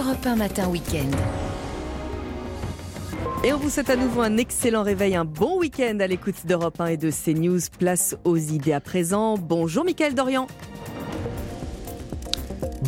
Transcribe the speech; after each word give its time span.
Europe 0.00 0.24
1 0.24 0.36
Matin 0.36 0.68
Week-end. 0.68 1.10
Et 3.44 3.52
on 3.52 3.58
vous 3.58 3.68
souhaite 3.68 3.90
à 3.90 3.96
nouveau 3.96 4.22
un 4.22 4.38
excellent 4.38 4.82
réveil, 4.82 5.14
un 5.14 5.26
bon 5.26 5.58
week-end 5.58 5.98
à 6.00 6.06
l'écoute 6.06 6.46
d'Europe 6.46 6.80
1 6.80 6.86
et 6.86 6.96
de 6.96 7.10
CNews. 7.10 7.60
Place 7.78 8.16
aux 8.24 8.38
idées 8.38 8.72
à 8.72 8.80
présent. 8.80 9.36
Bonjour 9.36 9.84
Mickaël 9.84 10.14
Dorian. 10.14 10.46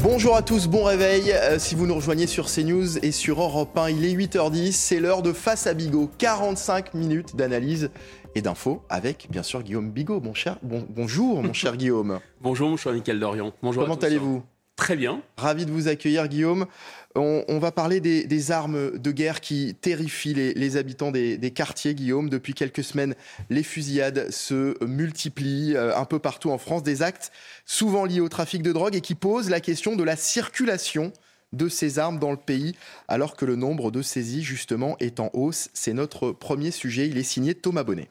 Bonjour 0.02 0.36
à 0.36 0.40
tous, 0.40 0.68
bon 0.68 0.84
réveil. 0.84 1.32
Euh, 1.32 1.58
si 1.58 1.74
vous 1.74 1.86
nous 1.86 1.96
rejoignez 1.96 2.26
sur 2.26 2.46
CNews 2.46 3.04
et 3.04 3.12
sur 3.12 3.42
Europe 3.42 3.76
1, 3.76 3.90
il 3.90 4.06
est 4.06 4.14
8h10, 4.14 4.72
c'est 4.72 4.98
l'heure 4.98 5.20
de 5.20 5.34
Face 5.34 5.66
à 5.66 5.74
Bigot. 5.74 6.10
45 6.16 6.94
minutes 6.94 7.36
d'analyse 7.36 7.90
et 8.34 8.40
d'infos 8.40 8.82
avec, 8.88 9.26
bien 9.30 9.42
sûr, 9.42 9.62
Guillaume 9.62 9.90
Bigot. 9.90 10.20
Bon 10.20 10.32
cher, 10.32 10.56
bon, 10.62 10.86
bonjour, 10.88 11.42
mon 11.42 11.52
cher 11.52 11.76
Guillaume. 11.76 12.20
Bonjour, 12.40 12.70
mon 12.70 12.78
cher 12.78 12.92
Michael 12.92 13.20
Dorian. 13.20 13.52
Bonjour. 13.62 13.82
Comment 13.84 13.96
allez-vous? 13.96 14.42
Très 14.82 14.96
bien. 14.96 15.22
Ravi 15.36 15.64
de 15.64 15.70
vous 15.70 15.86
accueillir, 15.86 16.26
Guillaume. 16.26 16.66
On, 17.14 17.60
va 17.60 17.70
parler 17.70 18.00
des, 18.00 18.50
armes 18.50 18.98
de 18.98 19.12
guerre 19.12 19.40
qui 19.40 19.76
terrifient 19.80 20.34
les, 20.34 20.76
habitants 20.76 21.12
des, 21.12 21.52
quartiers, 21.54 21.94
Guillaume. 21.94 22.28
Depuis 22.28 22.52
quelques 22.52 22.82
semaines, 22.82 23.14
les 23.48 23.62
fusillades 23.62 24.28
se 24.32 24.84
multiplient 24.84 25.76
euh, 25.76 25.96
un 25.96 26.04
peu 26.04 26.18
partout 26.18 26.50
en 26.50 26.58
France. 26.58 26.82
Des 26.82 27.02
actes 27.02 27.30
souvent 27.64 28.04
liés 28.04 28.18
au 28.18 28.28
trafic 28.28 28.60
de 28.60 28.72
drogue 28.72 28.96
et 28.96 29.00
qui 29.00 29.14
posent 29.14 29.50
la 29.50 29.60
question 29.60 29.94
de 29.94 30.02
la 30.02 30.16
circulation 30.16 31.12
de 31.52 31.68
ces 31.68 32.00
armes 32.00 32.18
dans 32.18 32.32
le 32.32 32.36
pays, 32.36 32.74
alors 33.06 33.36
que 33.36 33.44
le 33.44 33.54
nombre 33.54 33.92
de 33.92 34.02
saisies, 34.02 34.42
justement, 34.42 34.96
est 34.98 35.20
en 35.20 35.30
hausse. 35.32 35.70
C'est 35.74 35.92
notre 35.92 36.32
premier 36.32 36.72
sujet. 36.72 37.06
Il 37.06 37.18
est 37.18 37.22
signé 37.22 37.54
Thomas 37.54 37.84
Bonnet. 37.84 38.10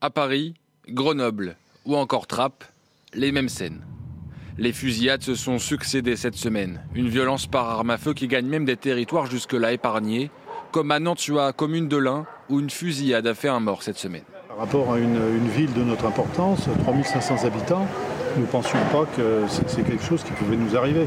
À 0.00 0.10
Paris, 0.10 0.54
Grenoble 0.88 1.56
ou 1.84 1.94
encore 1.94 2.26
Trappes, 2.26 2.64
les 3.14 3.30
mêmes 3.30 3.48
scènes. 3.48 3.84
Les 4.58 4.72
fusillades 4.72 5.22
se 5.22 5.34
sont 5.34 5.58
succédées 5.58 6.16
cette 6.16 6.34
semaine. 6.34 6.80
Une 6.94 7.10
violence 7.10 7.46
par 7.46 7.68
arme 7.68 7.90
à 7.90 7.98
feu 7.98 8.14
qui 8.14 8.26
gagne 8.26 8.46
même 8.46 8.64
des 8.64 8.78
territoires 8.78 9.26
jusque-là 9.26 9.72
épargnés, 9.72 10.30
comme 10.72 10.90
à 10.92 10.98
Nantua, 10.98 11.52
commune 11.52 11.88
de 11.88 11.98
l'Ain, 11.98 12.24
où 12.48 12.58
une 12.58 12.70
fusillade 12.70 13.26
a 13.26 13.34
fait 13.34 13.48
un 13.48 13.60
mort 13.60 13.82
cette 13.82 13.98
semaine. 13.98 14.24
Par 14.48 14.56
rapport 14.56 14.94
à 14.94 14.98
une, 14.98 15.48
ville 15.48 15.74
de 15.74 15.82
notre 15.82 16.06
importance, 16.06 16.68
3500 16.84 17.44
habitants, 17.44 17.86
nous 18.36 18.42
ne 18.42 18.46
pensions 18.46 18.78
pas 18.90 19.04
que 19.14 19.44
c'est 19.46 19.84
quelque 19.84 20.02
chose 20.02 20.24
qui 20.24 20.32
pouvait 20.32 20.56
nous 20.56 20.74
arriver. 20.74 21.06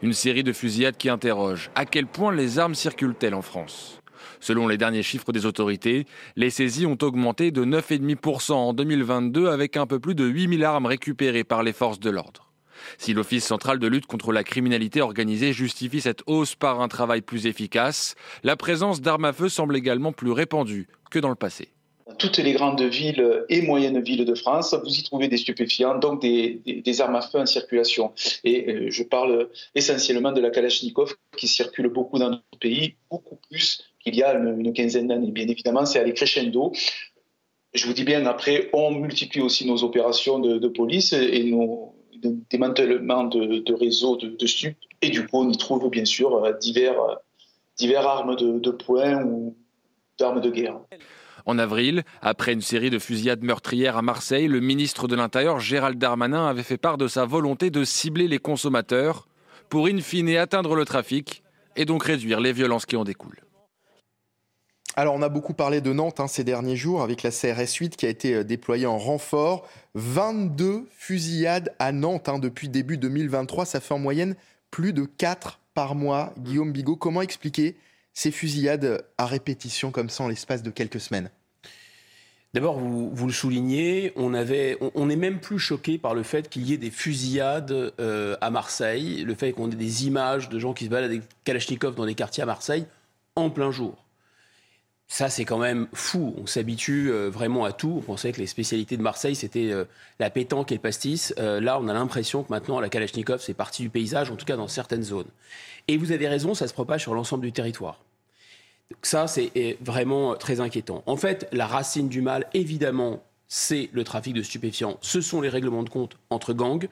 Une 0.00 0.12
série 0.12 0.44
de 0.44 0.52
fusillades 0.52 0.96
qui 0.96 1.08
interroge 1.08 1.70
à 1.74 1.86
quel 1.86 2.06
point 2.06 2.32
les 2.32 2.60
armes 2.60 2.76
circulent-elles 2.76 3.34
en 3.34 3.42
France? 3.42 4.00
Selon 4.38 4.68
les 4.68 4.78
derniers 4.78 5.02
chiffres 5.02 5.32
des 5.32 5.46
autorités, 5.46 6.06
les 6.36 6.50
saisies 6.50 6.86
ont 6.86 6.98
augmenté 7.02 7.50
de 7.50 7.64
9,5% 7.64 8.52
en 8.52 8.72
2022 8.72 9.48
avec 9.48 9.76
un 9.76 9.86
peu 9.86 9.98
plus 9.98 10.14
de 10.14 10.26
8000 10.26 10.62
armes 10.62 10.86
récupérées 10.86 11.44
par 11.44 11.64
les 11.64 11.72
forces 11.72 11.98
de 11.98 12.10
l'ordre. 12.10 12.53
Si 12.98 13.12
l'Office 13.12 13.44
central 13.44 13.78
de 13.78 13.86
lutte 13.86 14.06
contre 14.06 14.32
la 14.32 14.44
criminalité 14.44 15.00
organisée 15.00 15.52
justifie 15.52 16.00
cette 16.00 16.22
hausse 16.26 16.54
par 16.54 16.80
un 16.80 16.88
travail 16.88 17.20
plus 17.20 17.46
efficace, 17.46 18.14
la 18.42 18.56
présence 18.56 19.00
d'armes 19.00 19.24
à 19.24 19.32
feu 19.32 19.48
semble 19.48 19.76
également 19.76 20.12
plus 20.12 20.32
répandue 20.32 20.88
que 21.10 21.18
dans 21.18 21.28
le 21.28 21.34
passé. 21.34 21.68
Toutes 22.18 22.36
les 22.36 22.52
grandes 22.52 22.82
villes 22.82 23.44
et 23.48 23.62
moyennes 23.62 24.00
villes 24.02 24.26
de 24.26 24.34
France, 24.34 24.74
vous 24.74 24.94
y 24.94 25.02
trouvez 25.02 25.28
des 25.28 25.38
stupéfiants, 25.38 25.98
donc 25.98 26.20
des, 26.20 27.00
armes 27.00 27.16
à 27.16 27.22
feu 27.22 27.38
en 27.38 27.46
circulation. 27.46 28.12
Et 28.44 28.68
euh, 28.68 28.90
je 28.90 29.02
parle 29.02 29.48
essentiellement 29.74 30.30
de 30.32 30.40
la 30.40 30.50
Kalachnikov 30.50 31.14
qui 31.36 31.48
circule 31.48 31.88
beaucoup 31.88 32.18
dans 32.18 32.30
notre 32.30 32.58
pays, 32.60 32.96
beaucoup 33.10 33.38
plus 33.50 33.84
qu'il 34.00 34.14
y 34.16 34.22
a 34.22 34.34
une, 34.34 34.72
quinzaine 34.74 35.08
d'années. 35.08 35.30
Bien 35.30 35.48
évidemment, 35.48 35.86
c'est 35.86 35.98
allé 35.98 36.12
crescendo. 36.12 36.72
Je 37.72 37.86
vous 37.86 37.94
dis 37.94 38.04
bien, 38.04 38.26
après, 38.26 38.68
on 38.74 38.90
multiplie 38.90 39.40
aussi 39.40 39.66
nos 39.66 39.82
opérations 39.82 40.38
de 40.38 40.68
police 40.68 41.14
et 41.14 41.42
nos, 41.44 41.94
démantèlement 42.50 43.24
de, 43.24 43.58
de 43.58 43.74
réseaux 43.74 44.16
de, 44.16 44.28
de 44.28 44.46
stupes. 44.46 44.76
Et 45.02 45.10
du 45.10 45.26
coup, 45.26 45.38
on 45.40 45.50
y 45.50 45.56
trouve 45.56 45.88
bien 45.90 46.04
sûr 46.04 46.44
euh, 46.44 46.52
divers, 46.52 47.00
euh, 47.00 47.14
divers 47.76 48.06
armes 48.06 48.36
de, 48.36 48.58
de 48.58 48.70
poing 48.70 49.22
ou 49.24 49.56
d'armes 50.18 50.40
de 50.40 50.50
guerre. 50.50 50.78
En 51.46 51.58
avril, 51.58 52.04
après 52.22 52.54
une 52.54 52.62
série 52.62 52.88
de 52.88 52.98
fusillades 52.98 53.42
meurtrières 53.42 53.98
à 53.98 54.02
Marseille, 54.02 54.48
le 54.48 54.60
ministre 54.60 55.08
de 55.08 55.14
l'Intérieur 55.14 55.60
Gérald 55.60 55.98
Darmanin 55.98 56.46
avait 56.46 56.62
fait 56.62 56.78
part 56.78 56.96
de 56.96 57.06
sa 57.06 57.26
volonté 57.26 57.70
de 57.70 57.84
cibler 57.84 58.28
les 58.28 58.38
consommateurs 58.38 59.28
pour 59.68 59.86
in 59.86 60.00
fine 60.00 60.36
atteindre 60.36 60.74
le 60.74 60.84
trafic 60.86 61.42
et 61.76 61.84
donc 61.84 62.04
réduire 62.04 62.40
les 62.40 62.52
violences 62.52 62.86
qui 62.86 62.96
en 62.96 63.04
découlent. 63.04 63.43
Alors, 64.96 65.14
on 65.14 65.22
a 65.22 65.28
beaucoup 65.28 65.54
parlé 65.54 65.80
de 65.80 65.92
Nantes 65.92 66.20
hein, 66.20 66.28
ces 66.28 66.44
derniers 66.44 66.76
jours 66.76 67.02
avec 67.02 67.24
la 67.24 67.30
CRS 67.32 67.74
8 67.80 67.96
qui 67.96 68.06
a 68.06 68.08
été 68.08 68.34
euh, 68.34 68.44
déployée 68.44 68.86
en 68.86 68.96
renfort. 68.96 69.66
22 69.94 70.86
fusillades 70.96 71.74
à 71.80 71.90
Nantes 71.90 72.28
hein, 72.28 72.38
depuis 72.38 72.68
début 72.68 72.96
2023. 72.96 73.66
Ça 73.66 73.80
fait 73.80 73.94
en 73.94 73.98
moyenne 73.98 74.36
plus 74.70 74.92
de 74.92 75.04
4 75.04 75.58
par 75.74 75.96
mois. 75.96 76.32
Guillaume 76.38 76.70
Bigot, 76.70 76.94
comment 76.94 77.22
expliquer 77.22 77.76
ces 78.12 78.30
fusillades 78.30 79.04
à 79.18 79.26
répétition 79.26 79.90
comme 79.90 80.10
ça 80.10 80.22
en 80.22 80.28
l'espace 80.28 80.62
de 80.62 80.70
quelques 80.70 81.00
semaines? 81.00 81.28
D'abord, 82.52 82.78
vous, 82.78 83.26
le 83.26 83.32
soulignez, 83.32 84.12
on, 84.14 84.32
avait, 84.32 84.78
est 84.80 85.16
même 85.16 85.40
plus 85.40 85.58
choqué 85.58 85.98
par 85.98 86.14
le 86.14 86.22
fait 86.22 86.48
qu'il 86.48 86.62
y 86.62 86.72
ait 86.72 86.78
des 86.78 86.92
fusillades 86.92 87.92
euh, 87.98 88.36
à 88.40 88.50
Marseille, 88.50 89.24
le 89.24 89.34
fait 89.34 89.50
qu'on 89.50 89.68
ait 89.72 89.74
des 89.74 90.06
images 90.06 90.48
de 90.48 90.60
gens 90.60 90.72
qui 90.72 90.84
se 90.84 90.90
baladent 90.90 91.10
avec 91.10 91.22
Kalachnikov 91.42 91.96
dans 91.96 92.06
des 92.06 92.14
quartiers 92.14 92.44
à 92.44 92.46
Marseille 92.46 92.86
en 93.34 93.50
plein 93.50 93.72
jour. 93.72 94.03
Ça, 95.14 95.28
c'est 95.28 95.44
quand 95.44 95.58
même 95.58 95.86
fou. 95.92 96.34
On 96.42 96.46
s'habitue 96.46 97.12
euh, 97.12 97.30
vraiment 97.30 97.64
à 97.64 97.70
tout. 97.70 97.94
On 97.98 98.00
pensait 98.00 98.32
que 98.32 98.40
les 98.40 98.48
spécialités 98.48 98.96
de 98.96 99.02
Marseille, 99.02 99.36
c'était 99.36 99.70
euh, 99.70 99.84
la 100.18 100.28
pétanque 100.28 100.72
et 100.72 100.74
le 100.74 100.80
pastis. 100.80 101.32
Euh, 101.38 101.60
là, 101.60 101.78
on 101.80 101.86
a 101.86 101.92
l'impression 101.92 102.42
que 102.42 102.50
maintenant, 102.50 102.80
la 102.80 102.88
Kalachnikov, 102.88 103.40
c'est 103.40 103.54
partie 103.54 103.82
du 103.82 103.90
paysage, 103.90 104.32
en 104.32 104.34
tout 104.34 104.44
cas 104.44 104.56
dans 104.56 104.66
certaines 104.66 105.04
zones. 105.04 105.28
Et 105.86 105.98
vous 105.98 106.10
avez 106.10 106.26
raison, 106.26 106.54
ça 106.54 106.66
se 106.66 106.72
propage 106.72 107.02
sur 107.02 107.14
l'ensemble 107.14 107.44
du 107.44 107.52
territoire. 107.52 108.00
Donc 108.90 109.06
ça, 109.06 109.28
c'est 109.28 109.78
vraiment 109.80 110.34
très 110.34 110.58
inquiétant. 110.58 111.04
En 111.06 111.16
fait, 111.16 111.46
la 111.52 111.68
racine 111.68 112.08
du 112.08 112.20
mal, 112.20 112.48
évidemment, 112.52 113.22
c'est 113.46 113.90
le 113.92 114.02
trafic 114.02 114.34
de 114.34 114.42
stupéfiants. 114.42 114.98
Ce 115.00 115.20
sont 115.20 115.40
les 115.40 115.48
règlements 115.48 115.84
de 115.84 115.90
compte 115.90 116.16
entre 116.28 116.54
gangs, 116.54 116.88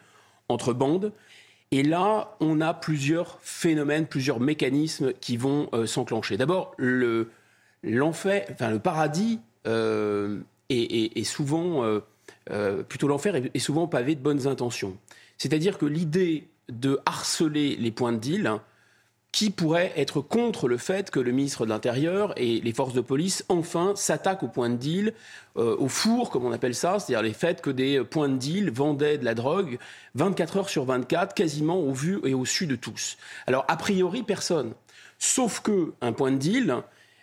entre 0.48 0.72
bandes. 0.72 1.10
Et 1.72 1.82
là, 1.82 2.36
on 2.38 2.60
a 2.60 2.72
plusieurs 2.72 3.40
phénomènes, 3.42 4.06
plusieurs 4.06 4.38
mécanismes 4.38 5.12
qui 5.14 5.36
vont 5.36 5.68
s'enclencher. 5.86 6.36
D'abord, 6.36 6.74
le 6.76 7.28
l'enfer, 7.82 8.46
enfin 8.50 8.70
le 8.70 8.78
paradis 8.78 9.40
euh, 9.66 10.40
est, 10.68 11.24
souvent, 11.24 11.84
euh, 11.84 12.00
euh, 12.50 12.82
plutôt 12.82 13.08
l'enfer 13.08 13.34
est, 13.36 13.58
souvent 13.58 13.86
pavé 13.86 14.14
de 14.14 14.20
bonnes 14.20 14.46
intentions. 14.46 14.96
C'est-à-dire 15.36 15.76
que 15.76 15.86
l'idée 15.86 16.48
de 16.68 17.00
harceler 17.04 17.76
les 17.76 17.90
points 17.90 18.12
de 18.12 18.18
deal, 18.18 18.52
qui 19.32 19.50
pourrait 19.50 19.92
être 19.96 20.20
contre 20.20 20.68
le 20.68 20.76
fait 20.76 21.10
que 21.10 21.18
le 21.18 21.32
ministre 21.32 21.64
de 21.64 21.70
l'Intérieur 21.70 22.34
et 22.36 22.60
les 22.60 22.72
forces 22.72 22.92
de 22.92 23.00
police, 23.00 23.44
enfin, 23.48 23.94
s'attaquent 23.96 24.42
aux 24.42 24.48
points 24.48 24.68
de 24.68 24.76
deal, 24.76 25.14
au 25.56 25.88
four, 25.88 26.30
comme 26.30 26.44
on 26.44 26.52
appelle 26.52 26.74
ça, 26.74 26.98
c'est-à-dire 26.98 27.22
les 27.22 27.32
faits 27.32 27.62
que 27.62 27.70
des 27.70 28.04
points 28.04 28.28
de 28.28 28.36
deal 28.36 28.70
vendaient 28.70 29.16
de 29.16 29.24
la 29.24 29.34
drogue 29.34 29.78
24 30.16 30.56
heures 30.58 30.68
sur 30.68 30.84
24, 30.84 31.34
quasiment 31.34 31.78
au 31.78 31.92
vu 31.92 32.20
et 32.24 32.34
au 32.34 32.44
su 32.44 32.66
de 32.66 32.76
tous. 32.76 33.16
Alors, 33.46 33.64
a 33.68 33.76
priori, 33.78 34.22
personne. 34.22 34.74
Sauf 35.18 35.60
que 35.60 35.94
un 36.02 36.12
point 36.12 36.30
de 36.30 36.36
deal, 36.36 36.82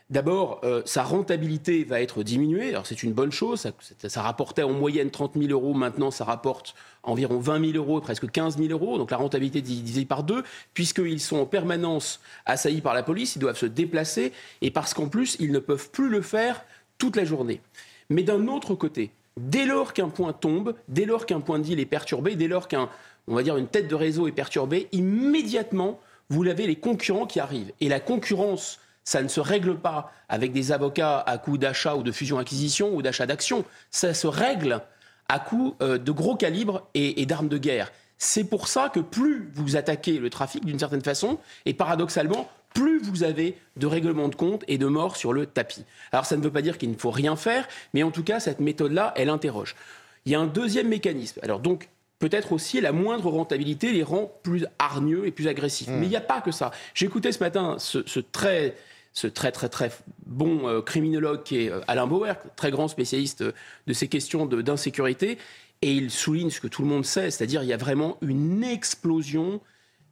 D'abord, 0.10 0.60
euh, 0.64 0.82
sa 0.86 1.04
rentabilité 1.04 1.84
va 1.84 2.02
être 2.02 2.24
diminuée. 2.24 2.70
Alors 2.70 2.88
c'est 2.88 3.04
une 3.04 3.14
bonne 3.14 3.32
chose. 3.32 3.72
Ça, 4.08 4.22
rapportait 4.24 4.64
en 4.64 4.74
moyenne 4.74 5.12
30 5.12 5.34
000 5.38 5.52
euros. 5.52 5.76
Maintenant, 5.76 6.10
ça 6.10 6.26
rapporte 6.26 6.74
environ 7.04 7.38
20 7.38 7.74
000 7.74 7.78
euros, 7.78 8.02
presque 8.02 8.30
15 8.30 8.58
000 8.58 8.70
euros. 8.72 8.98
Donc 8.98 9.12
la 9.12 9.18
rentabilité 9.18 9.62
divisée 9.62 10.06
par 10.06 10.24
deux, 10.24 10.44
puisqu'ils 10.74 11.20
sont 11.20 11.38
en 11.38 11.46
permanence 11.46 12.22
assaillis 12.48 12.82
par 12.82 12.96
la 12.96 13.04
police. 13.04 13.36
Ils 13.36 13.40
doivent 13.40 13.58
se 13.58 13.68
déplacer 13.68 14.34
et 14.62 14.72
parce 14.72 14.96
qu'en 14.96 15.10
plus, 15.10 15.38
ils 15.40 15.52
ne 15.52 15.60
peuvent 15.60 15.92
plus 15.92 16.10
le 16.10 16.24
faire 16.24 16.66
toute 16.98 17.16
la 17.16 17.24
journée. 17.24 17.62
Mais 18.10 18.24
d'un 18.24 18.48
autre 18.48 18.74
côté, 18.74 19.12
dès 19.38 19.66
lors 19.66 19.94
qu'un 19.94 20.10
point 20.10 20.34
tombe, 20.34 20.74
dès 20.88 21.06
lors 21.06 21.28
qu'un 21.28 21.40
point 21.40 21.60
de 21.60 21.66
deal 21.66 21.80
est 21.80 21.86
perturbé, 21.86 22.36
dès 22.36 22.48
lors 22.48 22.68
qu'un, 22.68 22.90
on 23.28 23.36
va 23.36 23.44
dire, 23.44 23.58
une 23.58 23.68
tête 23.68 23.88
de 23.88 23.96
réseau 23.96 24.28
est 24.28 24.32
perturbée, 24.32 24.88
immédiatement, 24.92 26.00
vous 26.30 26.48
avez 26.48 26.66
les 26.66 26.78
concurrents 26.78 27.28
qui 27.28 27.40
arrivent. 27.40 27.72
Et 27.80 27.90
la 27.90 28.00
concurrence 28.00 28.80
ça 29.10 29.24
ne 29.24 29.28
se 29.28 29.40
règle 29.40 29.76
pas 29.76 30.12
avec 30.30 30.52
des 30.52 30.72
avocats 30.72 31.18
à 31.18 31.40
coup 31.40 31.58
d'achat 31.58 31.96
ou 31.96 32.04
de 32.04 32.12
fusion-acquisition 32.12 32.94
ou 32.94 33.02
d'achat 33.02 33.26
d'actions. 33.26 33.66
Ça 33.90 34.14
se 34.14 34.28
règle 34.28 34.82
à 35.28 35.40
coup 35.40 35.76
euh, 35.82 35.98
de 35.98 36.12
gros 36.12 36.36
calibres 36.36 36.88
et, 36.94 37.26
d'armes 37.26 37.48
de 37.48 37.58
guerre. 37.58 37.92
C'est 38.20 38.44
pour 38.44 38.68
ça 38.68 38.90
que 38.90 39.00
plus 39.00 39.50
vous 39.52 39.76
attaquez 39.76 40.20
le 40.20 40.30
trafic 40.30 40.64
d'une 40.64 40.78
certaine 40.78 41.02
façon, 41.02 41.40
et 41.66 41.74
paradoxalement, 41.74 42.52
plus 42.76 43.02
vous 43.02 43.24
avez 43.24 43.58
de 43.78 43.88
règlements 43.88 44.28
de 44.28 44.36
compte 44.36 44.64
et 44.68 44.78
de 44.78 44.86
morts 44.86 45.16
sur 45.16 45.34
le 45.34 45.48
tapis. 45.48 45.86
Alors 46.12 46.28
ça 46.28 46.38
ne 46.38 46.44
veut 46.44 46.52
pas 46.52 46.62
dire 46.62 46.78
qu'il 46.78 46.92
ne 46.92 46.98
faut 46.98 47.10
rien 47.10 47.36
faire, 47.36 47.68
mais 47.96 48.04
en 48.04 48.12
tout 48.12 48.24
cas, 48.24 48.40
cette 48.40 48.60
méthode-là, 48.60 49.14
elle 49.16 49.30
interroge. 49.30 49.76
Il 50.26 50.34
y 50.34 50.36
a 50.36 50.40
un 50.40 50.46
deuxième 50.46 50.88
mécanisme. 50.88 51.40
Alors 51.42 51.62
donc, 51.62 51.90
peut-être 52.20 52.52
aussi 52.52 52.80
la 52.80 52.92
moindre 52.92 53.32
rentabilité 53.32 53.92
les 53.92 54.04
rend 54.04 54.32
plus 54.44 54.68
hargneux 54.78 55.26
et 55.26 55.32
plus 55.32 55.48
agressifs. 55.48 55.88
Hmm. 55.88 55.98
Mais 55.98 56.06
il 56.06 56.10
n'y 56.10 56.16
a 56.16 56.22
pas 56.22 56.42
que 56.42 56.52
ça. 56.52 56.70
J'écoutais 56.94 57.32
ce 57.32 57.40
matin 57.40 57.78
ce 57.80 58.20
très 58.20 58.76
ce 59.14 59.28
très 59.28 59.52
très 59.52 59.70
très 59.70 59.92
bon 60.26 60.68
euh, 60.68 60.82
criminologue 60.82 61.44
qui 61.44 61.64
est 61.64 61.72
euh, 61.72 61.82
Alain 61.88 62.08
Bauer, 62.08 62.36
très 62.56 62.72
grand 62.72 62.88
spécialiste 62.88 63.42
euh, 63.42 63.52
de 63.88 63.94
ces 63.94 64.08
questions 64.08 64.46
d'insécurité, 64.46 65.38
et 65.82 65.92
il 65.92 66.12
souligne 66.12 66.50
ce 66.50 66.62
que 66.62 66.68
tout 66.68 66.82
le 66.82 66.88
monde 66.88 67.06
sait, 67.06 67.32
c'est-à-dire 67.32 67.64
il 67.64 67.70
y 67.70 67.74
a 67.74 67.78
vraiment 67.78 68.18
une 68.22 68.64
explosion 68.64 69.62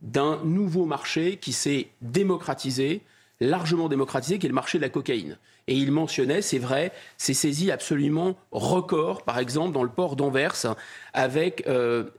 d'un 0.01 0.39
nouveau 0.43 0.85
marché 0.85 1.37
qui 1.37 1.53
s'est 1.53 1.89
démocratisé, 2.01 3.01
largement 3.39 3.89
démocratisé, 3.89 4.39
qui 4.39 4.45
est 4.45 4.49
le 4.49 4.55
marché 4.55 4.77
de 4.77 4.83
la 4.83 4.89
cocaïne. 4.89 5.37
Et 5.67 5.75
il 5.75 5.91
mentionnait, 5.91 6.41
c'est 6.41 6.59
vrai, 6.59 6.93
ces 7.17 7.33
saisies 7.33 7.71
absolument 7.71 8.37
records, 8.51 9.23
par 9.23 9.37
exemple 9.37 9.73
dans 9.73 9.83
le 9.83 9.89
port 9.89 10.15
d'Anvers, 10.15 10.75
avec 11.11 11.67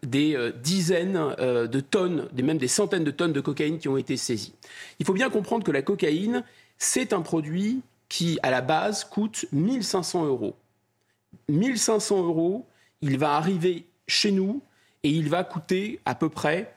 des 0.03 0.53
dizaines 0.63 1.35
de 1.39 1.81
tonnes, 1.81 2.29
même 2.37 2.59
des 2.59 2.69
centaines 2.69 3.05
de 3.05 3.11
tonnes 3.11 3.33
de 3.33 3.41
cocaïne 3.41 3.79
qui 3.79 3.89
ont 3.89 3.97
été 3.97 4.19
saisies. 4.19 4.55
Il 4.99 5.07
faut 5.07 5.15
bien 5.15 5.31
comprendre 5.31 5.65
que 5.65 5.73
la 5.73 5.81
cocaïne, 5.81 6.45
c'est 6.79 7.13
un 7.13 7.23
produit 7.23 7.83
qui, 8.09 8.39
à 8.43 8.51
la 8.51 8.61
base, 8.61 9.05
coûte 9.05 9.47
1500 9.53 10.27
euros. 10.27 10.55
1500 11.49 12.25
euros, 12.25 12.67
il 13.03 13.19
va 13.19 13.35
arriver 13.35 13.85
chez 14.07 14.33
nous 14.33 14.63
et 15.03 15.11
il 15.11 15.29
va 15.29 15.45
coûter 15.45 16.01
à 16.05 16.15
peu 16.15 16.29
près 16.29 16.73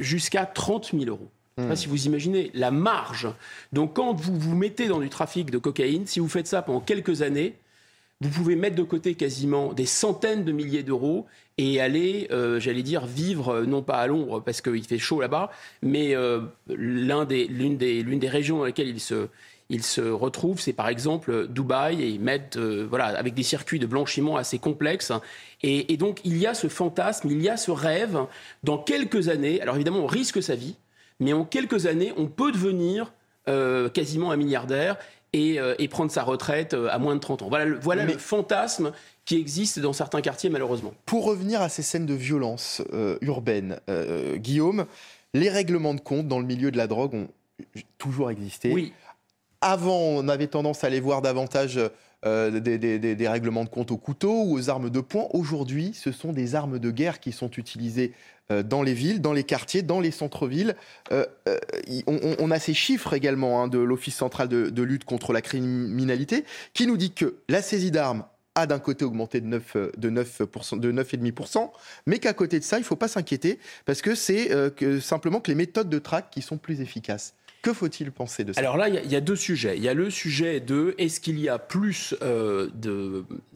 jusqu'à 0.00 0.46
30 0.46 0.92
000 0.92 1.04
euros. 1.06 1.28
Je 1.56 1.62
sais 1.62 1.68
pas 1.68 1.76
si 1.76 1.86
vous 1.86 2.06
imaginez 2.06 2.50
la 2.54 2.70
marge. 2.70 3.28
Donc 3.72 3.94
quand 3.94 4.14
vous 4.14 4.38
vous 4.38 4.56
mettez 4.56 4.88
dans 4.88 5.00
du 5.00 5.10
trafic 5.10 5.50
de 5.50 5.58
cocaïne, 5.58 6.06
si 6.06 6.20
vous 6.20 6.28
faites 6.28 6.46
ça 6.46 6.62
pendant 6.62 6.80
quelques 6.80 7.22
années, 7.22 7.54
vous 8.22 8.30
pouvez 8.30 8.56
mettre 8.56 8.76
de 8.76 8.82
côté 8.82 9.14
quasiment 9.14 9.72
des 9.72 9.86
centaines 9.86 10.44
de 10.44 10.52
milliers 10.52 10.82
d'euros 10.82 11.26
et 11.58 11.80
aller, 11.80 12.28
euh, 12.30 12.60
j'allais 12.60 12.82
dire, 12.82 13.06
vivre, 13.06 13.48
euh, 13.50 13.66
non 13.66 13.82
pas 13.82 13.96
à 13.96 14.06
Londres 14.06 14.40
parce 14.44 14.60
qu'il 14.60 14.84
fait 14.84 14.98
chaud 14.98 15.20
là-bas, 15.20 15.50
mais 15.82 16.14
euh, 16.14 16.40
l'une 16.68 17.76
des, 17.76 18.28
régions 18.28 18.58
dans 18.58 18.64
lesquelles 18.64 18.88
il 18.88 19.00
se, 19.00 19.28
il 19.68 19.82
retrouve, 20.12 20.60
c'est 20.60 20.72
par 20.72 20.88
exemple 20.88 21.48
Dubaï, 21.48 22.02
et 22.02 22.08
ils 22.08 22.20
mettent, 22.20 22.58
voilà, 22.58 23.06
avec 23.06 23.34
des 23.34 23.42
circuits 23.42 23.78
de 23.78 23.86
blanchiment 23.86 24.36
assez 24.36 24.58
complexes. 24.58 25.12
Et, 25.62 25.96
donc, 25.96 26.20
il 26.24 26.36
y 26.36 26.46
a 26.46 26.54
ce 26.54 26.68
fantasme, 26.68 27.28
il 27.30 27.40
y 27.40 27.48
a 27.48 27.56
ce 27.56 27.70
rêve, 27.70 28.26
dans 28.62 28.78
quelques 28.78 29.28
années, 29.28 29.60
alors 29.62 29.76
évidemment, 29.76 30.00
on 30.00 30.06
risque 30.06 30.42
sa 30.42 30.56
vie, 30.56 30.76
mais 31.20 31.32
en 31.32 31.44
quelques 31.44 31.86
années, 31.86 32.12
on 32.16 32.26
peut 32.26 32.52
devenir 32.52 33.12
quasiment 33.94 34.30
un 34.30 34.36
milliardaire 34.36 34.98
et, 35.32 35.58
euh, 35.58 35.74
prendre 35.90 36.10
sa 36.10 36.22
retraite 36.22 36.74
euh, 36.74 36.88
à 36.90 36.98
moins 36.98 37.14
de 37.14 37.20
30 37.20 37.42
ans. 37.42 37.48
Voilà, 37.48 37.64
le, 37.64 37.78
voilà 37.78 38.04
le 38.04 38.18
fantasme 38.18 38.92
qui 39.24 39.36
existe 39.36 39.78
dans 39.78 39.92
certains 39.92 40.20
quartiers, 40.20 40.50
malheureusement. 40.50 40.92
Pour 41.06 41.24
revenir 41.24 41.62
à 41.62 41.68
ces 41.68 41.82
scènes 41.82 42.06
de 42.06 42.14
violence 42.14 42.82
urbaine, 43.20 43.78
Guillaume, 44.36 44.86
les 45.32 45.48
règlements 45.48 45.94
de 45.94 46.00
compte 46.00 46.26
dans 46.26 46.40
le 46.40 46.46
milieu 46.46 46.72
de 46.72 46.76
la 46.76 46.88
drogue 46.88 47.14
ont 47.14 47.28
toujours 47.98 48.30
existé. 48.30 48.72
Oui. 48.72 48.92
Avant, 49.60 49.96
on 49.96 50.28
avait 50.28 50.48
tendance 50.48 50.82
à 50.82 50.90
les 50.90 50.98
voir 50.98 51.22
davantage 51.22 51.78
des, 52.24 52.78
des, 52.78 53.28
règlements 53.28 53.64
de 53.64 53.68
compte 53.68 53.90
au 53.90 53.96
couteau 53.96 54.44
ou 54.44 54.54
aux 54.56 54.70
armes 54.70 54.90
de 54.90 55.00
poing. 55.00 55.26
Aujourd'hui, 55.32 55.92
ce 55.94 56.12
sont 56.12 56.32
des 56.32 56.54
armes 56.54 56.78
de 56.78 56.90
guerre 56.90 57.18
qui 57.18 57.32
sont 57.32 57.50
utilisées 57.50 58.12
euh, 58.52 58.62
dans 58.62 58.82
les 58.82 58.94
villes, 58.94 59.20
dans 59.20 59.32
les 59.32 59.44
quartiers, 59.44 59.82
dans 59.82 60.00
les 60.00 60.10
centres-villes. 60.10 60.74
Euh, 61.12 61.24
euh, 61.48 61.58
on, 62.06 62.50
a 62.50 62.58
ces 62.58 62.74
chiffres 62.74 63.14
également 63.14 63.62
hein, 63.62 63.68
de 63.68 63.78
l'Office 63.78 64.16
central 64.16 64.48
de, 64.48 64.82
lutte 64.82 65.04
contre 65.04 65.32
la 65.32 65.40
criminalité 65.42 66.44
qui 66.74 66.86
nous 66.86 66.96
dit 66.96 67.12
que 67.12 67.36
la 67.48 67.62
saisie 67.62 67.90
d'armes 67.90 68.24
a 68.54 68.66
d'un 68.66 68.78
côté 68.78 69.04
augmenté 69.04 69.40
de 69.40 69.46
9, 69.46 69.76
de 69.96 70.10
9%, 70.10 70.78
de 70.78 70.92
9,5%, 70.92 71.70
mais 72.06 72.18
qu'à 72.18 72.34
côté 72.34 72.58
de 72.58 72.64
ça, 72.64 72.78
il 72.78 72.80
ne 72.80 72.84
faut 72.84 72.96
pas 72.96 73.08
s'inquiéter 73.08 73.58
parce 73.86 74.02
que 74.02 74.14
c'est 74.14 74.50
simplement 75.00 75.40
que 75.40 75.50
les 75.50 75.54
méthodes 75.54 75.88
de 75.88 75.98
traque 75.98 76.30
qui 76.30 76.42
sont 76.42 76.58
plus 76.58 76.80
efficaces. 76.80 77.34
Que 77.62 77.72
faut-il 77.72 78.10
penser 78.10 78.42
de 78.42 78.52
ça? 78.52 78.60
Alors 78.60 78.76
là, 78.76 78.88
il 78.88 79.10
y, 79.10 79.14
a 79.14 79.20
deux 79.20 79.36
sujets. 79.36 79.76
Il 79.76 79.84
y 79.84 79.88
a 79.88 79.94
le 79.94 80.10
sujet 80.10 80.58
de 80.58 80.96
est-ce 80.98 81.20
qu'il 81.20 81.38
y 81.38 81.48
a 81.48 81.60
plus 81.60 82.12
euh, 82.20 82.68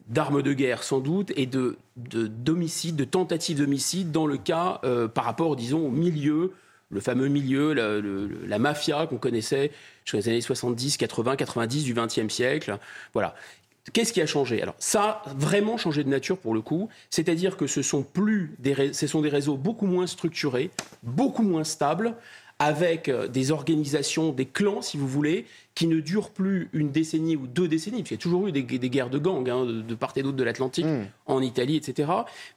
d'armes 0.07 0.41
de, 0.41 0.53
guerre, 0.53 0.83
sans 0.83 1.01
doute, 1.01 1.33
et 1.35 1.45
de, 1.45 1.77
d'homicides, 1.97 2.95
de, 2.95 3.03
tentatives 3.03 3.57
d'homicide 3.57 4.11
dans 4.11 4.25
le 4.25 4.37
cas 4.37 4.79
euh, 4.85 5.09
par 5.09 5.25
rapport, 5.25 5.57
disons, 5.57 5.85
au 5.85 5.91
milieu, 5.91 6.53
le 6.89 7.01
fameux 7.01 7.27
milieu, 7.27 7.73
la, 7.73 8.59
mafia 8.59 9.07
qu'on 9.07 9.17
connaissait 9.17 9.71
dans 10.09 10.17
les 10.17 10.29
années 10.29 10.41
70, 10.41 10.95
80, 10.95 11.35
90 11.35 11.83
du 11.83 11.93
XXe 11.93 12.33
siècle. 12.33 12.77
Voilà. 13.13 13.35
Qu'est-ce 13.91 14.13
qui 14.13 14.21
a 14.21 14.25
changé? 14.25 14.61
Alors, 14.61 14.75
ça 14.79 15.21
a 15.25 15.33
vraiment 15.35 15.77
changé 15.77 16.03
de 16.05 16.09
nature 16.09 16.37
pour 16.37 16.53
le 16.53 16.61
coup. 16.61 16.89
C'est-à-dire 17.09 17.57
que 17.57 17.67
ce 17.67 17.81
sont 17.81 18.03
plus 18.03 18.55
des, 18.59 18.93
ce 18.93 19.07
sont 19.07 19.21
des 19.21 19.29
réseaux 19.29 19.57
beaucoup 19.57 19.85
moins 19.85 20.07
structurés, 20.07 20.71
beaucoup 21.03 21.43
moins 21.43 21.63
stables, 21.63 22.15
avec 22.59 23.07
euh, 23.07 23.27
des 23.27 23.51
organisations, 23.51 24.31
des 24.31 24.45
clans, 24.45 24.81
si 24.81 24.97
vous 24.97 25.07
voulez, 25.07 25.45
qui 25.75 25.85
ne 25.85 25.99
durent 25.99 26.31
plus 26.31 26.69
une 26.73 26.89
décennie 26.89 27.35
ou 27.35 27.45
deux 27.45 27.67
décennies, 27.67 27.97
parce 27.97 28.09
qu'il 28.09 28.17
y 28.17 28.19
a 28.19 28.23
toujours 28.23 28.47
eu 28.47 28.51
des, 28.51 28.63
guerres 28.63 29.11
de 29.11 29.19
gangs 29.19 29.47
hein, 29.47 29.63
de, 29.63 29.95
part 29.95 30.11
et 30.15 30.23
d'autre 30.23 30.37
de 30.37 30.43
l'Atlantique, 30.43 30.87
hmm. 30.87 31.05
en 31.27 31.39
Italie, 31.43 31.75
etc. 31.75 32.11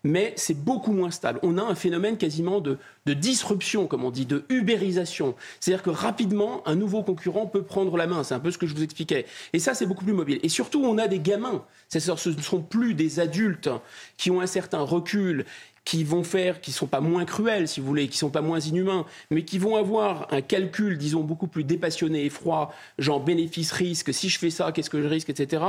Mais 0.05 0.33
c'est 0.37 0.59
beaucoup 0.59 0.93
moins 0.93 1.11
stable. 1.11 1.39
On 1.43 1.59
a 1.59 1.63
un 1.63 1.75
phénomène 1.75 2.17
quasiment 2.17 2.63
de, 2.63 2.79
disruption, 3.05 3.87
comme 3.87 4.05
on 4.05 4.11
dit, 4.11 4.25
de 4.25 4.45
ubérisation. 4.49 5.35
C'est-à-dire 5.59 5.83
que 5.83 5.91
rapidement, 5.91 6.67
un 6.67 6.77
nouveau 6.77 7.03
concurrent 7.03 7.47
peut 7.47 7.63
prendre 7.63 7.97
la 7.99 8.07
main. 8.07 8.23
C'est 8.23 8.35
un 8.35 8.41
peu 8.41 8.51
ce 8.51 8.57
que 8.57 8.67
je 8.67 8.75
vous 8.75 8.85
expliquais. 8.85 9.27
Et 9.53 9.59
ça, 9.59 9.75
c'est 9.75 9.85
beaucoup 9.85 10.05
plus 10.05 10.15
mobile. 10.15 10.39
Et 10.43 10.49
surtout, 10.49 10.83
on 10.83 10.97
a 10.97 11.09
des 11.09 11.19
gamins. 11.19 11.65
Ce 11.89 11.99
ne 11.99 12.41
sont 12.41 12.63
plus 12.63 12.95
des 12.95 13.21
adultes 13.21 13.69
qui 14.17 14.31
ont 14.31 14.41
un 14.41 14.47
certain 14.47 14.81
recul 14.81 15.45
qui 15.85 16.05
vont 16.05 16.23
faire, 16.23 16.61
qui 16.61 16.73
sont 16.73 16.87
pas 16.87 17.01
moins 17.01 17.25
cruels, 17.25 17.67
si 17.67 17.81
vous 17.81 17.87
voulez, 17.87 18.09
qui 18.09 18.19
sont 18.19 18.31
pas 18.31 18.43
moins 18.43 18.61
inhumains, 18.61 19.07
mais 19.31 19.45
qui 19.45 19.59
vont 19.59 19.77
avoir 19.77 20.33
un 20.33 20.41
calcul, 20.41 20.99
disons, 20.99 21.23
beaucoup 21.23 21.47
plus 21.47 21.65
dépassionné 21.65 22.25
et 22.25 22.31
froid, 22.31 22.73
genre 22.99 23.21
bénéfice-risque, 23.21 24.13
si 24.13 24.29
je 24.29 24.39
fais 24.39 24.51
ça, 24.51 24.73
qu'est-ce 24.73 24.91
que 24.91 25.03
je 25.03 25.09
risque, 25.09 25.31
etc. 25.31 25.63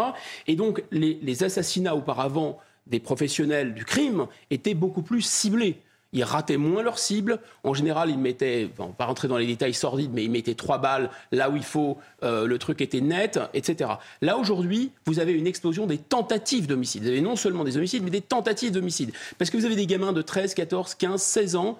Et 0.47 0.55
donc, 0.55 0.83
les 0.91 1.43
assassinats 1.43 1.95
auparavant 1.95 2.59
des 2.87 2.99
professionnels 2.99 3.73
du 3.73 3.85
crime 3.85 4.27
étaient 4.49 4.73
beaucoup 4.73 5.01
plus 5.01 5.21
ciblés 5.21 5.81
ils 6.13 6.23
rataient 6.23 6.57
moins 6.57 6.83
leur 6.83 6.99
cible. 6.99 7.39
En 7.63 7.73
général, 7.73 8.09
ils 8.09 8.17
mettaient, 8.17 8.69
on 8.79 8.87
va 8.87 8.93
pas 8.93 9.05
rentrer 9.05 9.27
dans 9.27 9.37
les 9.37 9.47
détails 9.47 9.73
sordides, 9.73 10.11
mais 10.13 10.23
ils 10.23 10.31
mettaient 10.31 10.55
trois 10.55 10.77
balles 10.77 11.09
là 11.31 11.49
où 11.49 11.55
il 11.55 11.63
faut, 11.63 11.97
euh, 12.23 12.45
le 12.45 12.57
truc 12.57 12.81
était 12.81 13.01
net, 13.01 13.39
etc. 13.53 13.91
Là, 14.21 14.37
aujourd'hui, 14.37 14.91
vous 15.05 15.19
avez 15.19 15.33
une 15.33 15.47
explosion 15.47 15.87
des 15.87 15.97
tentatives 15.97 16.67
d'homicide. 16.67 17.03
Vous 17.03 17.09
avez 17.09 17.21
non 17.21 17.35
seulement 17.35 17.63
des 17.63 17.77
homicides, 17.77 18.03
mais 18.03 18.09
des 18.09 18.21
tentatives 18.21 18.71
d'homicide. 18.71 19.11
Parce 19.37 19.49
que 19.49 19.57
vous 19.57 19.65
avez 19.65 19.75
des 19.75 19.87
gamins 19.87 20.13
de 20.13 20.21
13, 20.21 20.53
14, 20.53 20.95
15, 20.95 21.21
16 21.21 21.55
ans 21.55 21.79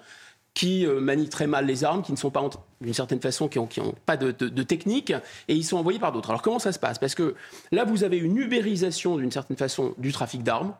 qui 0.54 0.86
euh, 0.86 1.00
manient 1.00 1.30
très 1.30 1.46
mal 1.46 1.64
les 1.64 1.82
armes, 1.82 2.02
qui 2.02 2.12
ne 2.12 2.16
sont 2.16 2.30
pas, 2.30 2.48
d'une 2.80 2.92
certaine 2.92 3.20
façon, 3.20 3.48
qui 3.48 3.58
n'ont 3.58 3.68
ont 3.78 3.94
pas 4.04 4.18
de, 4.18 4.32
de, 4.32 4.62
technique, 4.62 5.10
et 5.48 5.54
ils 5.54 5.64
sont 5.64 5.78
envoyés 5.78 5.98
par 5.98 6.12
d'autres. 6.12 6.28
Alors 6.28 6.42
comment 6.42 6.58
ça 6.58 6.72
se 6.72 6.78
passe? 6.78 6.98
Parce 6.98 7.14
que 7.14 7.34
là, 7.70 7.84
vous 7.84 8.04
avez 8.04 8.18
une 8.18 8.36
ubérisation, 8.36 9.16
d'une 9.16 9.30
certaine 9.30 9.56
façon, 9.56 9.94
du 9.96 10.12
trafic 10.12 10.42
d'armes 10.42 10.74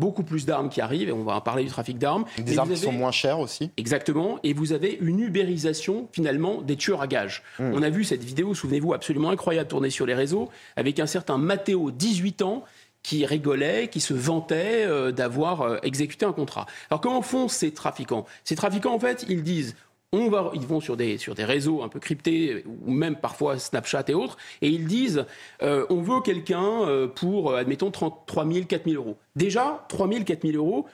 beaucoup 0.00 0.24
plus 0.24 0.46
d'armes 0.46 0.68
qui 0.70 0.80
arrivent, 0.80 1.10
et 1.10 1.12
on 1.12 1.22
va 1.22 1.36
en 1.36 1.40
parler 1.40 1.62
du 1.62 1.70
trafic 1.70 1.98
d'armes. 1.98 2.24
Des 2.38 2.58
armes 2.58 2.70
qui 2.70 2.78
sont 2.78 2.92
moins 2.92 3.12
chères 3.12 3.38
aussi. 3.38 3.70
Exactement, 3.76 4.40
et 4.42 4.52
vous 4.52 4.72
avez 4.72 4.98
une 5.00 5.20
ubérisation 5.20 6.08
finalement 6.12 6.62
des 6.62 6.76
tueurs 6.76 7.02
à 7.02 7.06
gages. 7.06 7.42
Hmm. 7.58 7.72
On 7.74 7.82
a 7.82 7.90
vu 7.90 8.02
cette 8.02 8.24
vidéo, 8.24 8.54
souvenez-vous, 8.54 8.94
absolument 8.94 9.30
incroyable 9.30 9.68
tournée 9.68 9.90
sur 9.90 10.06
les 10.06 10.14
réseaux, 10.14 10.48
avec 10.76 10.98
un 10.98 11.06
certain 11.06 11.38
Matteo, 11.38 11.90
18 11.90 12.42
ans, 12.42 12.64
qui 13.02 13.24
rigolait, 13.24 13.88
qui 13.88 14.00
se 14.00 14.12
vantait 14.12 14.84
euh, 14.84 15.12
d'avoir 15.12 15.62
euh, 15.62 15.78
exécuté 15.82 16.26
un 16.26 16.32
contrat. 16.32 16.66
Alors 16.90 17.00
comment 17.00 17.22
font 17.22 17.48
ces 17.48 17.72
trafiquants? 17.72 18.26
Ces 18.44 18.56
trafiquants, 18.56 18.94
en 18.94 18.98
fait, 18.98 19.24
ils 19.28 19.42
disent 19.42 19.74
on 20.12 20.28
va, 20.28 20.50
ils 20.54 20.66
vont 20.66 20.80
sur 20.80 20.96
des, 20.96 21.18
sur 21.18 21.34
des 21.34 21.44
réseaux 21.44 21.82
un 21.82 21.88
peu 21.88 22.00
cryptés, 22.00 22.64
ou 22.66 22.90
même 22.90 23.16
parfois 23.16 23.58
Snapchat 23.58 24.04
et 24.08 24.14
autres, 24.14 24.36
et 24.60 24.68
ils 24.68 24.86
disent 24.86 25.24
euh, 25.62 25.86
on 25.88 26.02
veut 26.02 26.20
quelqu'un 26.20 26.82
euh, 26.82 27.06
pour, 27.06 27.54
admettons, 27.54 27.90
3 27.90 28.24
000, 28.28 28.66
4 28.66 28.84
000 28.90 28.96
euros. 28.96 29.16
Déjà, 29.36 29.84
3 29.88 30.08
000, 30.08 30.24
4 30.24 30.42
000 30.50 30.56
euros, 30.56 30.86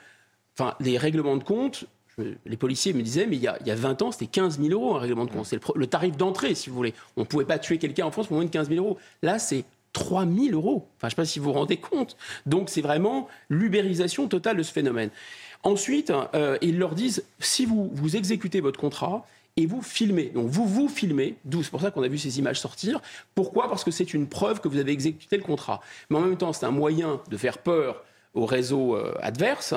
enfin, 0.57 0.75
les 0.79 0.97
règlements 0.97 1.37
de 1.37 1.43
compte, 1.43 1.85
les 2.45 2.57
policiers 2.57 2.93
me 2.93 3.01
disaient, 3.01 3.27
mais 3.27 3.35
il 3.35 3.41
y 3.41 3.47
a, 3.47 3.57
il 3.61 3.67
y 3.67 3.71
a 3.71 3.75
20 3.75 4.01
ans, 4.01 4.11
c'était 4.11 4.27
15 4.27 4.59
000 4.59 4.69
euros 4.71 4.95
un 4.95 4.99
règlement 4.99 5.25
de 5.25 5.31
compte. 5.31 5.45
C'est 5.45 5.59
le, 5.75 5.87
tarif 5.87 6.17
d'entrée, 6.17 6.55
si 6.55 6.69
vous 6.69 6.75
voulez. 6.75 6.93
On 7.15 7.21
ne 7.21 7.25
pouvait 7.25 7.45
pas 7.45 7.59
tuer 7.59 7.77
quelqu'un 7.77 8.05
en 8.05 8.11
France 8.11 8.27
pour 8.27 8.37
moins 8.37 8.45
de 8.45 8.49
15 8.49 8.69
000 8.69 8.83
euros. 8.83 8.97
Là, 9.21 9.37
c'est 9.37 9.65
3 9.93 10.25
000 10.25 10.55
euros. 10.55 10.87
Enfin, 10.97 11.01
je 11.03 11.05
ne 11.07 11.09
sais 11.11 11.15
pas 11.15 11.25
si 11.25 11.39
vous 11.39 11.45
vous 11.45 11.53
rendez 11.53 11.77
compte. 11.77 12.17
Donc, 12.45 12.69
c'est 12.69 12.81
vraiment 12.81 13.27
l'ubérisation 13.49 14.27
totale 14.27 14.57
de 14.57 14.63
ce 14.63 14.71
phénomène. 14.71 15.11
Ensuite, 15.63 16.11
euh, 16.33 16.57
ils 16.61 16.77
leur 16.77 16.95
disent, 16.95 17.23
si 17.39 17.65
vous, 17.65 17.89
vous 17.93 18.15
exécutez 18.15 18.61
votre 18.61 18.79
contrat, 18.79 19.25
et 19.57 19.65
vous 19.65 19.81
filmez. 19.81 20.31
Donc 20.33 20.47
vous 20.47 20.65
vous 20.65 20.87
filmez, 20.87 21.35
d'où 21.43 21.63
c'est 21.63 21.71
pour 21.71 21.81
ça 21.81 21.91
qu'on 21.91 22.03
a 22.03 22.07
vu 22.07 22.17
ces 22.17 22.39
images 22.39 22.59
sortir. 22.59 23.01
Pourquoi? 23.35 23.67
Parce 23.67 23.83
que 23.83 23.91
c'est 23.91 24.13
une 24.13 24.27
preuve 24.27 24.61
que 24.61 24.67
vous 24.67 24.77
avez 24.77 24.91
exécuté 24.91 25.35
le 25.35 25.43
contrat. 25.43 25.81
Mais 26.09 26.17
en 26.17 26.21
même 26.21 26.37
temps, 26.37 26.53
c'est 26.53 26.65
un 26.65 26.71
moyen 26.71 27.19
de 27.29 27.37
faire 27.37 27.57
peur 27.57 28.03
au 28.35 28.45
réseau 28.45 28.95
euh, 28.95 29.15
adverse. 29.19 29.73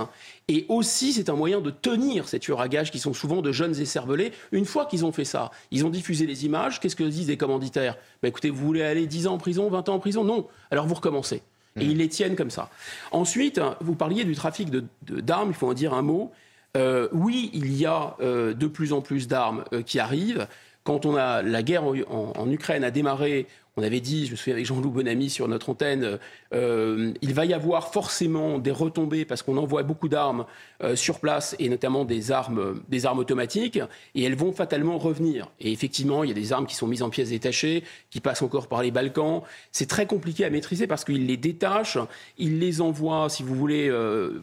Et 0.49 0.67
aussi, 0.69 1.15
c'est 1.15 1.31
un 1.31 1.35
moyen 1.35 1.61
de 1.61 1.71
tenir 1.71 2.29
ces 2.29 2.39
tueurs 2.39 2.61
à 2.61 2.69
gages 2.69 2.91
qui 2.91 2.99
sont 2.99 3.15
souvent 3.15 3.41
de 3.41 3.53
jeunes 3.53 3.79
et 3.81 3.87
cervelés. 3.87 4.33
Une 4.53 4.67
fois 4.67 4.85
qu'ils 4.85 5.07
ont 5.07 5.13
fait 5.13 5.25
ça, 5.25 5.51
ils 5.71 5.87
ont 5.87 5.91
diffusé 5.91 6.27
les 6.27 6.45
images. 6.45 6.79
Qu'est-ce 6.79 6.97
que 6.97 7.05
disent 7.05 7.29
les 7.29 7.39
commanditaires? 7.39 7.97
Ben 8.23 8.29
Écoutez, 8.29 8.51
vous 8.51 8.65
voulez 8.65 8.83
aller 8.83 9.07
10 9.07 9.29
ans 9.29 9.35
en 9.35 9.39
prison, 9.39 9.71
20 9.71 9.89
ans 9.89 9.95
en 9.95 9.99
prison? 9.99 10.25
Non. 10.25 10.47
Alors 10.71 10.87
vous 10.87 10.95
recommencez. 10.95 11.43
Et 11.79 11.85
ils 11.85 11.99
les 11.99 12.09
tiennent 12.09 12.37
comme 12.37 12.51
ça. 12.51 12.69
Ensuite, 13.13 13.61
vous 13.81 13.95
parliez 13.95 14.25
du 14.25 14.35
trafic 14.35 14.71
d'armes, 15.03 15.51
il 15.51 15.55
faut 15.55 15.69
en 15.69 15.75
dire 15.75 15.95
un 15.95 16.03
mot. 16.03 16.33
Euh, 16.77 17.09
oui, 17.13 17.51
il 17.53 17.73
y 17.77 17.87
a 17.87 18.17
euh, 18.21 18.55
de 18.55 18.67
plus 18.67 18.93
en 18.93 19.01
plus 19.01 19.29
d'armes 19.29 19.65
euh, 19.73 19.83
qui 19.83 19.99
arrivent. 19.99 20.47
Quand 20.85 21.05
on 21.05 21.17
a 21.17 21.43
la 21.43 21.63
guerre 21.63 21.85
en, 21.85 22.51
Ukraine 22.51 22.85
a 22.85 22.91
démarré, 22.91 23.47
on 23.81 23.83
avait 23.83 24.01
dit, 24.01 24.27
je 24.27 24.33
me 24.33 24.37
souviens 24.37 24.55
avec 24.55 24.67
Jean-Loup 24.67 24.91
Bonamy 24.91 25.31
sur 25.31 25.49
notre 25.49 25.71
antenne, 25.71 26.19
euh, 26.53 27.13
il 27.23 27.33
va 27.33 27.47
y 27.47 27.55
avoir 27.55 27.93
forcément 27.93 28.59
des 28.59 28.71
retombées 28.71 29.25
parce 29.25 29.43
qu'on 29.43 29.57
envoie 29.57 29.83
beaucoup 29.85 30.09
d'armes 30.09 30.45
euh, 30.83 30.97
sur 30.97 31.19
place 31.19 31.57
et 31.59 31.71
notamment 31.71 32.05
des 32.05 32.31
armes, 32.31 32.83
des 32.89 33.07
armes 33.07 33.21
automatiques 33.21 33.81
et 34.15 34.23
elles 34.23 34.35
vont 34.35 34.53
fatalement 34.53 34.99
revenir. 34.99 35.49
Et 35.61 35.73
effectivement, 35.73 36.25
il 36.25 36.29
y 36.29 36.31
a 36.31 36.35
des 36.35 36.53
armes 36.53 36.67
qui 36.67 36.75
sont 36.75 36.87
mises 36.87 37.03
en 37.03 37.09
pièces 37.09 37.31
détachées, 37.31 37.83
qui 38.11 38.21
passent 38.21 38.43
encore 38.43 38.67
par 38.67 38.83
les 38.83 38.91
Balkans. 38.91 39.41
C'est 39.73 39.89
très 39.89 40.07
compliqué 40.07 40.45
à 40.45 40.51
maîtriser 40.51 40.87
parce 40.87 41.05
qu'il 41.05 41.27
les 41.27 41.39
détache, 41.39 41.97
il 42.37 42.59
les 42.59 42.83
envoie, 42.83 43.31
si 43.31 43.43
vous 43.43 43.55
voulez, 43.55 43.89
euh, 43.89 44.41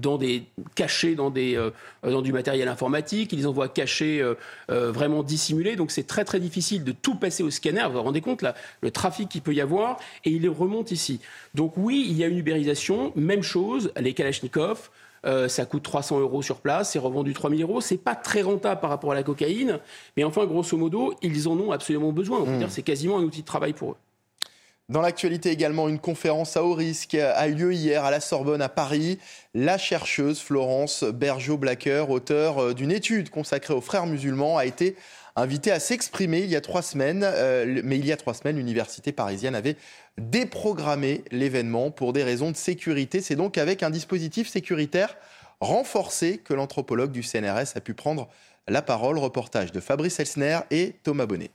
dans 0.00 0.18
des 0.18 0.44
cachés 0.76 1.14
dans 1.14 1.30
des 1.30 1.58
dans 2.02 2.22
du 2.22 2.32
matériel 2.32 2.68
informatique, 2.68 3.32
il 3.32 3.40
les 3.40 3.46
envoie 3.46 3.68
cachés, 3.68 4.24
vraiment 4.68 5.22
dissimulés. 5.22 5.76
Donc 5.76 5.90
c'est 5.90 6.06
très 6.06 6.24
très 6.24 6.40
difficile 6.40 6.84
de 6.84 6.92
tout 6.92 7.16
passer 7.16 7.42
au 7.42 7.50
scanner. 7.50 7.84
Vous 7.86 7.92
vous 7.92 8.02
rendez 8.02 8.22
compte 8.22 8.40
là, 8.40 8.51
le 8.80 8.90
trafic 8.90 9.28
qu'il 9.28 9.42
peut 9.42 9.54
y 9.54 9.60
avoir 9.60 9.98
et 10.24 10.30
il 10.30 10.48
remonte 10.48 10.90
ici. 10.90 11.20
Donc 11.54 11.74
oui, 11.76 12.06
il 12.08 12.16
y 12.16 12.24
a 12.24 12.26
une 12.26 12.38
ubérisation. 12.38 13.12
Même 13.16 13.42
chose, 13.42 13.92
les 13.98 14.14
Kalachnikov. 14.14 14.90
Euh, 15.24 15.46
ça 15.46 15.64
coûte 15.66 15.84
300 15.84 16.18
euros 16.18 16.42
sur 16.42 16.56
place, 16.56 16.92
c'est 16.92 16.98
revendu 16.98 17.32
3000 17.32 17.62
euros. 17.62 17.80
C'est 17.80 17.96
pas 17.96 18.16
très 18.16 18.42
rentable 18.42 18.80
par 18.80 18.90
rapport 18.90 19.12
à 19.12 19.14
la 19.14 19.22
cocaïne, 19.22 19.78
mais 20.16 20.24
enfin, 20.24 20.46
grosso 20.46 20.76
modo, 20.76 21.14
ils 21.22 21.48
en 21.48 21.58
ont 21.58 21.70
absolument 21.70 22.12
besoin. 22.12 22.40
On 22.40 22.44
peut 22.44 22.50
hmm. 22.52 22.58
dire 22.58 22.70
c'est 22.72 22.82
quasiment 22.82 23.18
un 23.18 23.22
outil 23.22 23.42
de 23.42 23.46
travail 23.46 23.72
pour 23.72 23.92
eux. 23.92 23.96
Dans 24.88 25.00
l'actualité 25.00 25.50
également, 25.50 25.88
une 25.88 26.00
conférence 26.00 26.56
à 26.56 26.64
haut 26.64 26.74
risque 26.74 27.14
a 27.14 27.46
eu 27.46 27.54
lieu 27.54 27.72
hier 27.72 28.04
à 28.04 28.10
la 28.10 28.20
Sorbonne 28.20 28.60
à 28.60 28.68
Paris. 28.68 29.18
La 29.54 29.78
chercheuse 29.78 30.40
Florence 30.40 31.04
Bergeau-Blacker, 31.04 32.10
auteure 32.10 32.58
euh, 32.58 32.74
d'une 32.74 32.90
étude 32.90 33.30
consacrée 33.30 33.74
aux 33.74 33.80
frères 33.80 34.06
musulmans, 34.06 34.58
a 34.58 34.66
été 34.66 34.96
invité 35.36 35.70
à 35.70 35.80
s'exprimer 35.80 36.40
il 36.40 36.50
y 36.50 36.56
a 36.56 36.60
trois 36.60 36.82
semaines. 36.82 37.22
Euh, 37.24 37.80
mais 37.84 37.98
il 37.98 38.06
y 38.06 38.12
a 38.12 38.16
trois 38.16 38.34
semaines, 38.34 38.56
l'université 38.56 39.12
parisienne 39.12 39.54
avait 39.54 39.76
déprogrammé 40.18 41.24
l'événement 41.30 41.90
pour 41.90 42.12
des 42.12 42.22
raisons 42.22 42.50
de 42.50 42.56
sécurité. 42.56 43.20
C'est 43.20 43.36
donc 43.36 43.58
avec 43.58 43.82
un 43.82 43.90
dispositif 43.90 44.48
sécuritaire 44.48 45.16
renforcé 45.60 46.38
que 46.38 46.54
l'anthropologue 46.54 47.12
du 47.12 47.22
CNRS 47.22 47.76
a 47.76 47.80
pu 47.80 47.94
prendre 47.94 48.28
la 48.68 48.82
parole. 48.82 49.18
Reportage 49.18 49.72
de 49.72 49.80
Fabrice 49.80 50.18
Elsner 50.20 50.60
et 50.70 50.94
Thomas 51.02 51.26
Bonnet. 51.26 51.50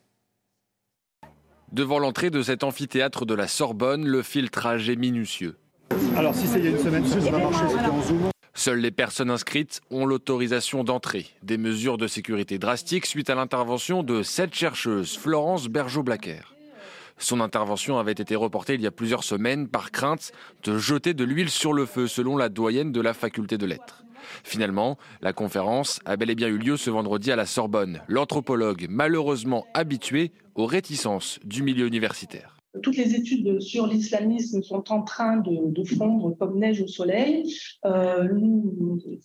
Devant 1.72 2.00
l'entrée 2.00 2.30
de 2.30 2.42
cet 2.42 2.64
amphithéâtre 2.64 3.26
de 3.26 3.34
la 3.34 3.48
Sorbonne, 3.48 4.06
le 4.06 4.24
filtrage 4.24 4.90
est 4.90 4.96
minutieux. 4.96 5.58
Alors 6.16 6.34
si 6.34 6.48
c'est 6.48 6.60
il 6.60 6.66
y 6.66 6.68
a 6.68 6.72
une 6.72 6.80
semaine, 6.80 7.06
ça 7.06 7.20
va 7.20 7.38
marcher, 7.38 7.66
c'était 7.70 7.90
en 7.90 8.02
Zoom. 8.02 8.32
Seules 8.58 8.80
les 8.80 8.90
personnes 8.90 9.30
inscrites 9.30 9.82
ont 9.92 10.08
l'autorisation 10.08 10.84
d'entrée. 10.84 11.28
Des 11.44 11.60
mesures 11.60 12.00
de 12.00 12.08
sécurité 12.08 12.58
drastiques 12.58 13.06
suite 13.06 13.30
à 13.30 13.36
l'intervention 13.36 14.02
de 14.02 14.24
cette 14.24 14.56
chercheuse, 14.56 15.16
Florence 15.16 15.68
Bergeau-Blacker. 15.68 16.56
Son 17.20 17.40
intervention 17.40 18.00
avait 18.00 18.14
été 18.14 18.36
reportée 18.36 18.74
il 18.74 18.82
y 18.82 18.88
a 18.88 18.92
plusieurs 18.92 19.24
semaines 19.24 19.68
par 19.68 19.92
crainte 19.92 20.32
de 20.64 20.80
jeter 20.80 21.14
de 21.14 21.24
l'huile 21.24 21.52
sur 21.52 21.72
le 21.72 21.86
feu, 21.86 22.08
selon 22.08 22.36
la 22.36 22.50
doyenne 22.50 22.92
de 22.92 23.00
la 23.00 23.14
faculté 23.14 23.60
de 23.60 23.68
lettres. 23.68 24.04
Finalement, 24.44 24.98
la 25.22 25.34
conférence 25.34 26.00
a 26.06 26.18
bel 26.18 26.32
et 26.32 26.36
bien 26.36 26.48
eu 26.48 26.58
lieu 26.58 26.78
ce 26.78 26.90
vendredi 26.90 27.32
à 27.32 27.36
la 27.36 27.46
Sorbonne. 27.46 28.02
L'anthropologue, 28.08 28.88
malheureusement 28.90 29.68
habitué 29.76 30.32
aux 30.56 30.66
réticences 30.66 31.40
du 31.44 31.62
milieu 31.62 31.86
universitaire 31.86 32.57
toutes 32.82 32.98
les 32.98 33.16
études 33.16 33.60
sur 33.62 33.88
l'islamisme 33.88 34.62
sont 34.62 34.92
en 34.92 35.02
train 35.02 35.38
de, 35.38 35.84
fondre 35.84 36.36
comme 36.38 36.60
neige 36.60 36.82
au 36.82 36.88
soleil. 36.88 37.56
Euh, 37.86 38.28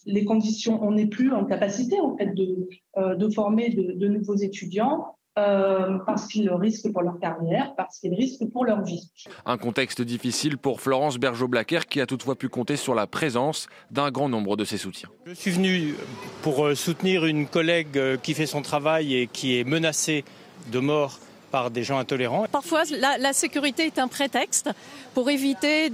les 0.07 0.25
conditions, 0.25 0.83
on 0.83 0.93
n'est 0.93 1.07
plus 1.07 1.33
en 1.33 1.45
capacité 1.45 2.01
en 2.01 2.17
fait 2.17 2.35
de, 2.35 2.69
euh, 2.99 3.31
former 3.31 3.71
de, 3.71 4.09
nouveaux 4.09 4.37
étudiants. 4.37 5.17
Euh, 5.39 5.97
parce 6.05 6.27
qu'ils 6.27 6.53
risquent 6.53 6.93
pour 6.93 7.01
leur 7.01 7.19
carrière, 7.19 7.73
parce 7.75 7.99
qu'ils 7.99 8.13
risquent 8.13 8.53
pour 8.53 8.67
leur 8.67 8.85
vie. 8.85 9.11
Un 9.47 9.57
contexte 9.57 10.03
difficile 10.03 10.59
pour 10.59 10.83
Florence 10.83 11.17
Bergeau-Blacker 11.17 11.87
qui 11.89 12.03
a 12.03 12.07
toutefois 12.07 12.35
pu 12.35 12.51
compter 12.51 12.77
sur 12.77 12.95
la 12.95 13.07
présence 13.07 13.67
d'un 13.91 14.11
grand 14.11 14.29
nombre 14.29 14.59
de 14.59 14.67
ses 14.67 14.77
soutiens. 14.77 15.09
Je 15.25 15.33
suis 15.33 15.53
venu 15.53 15.95
pour 16.43 16.77
soutenir 16.77 17.25
une 17.25 17.47
collègue 17.47 17.99
qui 18.23 18.35
fait 18.35 18.45
son 18.45 18.61
travail 18.61 19.15
et 19.15 19.27
qui 19.27 19.59
est 19.59 19.65
menacée 19.65 20.27
de 20.71 20.81
mort 20.81 21.19
par 21.53 21.71
des 21.71 21.85
gens 21.85 21.99
intolérants. 21.99 22.47
Parfois, 22.51 22.83
la, 22.91 23.33
sécurité 23.33 23.87
est 23.87 24.01
un 24.01 24.09
prétexte 24.09 24.71
pour 25.15 25.31
éviter 25.31 25.91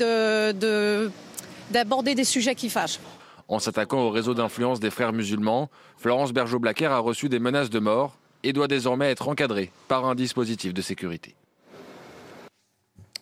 d'aborder 1.70 2.14
des 2.14 2.24
sujets 2.24 2.54
qui 2.54 2.70
fâchent. 2.70 3.00
En 3.48 3.58
s'attaquant 3.58 4.00
au 4.00 4.10
réseau 4.10 4.32
d'influence 4.34 4.80
des 4.80 4.90
frères 4.90 5.12
musulmans, 5.12 5.68
Florence 5.98 6.32
Bergeau-Blacker 6.32 6.86
a 6.86 6.98
reçu 6.98 7.28
des 7.28 7.38
menaces 7.38 7.70
de 7.70 7.78
mort 7.78 8.16
et 8.44 8.52
doit 8.52 8.68
désormais 8.68 9.10
être 9.10 9.28
encadrée 9.28 9.70
par 9.88 10.06
un 10.06 10.14
dispositif 10.14 10.72
de 10.72 10.80
sécurité. 10.80 11.34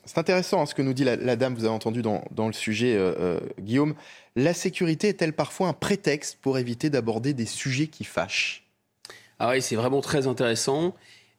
C'est 0.04 0.18
intéressant 0.18 0.62
hein, 0.62 0.66
ce 0.66 0.74
que 0.74 0.82
nous 0.82 0.92
dit 0.92 1.04
la, 1.04 1.36
dame, 1.36 1.54
vous 1.54 1.64
avez 1.64 1.74
entendu 1.74 2.02
dans, 2.02 2.22
le 2.46 2.52
sujet, 2.52 2.94
euh, 2.94 3.14
euh, 3.18 3.40
Guillaume. 3.58 3.94
La 4.36 4.54
sécurité 4.54 5.08
est-elle 5.08 5.32
parfois 5.32 5.68
un 5.68 5.72
prétexte 5.72 6.38
pour 6.40 6.58
éviter 6.58 6.90
d'aborder 6.90 7.32
des 7.32 7.46
sujets 7.46 7.88
qui 7.88 8.04
fâchent? 8.04 8.64
Ah 9.38 9.50
oui, 9.50 9.62
c'est 9.62 9.74
vraiment 9.74 10.00
très 10.00 10.26
intéressant. 10.26 10.94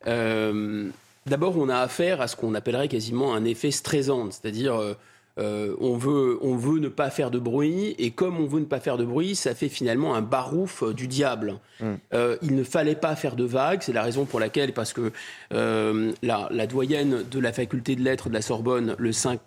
Euh, 0.05 0.89
d'abord, 1.25 1.57
on 1.57 1.69
a 1.69 1.77
affaire 1.77 2.21
à 2.21 2.27
ce 2.27 2.35
qu'on 2.35 2.53
appellerait 2.53 2.87
quasiment 2.87 3.33
un 3.33 3.45
effet 3.45 3.71
stressant, 3.71 4.29
c'est-à-dire 4.31 4.75
euh, 4.75 4.93
euh, 5.39 5.75
on, 5.79 5.97
veut, 5.97 6.37
on 6.41 6.55
veut 6.55 6.79
ne 6.79 6.87
pas 6.87 7.09
faire 7.09 7.31
de 7.31 7.39
bruit, 7.39 7.95
et 7.97 8.11
comme 8.11 8.39
on 8.39 8.45
veut 8.45 8.59
ne 8.59 8.65
pas 8.65 8.79
faire 8.79 8.97
de 8.97 9.05
bruit, 9.05 9.35
ça 9.35 9.55
fait 9.55 9.69
finalement 9.69 10.15
un 10.15 10.21
barouf 10.21 10.83
du 10.93 11.07
diable. 11.07 11.59
Mm. 11.79 11.93
il 12.41 12.55
ne 12.55 12.63
fallait 12.63 12.95
pas 12.95 13.15
faire 13.15 13.35
de 13.35 13.43
vagues, 13.43 13.81
c'est 13.81 13.93
la 13.93 14.03
raison 14.03 14.25
pour 14.25 14.39
laquelle, 14.39 14.73
parce 14.73 14.93
que 14.93 15.11
la, 15.51 16.47
la, 16.51 16.67
doyenne 16.67 17.23
de 17.29 17.39
la 17.39 17.53
faculté 17.53 17.95
de 17.95 18.03
lettres 18.03 18.29
de 18.29 18.33
la 18.33 18.41
Sorbonne, 18.41 18.95
le 18.97 19.11
5 19.11 19.39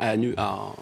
a, 0.00 0.74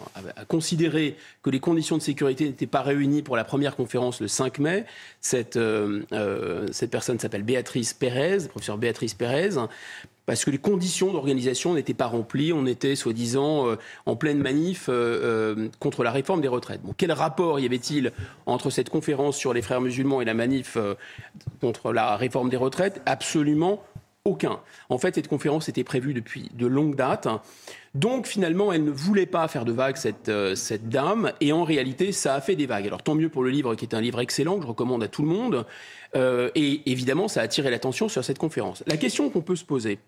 considéré 0.47 1.17
que 1.43 1.49
les 1.49 1.59
conditions 1.59 1.97
de 1.97 2.01
sécurité 2.01 2.45
n'étaient 2.45 2.67
pas 2.67 2.81
réunies 2.81 3.21
pour 3.21 3.35
la 3.35 3.43
première 3.43 3.75
conférence 3.75 4.21
le 4.21 4.27
5 4.27 4.59
mai. 4.59 4.85
Cette, 5.21 5.57
euh, 5.57 6.03
euh, 6.13 6.67
cette 6.71 6.91
personne 6.91 7.19
s'appelle 7.19 7.43
Béatrice 7.43 7.93
Pérez, 7.93 8.47
professeur 8.49 8.77
Béatrice 8.77 9.13
Pérez, 9.13 9.51
parce 10.25 10.45
que 10.45 10.51
les 10.51 10.59
conditions 10.59 11.11
d'organisation 11.11 11.73
n'étaient 11.73 11.93
pas 11.93 12.05
remplies. 12.05 12.53
On 12.53 12.65
était, 12.65 12.95
soi-disant, 12.95 13.67
euh, 13.67 13.75
en 14.05 14.15
pleine 14.15 14.39
manif 14.39 14.89
contre 15.79 16.03
la 16.03 16.11
réforme 16.11 16.41
des 16.41 16.47
retraites. 16.47 16.81
Quel 16.97 17.11
rapport 17.11 17.59
y 17.59 17.65
avait-il 17.65 18.11
entre 18.45 18.69
cette 18.69 18.89
conférence 18.89 19.37
sur 19.37 19.53
les 19.53 19.61
frères 19.61 19.81
musulmans 19.81 20.21
et 20.21 20.25
la 20.25 20.33
manif 20.33 20.77
contre 21.61 21.91
la 21.91 22.15
réforme 22.15 22.49
des 22.49 22.57
retraites? 22.57 23.01
Absolument 23.05 23.83
aucun. 24.25 24.59
En 24.89 24.97
fait, 24.97 25.15
cette 25.15 25.27
conférence 25.27 25.69
était 25.69 25.83
prévue 25.83 26.13
depuis 26.13 26.49
de 26.53 26.67
longues 26.67 26.95
dates. 26.95 27.27
Donc 27.95 28.27
finalement, 28.27 28.71
elle 28.71 28.83
ne 28.83 28.91
voulait 28.91 29.25
pas 29.25 29.47
faire 29.47 29.65
de 29.65 29.71
vagues, 29.71 29.95
cette, 29.95 30.29
euh, 30.29 30.55
cette 30.55 30.89
dame, 30.89 31.31
et 31.41 31.51
en 31.51 31.63
réalité, 31.63 32.11
ça 32.11 32.35
a 32.35 32.41
fait 32.41 32.55
des 32.55 32.65
vagues. 32.65 32.85
Alors 32.85 33.01
tant 33.01 33.15
mieux 33.15 33.29
pour 33.29 33.43
le 33.43 33.49
livre, 33.49 33.75
qui 33.75 33.85
est 33.85 33.95
un 33.95 34.01
livre 34.01 34.19
excellent, 34.19 34.57
que 34.57 34.63
je 34.63 34.67
recommande 34.67 35.03
à 35.03 35.07
tout 35.07 35.23
le 35.23 35.29
monde, 35.29 35.65
euh, 36.15 36.51
et 36.55 36.89
évidemment, 36.91 37.27
ça 37.27 37.41
a 37.41 37.43
attiré 37.43 37.71
l'attention 37.71 38.09
sur 38.09 38.23
cette 38.23 38.37
conférence. 38.37 38.83
La 38.87 38.97
question 38.97 39.29
qu'on 39.29 39.41
peut 39.41 39.55
se 39.55 39.65
poser, 39.65 39.99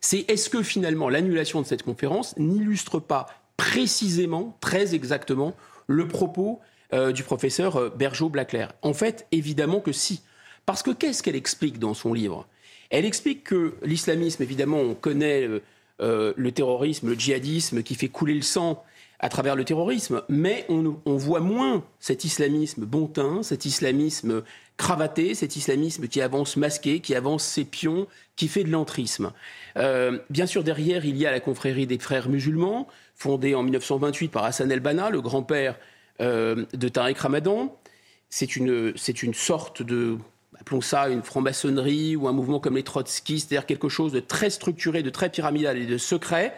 c'est 0.00 0.24
est-ce 0.30 0.48
que 0.48 0.62
finalement 0.62 1.08
l'annulation 1.08 1.60
de 1.60 1.66
cette 1.66 1.82
conférence 1.82 2.36
n'illustre 2.38 3.00
pas 3.00 3.26
précisément, 3.56 4.56
très 4.60 4.94
exactement, 4.94 5.54
le 5.88 6.06
propos 6.06 6.60
euh, 6.94 7.12
du 7.12 7.24
professeur 7.24 7.90
Bergeau-Blaclair 7.96 8.72
En 8.82 8.94
fait, 8.94 9.26
évidemment 9.32 9.80
que 9.80 9.92
si. 9.92 10.22
Parce 10.64 10.82
que 10.82 10.90
qu'est-ce 10.90 11.22
qu'elle 11.22 11.36
explique 11.36 11.78
dans 11.78 11.94
son 11.94 12.12
livre? 12.14 12.46
Elle 12.90 13.04
explique 13.04 13.44
que 13.44 13.74
l'islamisme, 13.82 14.42
évidemment, 14.42 14.80
on 14.80 14.94
connaît 14.94 15.48
euh, 16.00 16.32
le 16.36 16.52
terrorisme, 16.52 17.08
le 17.08 17.14
djihadisme 17.14 17.82
qui 17.82 17.94
fait 17.94 18.08
couler 18.08 18.34
le 18.34 18.42
sang 18.42 18.84
à 19.20 19.28
travers 19.28 19.56
le 19.56 19.64
terrorisme, 19.64 20.22
mais 20.28 20.64
on, 20.68 21.16
voit 21.16 21.40
moins 21.40 21.84
cet 21.98 22.24
islamisme 22.24 22.84
bontin, 22.84 23.42
cet 23.42 23.64
islamisme 23.64 24.44
cravaté, 24.76 25.34
cet 25.34 25.56
islamisme 25.56 26.06
qui 26.06 26.20
avance 26.20 26.56
masqué, 26.56 27.00
qui 27.00 27.16
avance 27.16 27.42
ses 27.42 27.64
pions, 27.64 28.06
qui 28.36 28.46
fait 28.46 28.62
de 28.62 28.70
l'entrisme. 28.70 29.32
Euh, 29.76 30.20
bien 30.30 30.46
sûr, 30.46 30.62
derrière, 30.62 31.04
il 31.04 31.16
y 31.16 31.26
a 31.26 31.32
la 31.32 31.40
confrérie 31.40 31.88
des 31.88 31.98
frères 31.98 32.28
musulmans, 32.28 32.86
fondée 33.16 33.56
en 33.56 33.64
1928 33.64 34.28
par 34.28 34.44
Hassan 34.44 34.70
el-Banna, 34.70 35.10
le 35.10 35.20
grand-père 35.20 35.76
euh, 36.20 36.64
de 36.72 36.88
Tariq 36.88 37.18
Ramadan. 37.18 37.76
C'est 38.30 38.54
une, 38.54 38.94
une 39.22 39.34
sorte 39.34 39.82
de 39.82 40.16
appelons 40.60 40.80
ça 40.80 41.08
une 41.08 41.22
franc-maçonnerie 41.22 42.16
ou 42.16 42.28
un 42.28 42.32
mouvement 42.32 42.60
comme 42.60 42.76
les 42.76 42.82
trotskistes, 42.82 43.48
c'est-à-dire 43.48 43.66
quelque 43.66 43.88
chose 43.88 44.12
de 44.12 44.20
très 44.20 44.50
structuré, 44.50 45.02
de 45.02 45.10
très 45.10 45.30
pyramidal 45.30 45.78
et 45.78 45.86
de 45.86 45.98
secret. 45.98 46.54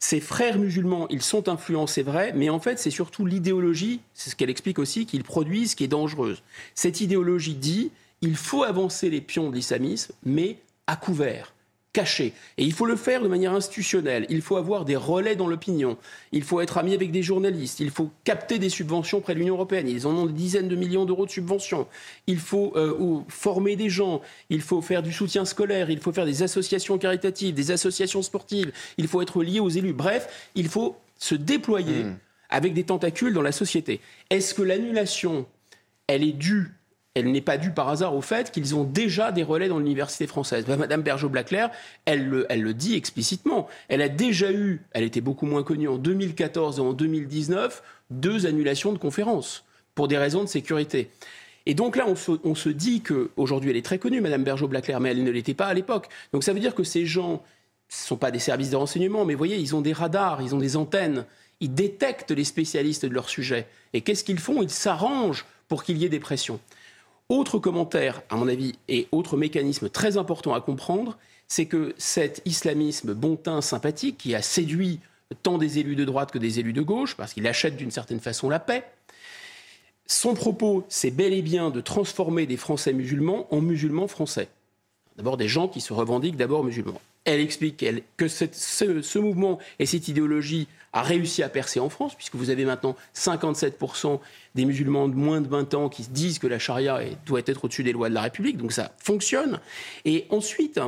Ces 0.00 0.20
frères 0.20 0.58
musulmans, 0.58 1.08
ils 1.10 1.22
sont 1.22 1.48
influents, 1.48 1.88
c'est 1.88 2.02
vrai, 2.02 2.32
mais 2.34 2.50
en 2.50 2.60
fait, 2.60 2.78
c'est 2.78 2.90
surtout 2.90 3.26
l'idéologie, 3.26 4.00
c'est 4.14 4.30
ce 4.30 4.36
qu'elle 4.36 4.50
explique 4.50 4.78
aussi, 4.78 5.06
qu'ils 5.06 5.24
produisent 5.24 5.74
qui 5.74 5.84
est 5.84 5.88
dangereuse. 5.88 6.42
Cette 6.74 7.00
idéologie 7.00 7.54
dit 7.54 7.90
il 8.20 8.36
faut 8.36 8.64
avancer 8.64 9.10
les 9.10 9.20
pions 9.20 9.50
de 9.50 9.54
l'islamisme, 9.54 10.12
mais 10.24 10.58
à 10.86 10.96
couvert. 10.96 11.52
Caché. 11.92 12.32
Et 12.58 12.64
il 12.64 12.72
faut 12.72 12.86
le 12.86 12.96
faire 12.96 13.22
de 13.22 13.28
manière 13.28 13.52
institutionnelle. 13.52 14.26
Il 14.28 14.42
faut 14.42 14.56
avoir 14.56 14.84
des 14.84 14.96
relais 14.96 15.36
dans 15.36 15.46
l'opinion. 15.46 15.96
Il 16.32 16.42
faut 16.42 16.60
être 16.60 16.78
ami 16.78 16.94
avec 16.94 17.10
des 17.10 17.22
journalistes. 17.22 17.80
Il 17.80 17.90
faut 17.90 18.10
capter 18.24 18.58
des 18.58 18.68
subventions 18.68 19.20
près 19.20 19.34
de 19.34 19.38
l'Union 19.38 19.54
européenne. 19.54 19.88
Ils 19.88 20.06
en 20.06 20.14
ont 20.14 20.26
des 20.26 20.32
dizaines 20.32 20.68
de 20.68 20.76
millions 20.76 21.04
d'euros 21.04 21.26
de 21.26 21.30
subventions. 21.30 21.86
Il 22.26 22.38
faut 22.38 22.72
euh, 22.76 23.20
former 23.28 23.76
des 23.76 23.88
gens. 23.88 24.20
Il 24.50 24.60
faut 24.60 24.82
faire 24.82 25.02
du 25.02 25.12
soutien 25.12 25.44
scolaire. 25.44 25.90
Il 25.90 26.00
faut 26.00 26.12
faire 26.12 26.26
des 26.26 26.42
associations 26.42 26.98
caritatives, 26.98 27.54
des 27.54 27.70
associations 27.70 28.22
sportives. 28.22 28.72
Il 28.98 29.08
faut 29.08 29.22
être 29.22 29.42
lié 29.42 29.60
aux 29.60 29.70
élus. 29.70 29.94
Bref, 29.94 30.50
il 30.54 30.68
faut 30.68 30.96
se 31.18 31.34
déployer 31.34 32.04
hmm. 32.04 32.16
avec 32.50 32.74
des 32.74 32.84
tentacules 32.84 33.32
dans 33.32 33.42
la 33.42 33.52
société. 33.52 34.00
Est-ce 34.30 34.54
que 34.54 34.62
l'annulation, 34.62 35.46
elle 36.06 36.22
est 36.22 36.32
due 36.32 36.77
elle 37.18 37.30
n'est 37.30 37.40
pas 37.40 37.58
due 37.58 37.70
par 37.70 37.88
hasard 37.88 38.14
au 38.14 38.20
fait 38.20 38.50
qu'ils 38.50 38.74
ont 38.74 38.84
déjà 38.84 39.32
des 39.32 39.42
relais 39.42 39.68
dans 39.68 39.78
l'université 39.78 40.26
française. 40.26 40.64
Bah, 40.66 40.76
Madame 40.76 41.02
Bergeau-Blaclair, 41.02 41.70
elle 42.04 42.28
le, 42.28 42.74
dit 42.74 42.94
explicitement. 42.94 43.68
Elle 43.88 44.02
a 44.02 44.08
déjà 44.08 44.52
eu, 44.52 44.82
elle 44.92 45.04
était 45.04 45.20
beaucoup 45.20 45.46
moins 45.46 45.62
connue 45.62 45.88
en 45.88 45.98
2014 45.98 46.78
et 46.78 46.82
en 46.82 46.92
2019, 46.92 47.82
deux 48.10 48.46
annulations 48.46 48.92
de 48.92 48.98
conférences 48.98 49.64
pour 49.94 50.08
des 50.08 50.18
raisons 50.18 50.42
de 50.42 50.48
sécurité. 50.48 51.10
Et 51.66 51.74
donc 51.74 51.96
là, 51.96 52.06
on 52.08 52.16
se, 52.16 52.32
on 52.44 52.54
se 52.54 52.68
dit 52.68 53.02
qu'aujourd'hui, 53.02 53.70
elle 53.70 53.76
est 53.76 53.84
très 53.84 53.98
connue, 53.98 54.20
Madame 54.20 54.44
Bergeau-Blaclair, 54.44 55.00
mais 55.00 55.10
elle 55.10 55.24
ne 55.24 55.30
l'était 55.30 55.54
pas 55.54 55.66
à 55.66 55.74
l'époque. 55.74 56.08
Donc 56.32 56.44
ça 56.44 56.52
veut 56.52 56.60
dire 56.60 56.74
que 56.74 56.84
ces 56.84 57.04
gens, 57.04 57.42
ce 57.88 58.04
ne 58.04 58.06
sont 58.06 58.16
pas 58.16 58.30
des 58.30 58.38
services 58.38 58.70
de 58.70 58.76
renseignement, 58.76 59.24
mais 59.24 59.34
vous 59.34 59.38
voyez, 59.38 59.56
ils 59.56 59.74
ont 59.76 59.80
des 59.80 59.92
radars, 59.92 60.40
ils 60.40 60.54
ont 60.54 60.58
des 60.58 60.76
antennes, 60.76 61.26
ils 61.60 61.74
détectent 61.74 62.30
les 62.30 62.44
spécialistes 62.44 63.04
de 63.04 63.12
leur 63.12 63.28
sujet. 63.28 63.66
Et 63.92 64.00
qu'est-ce 64.00 64.24
qu'ils 64.24 64.38
font? 64.38 64.62
Ils 64.62 64.70
s'arrangent 64.70 65.44
pour 65.68 65.82
qu'il 65.82 65.98
y 65.98 66.04
ait 66.04 66.08
des 66.08 66.20
pressions. 66.20 66.60
Autre 67.28 67.58
commentaire, 67.58 68.22
à 68.30 68.36
mon 68.36 68.48
avis, 68.48 68.74
et 68.88 69.06
autre 69.12 69.36
mécanisme 69.36 69.90
très 69.90 70.16
important 70.16 70.54
à 70.54 70.62
comprendre, 70.62 71.18
c'est 71.46 71.66
que 71.66 71.94
cet 71.98 72.40
islamisme 72.46 73.12
bontin 73.12 73.60
sympathique 73.60 74.16
qui 74.16 74.34
a 74.34 74.40
séduit 74.40 75.00
tant 75.42 75.58
des 75.58 75.78
élus 75.78 75.96
de 75.96 76.06
droite 76.06 76.30
que 76.30 76.38
des 76.38 76.58
élus 76.58 76.72
de 76.72 76.80
gauche, 76.80 77.16
parce 77.16 77.34
qu'il 77.34 77.46
achète 77.46 77.76
d'une 77.76 77.90
certaine 77.90 78.20
façon 78.20 78.48
la 78.48 78.58
paix, 78.58 78.84
son 80.06 80.32
propos, 80.32 80.84
c'est 80.88 81.10
bel 81.10 81.34
et 81.34 81.42
bien 81.42 81.68
de 81.68 81.82
transformer 81.82 82.46
des 82.46 82.56
Français 82.56 82.94
musulmans 82.94 83.46
en 83.50 83.60
musulmans 83.60 84.08
français. 84.08 84.48
D'abord 85.18 85.36
des 85.36 85.48
gens 85.48 85.68
qui 85.68 85.82
se 85.82 85.92
revendiquent 85.92 86.38
d'abord 86.38 86.64
musulmans. 86.64 87.00
Elle 87.24 87.40
explique 87.40 87.84
que 88.16 88.28
ce, 88.28 89.18
mouvement 89.18 89.58
et 89.78 89.86
cette 89.86 90.08
idéologie 90.08 90.66
a 90.92 91.02
réussi 91.02 91.42
à 91.42 91.48
percer 91.48 91.78
en 91.78 91.90
France, 91.90 92.14
puisque 92.14 92.36
vous 92.36 92.48
avez 92.50 92.64
maintenant 92.64 92.96
57% 93.14 94.18
des 94.54 94.64
musulmans 94.64 95.08
de 95.08 95.14
moins 95.14 95.40
de 95.40 95.48
20 95.48 95.74
ans 95.74 95.88
qui 95.88 96.02
disent 96.08 96.38
que 96.38 96.46
la 96.46 96.58
charia 96.58 97.00
doit 97.26 97.42
être 97.44 97.66
au-dessus 97.66 97.84
des 97.84 97.92
lois 97.92 98.08
de 98.08 98.14
la 98.14 98.22
République, 98.22 98.56
donc 98.56 98.72
ça 98.72 98.92
fonctionne. 98.98 99.60
Et 100.06 100.26
ensuite, 100.30 100.80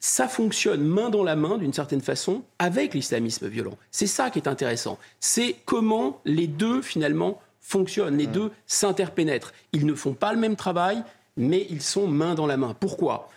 ça 0.00 0.28
fonctionne 0.28 0.82
main 0.82 1.10
dans 1.10 1.22
la 1.22 1.36
main, 1.36 1.58
d'une 1.58 1.74
certaine 1.74 2.00
façon, 2.00 2.42
avec 2.58 2.94
l'islamisme 2.94 3.46
violent. 3.48 3.76
C'est 3.90 4.06
ça 4.06 4.30
qui 4.30 4.38
est 4.38 4.48
intéressant. 4.48 4.98
C'est 5.20 5.56
comment 5.66 6.20
les 6.24 6.46
deux, 6.46 6.80
finalement, 6.80 7.40
fonctionnent. 7.60 8.16
Les 8.16 8.26
mmh. 8.26 8.32
deux 8.32 8.50
s'interpénètrent. 8.66 9.52
Ils 9.72 9.84
ne 9.84 9.94
font 9.94 10.14
pas 10.14 10.32
le 10.32 10.38
même 10.38 10.56
travail, 10.56 11.02
mais 11.36 11.66
ils 11.68 11.82
sont 11.82 12.06
main 12.06 12.34
dans 12.34 12.46
la 12.46 12.56
main. 12.56 12.74
Pourquoi? 12.80 13.28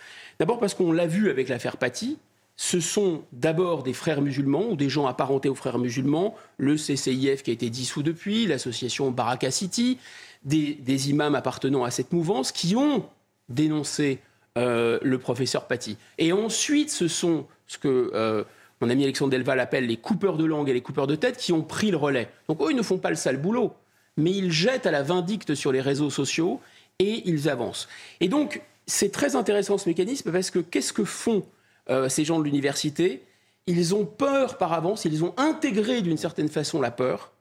D'abord 0.44 0.60
parce 0.60 0.74
qu'on 0.74 0.92
l'a 0.92 1.08
vu 1.08 1.30
avec 1.30 1.48
l'affaire 1.48 1.78
Paty, 1.78 2.18
ce 2.58 2.82
sont 2.82 3.24
d'abord 3.32 3.82
des 3.82 3.94
frères 3.94 4.22
musulmans 4.22 4.66
ou 4.72 4.76
des 4.76 4.90
gens 4.90 5.08
apparentés 5.08 5.48
aux 5.48 5.56
frères 5.56 5.80
musulmans, 5.80 6.36
le 6.58 6.76
CCIF 6.76 7.44
qui 7.44 7.52
a 7.52 7.54
été 7.54 7.70
dissous 7.70 8.04
depuis, 8.04 8.46
l'association 8.46 9.10
Baraka 9.10 9.52
City, 9.52 10.00
des, 10.44 11.10
imams 11.10 11.36
appartenant 11.36 11.86
à 11.86 11.92
cette 11.92 12.12
mouvance 12.12 12.52
qui 12.52 12.76
ont 12.76 13.06
dénoncé 13.48 14.20
euh, 14.58 15.00
le 15.02 15.18
professeur 15.18 15.66
Paty. 15.66 15.96
Et 16.18 16.34
ensuite, 16.34 16.92
ce 16.92 17.08
sont 17.08 17.48
ce 17.66 17.78
que 17.78 18.12
euh, 18.14 18.44
mon 18.82 18.90
ami 18.90 19.04
Alexandre 19.06 19.32
Delval 19.32 19.62
appelle 19.62 19.88
les 19.88 19.96
coupeurs 19.96 20.36
de 20.36 20.44
langue 20.44 20.68
et 20.68 20.74
les 20.74 20.82
coupeurs 20.82 21.08
de 21.08 21.16
tête 21.16 21.38
qui 21.38 21.54
ont 21.54 21.64
pris 21.64 21.90
le 21.90 21.96
relais. 21.96 22.28
Donc 22.50 22.62
eux, 22.62 22.72
ils 22.72 22.76
ne 22.76 22.82
font 22.82 22.98
pas 22.98 23.12
le 23.12 23.16
sale 23.16 23.38
boulot, 23.38 23.72
mais 24.18 24.32
ils 24.32 24.52
jettent 24.52 24.88
à 24.88 24.92
la 24.92 25.04
vindicte 25.04 25.56
sur 25.56 25.72
les 25.72 25.80
réseaux 25.80 26.10
sociaux 26.10 26.60
et 27.00 27.22
ils 27.30 27.48
avancent. 27.48 27.88
Et 28.20 28.28
donc, 28.28 28.62
c'est 28.86 29.12
très 29.12 29.36
intéressant 29.36 29.78
ce 29.78 29.88
mécanisme 29.88 30.32
parce 30.32 30.52
que 30.52 30.60
qu'est-ce 30.60 30.94
que 30.94 31.06
font 31.06 31.46
euh, 31.90 32.10
ces 32.10 32.26
gens 32.26 32.40
de 32.40 32.44
l'université? 32.44 33.24
Ils 33.68 33.96
ont 33.96 34.06
peur 34.06 34.58
par 34.58 34.74
avance, 34.74 35.06
ils 35.06 35.24
ont 35.24 35.34
intégré 35.38 36.02
d'une 36.02 36.18
certaine 36.18 36.50
façon 36.50 36.82
la 36.82 36.92
peur, 36.92 37.32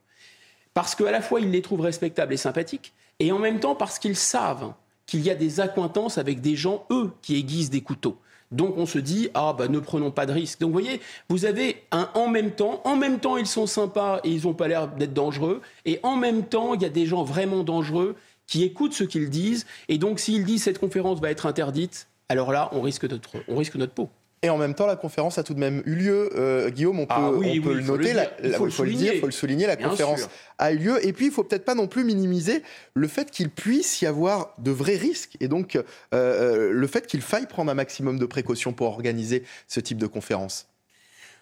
parce 0.73 0.95
qu'à 0.95 1.11
la 1.11 1.21
fois 1.21 1.41
ils 1.41 1.51
les 1.51 1.63
trouvent 1.63 1.81
respectables 1.81 2.33
et 2.33 2.37
sympathiques, 2.37 2.93
et 3.19 3.33
en 3.33 3.39
même 3.39 3.61
temps 3.61 3.75
parce 3.75 3.99
qu'ils 3.99 4.17
savent 4.17 4.73
qu'il 5.07 5.21
y 5.21 5.31
a 5.31 5.35
des 5.35 5.59
accointances 5.59 6.19
avec 6.19 6.41
des 6.41 6.55
gens, 6.55 6.87
eux, 6.91 7.11
qui 7.23 7.37
aiguisent 7.37 7.71
des 7.71 7.81
couteaux. 7.81 8.17
Donc 8.53 8.77
on 8.77 8.87
se 8.87 8.99
dit 8.99 9.31
ah 9.35 9.55
bah 9.57 9.67
ne 9.67 9.81
prenons 9.81 10.11
pas 10.11 10.27
de 10.27 10.33
risques. 10.33 10.61
Donc 10.61 10.69
vous 10.69 10.79
voyez, 10.79 11.01
vous 11.29 11.45
avez 11.45 11.83
un 11.91 12.09
en 12.15 12.29
même 12.29 12.53
temps, 12.53 12.83
en 12.85 12.97
même 12.97 13.19
temps 13.19 13.37
ils 13.37 13.47
sont 13.47 13.67
sympas 13.67 14.21
et 14.25 14.31
ils 14.31 14.45
n'ont 14.45 14.55
pas 14.55 14.69
l'air 14.69 14.89
d'être 14.89 15.15
dangereux, 15.15 15.61
et 15.87 15.99
en 16.03 16.17
même 16.17 16.45
temps 16.45 16.75
il 16.75 16.83
y 16.83 16.85
a 16.85 16.91
des 16.91 17.07
gens 17.07 17.25
vraiment 17.25 17.65
dangereux 17.65 18.15
qui 18.53 18.65
écoutent 18.65 18.93
ce 18.93 19.05
qu'ils 19.05 19.31
disent. 19.31 19.65
Et 19.89 19.97
donc, 19.97 20.21
s'ils 20.21 20.45
disent 20.45 20.63
cette 20.63 20.79
conférence 20.79 21.23
va 21.23 21.31
être 21.31 21.47
interdite, 21.47 22.09
alors 22.29 22.53
là, 22.53 22.69
on 22.73 22.83
risque 22.83 23.05
notre, 23.05 23.31
on 23.49 23.57
risque 23.57 23.77
notre 23.77 23.95
peau. 23.95 24.11
Et 24.43 24.51
en 24.51 24.59
même 24.59 24.75
temps, 24.75 24.87
la 24.87 24.97
conférence 24.97 25.39
a 25.39 25.43
tout 25.43 25.55
de 25.55 25.59
même 25.59 25.83
eu 25.87 25.95
lieu. 25.95 26.29
Euh, 26.37 26.69
Guillaume, 26.69 27.01
on 27.01 27.07
peut, 27.07 27.15
ah 27.17 27.31
le 27.31 27.81
noter, 27.81 28.13
il 28.45 28.53
faut, 28.53 28.67
le, 28.67 28.91
dire, 28.93 29.15
il 29.15 29.21
faut 29.21 29.27
le 29.27 29.33
souligner, 29.33 29.67
la 29.67 29.77
conférence 29.77 30.29
a 30.59 30.71
eu 30.71 30.77
lieu. 30.77 31.07
Et 31.07 31.15
puis, 31.15 31.27
il 31.27 31.33
faut 31.33 31.45
peut-être 31.45 31.65
pas 31.65 31.75
non 31.75 31.87
plus 31.87 32.05
minimiser 32.05 32.63
le 32.93 33.09
fait 33.09 33.31
qu'il 33.31 33.49
puisse 33.49 34.03
y 34.03 34.07
avoir 34.07 34.55
de 34.59 34.71
vrais 34.71 34.97
risques 34.97 35.39
et 35.41 35.49
donc 35.49 35.77
euh, 35.77 35.83
euh, 36.13 36.73
le 36.73 36.87
fait 36.87 37.07
qu'il 37.07 37.23
faille 37.23 37.47
prendre 37.47 37.71
un 37.71 37.75
maximum 37.75 38.19
de 38.19 38.27
précautions 38.27 38.75
pour 38.75 38.89
organiser 38.89 39.45
ce 39.67 39.81
type 39.81 39.97
de 39.97 40.07
conférence. 40.07 40.67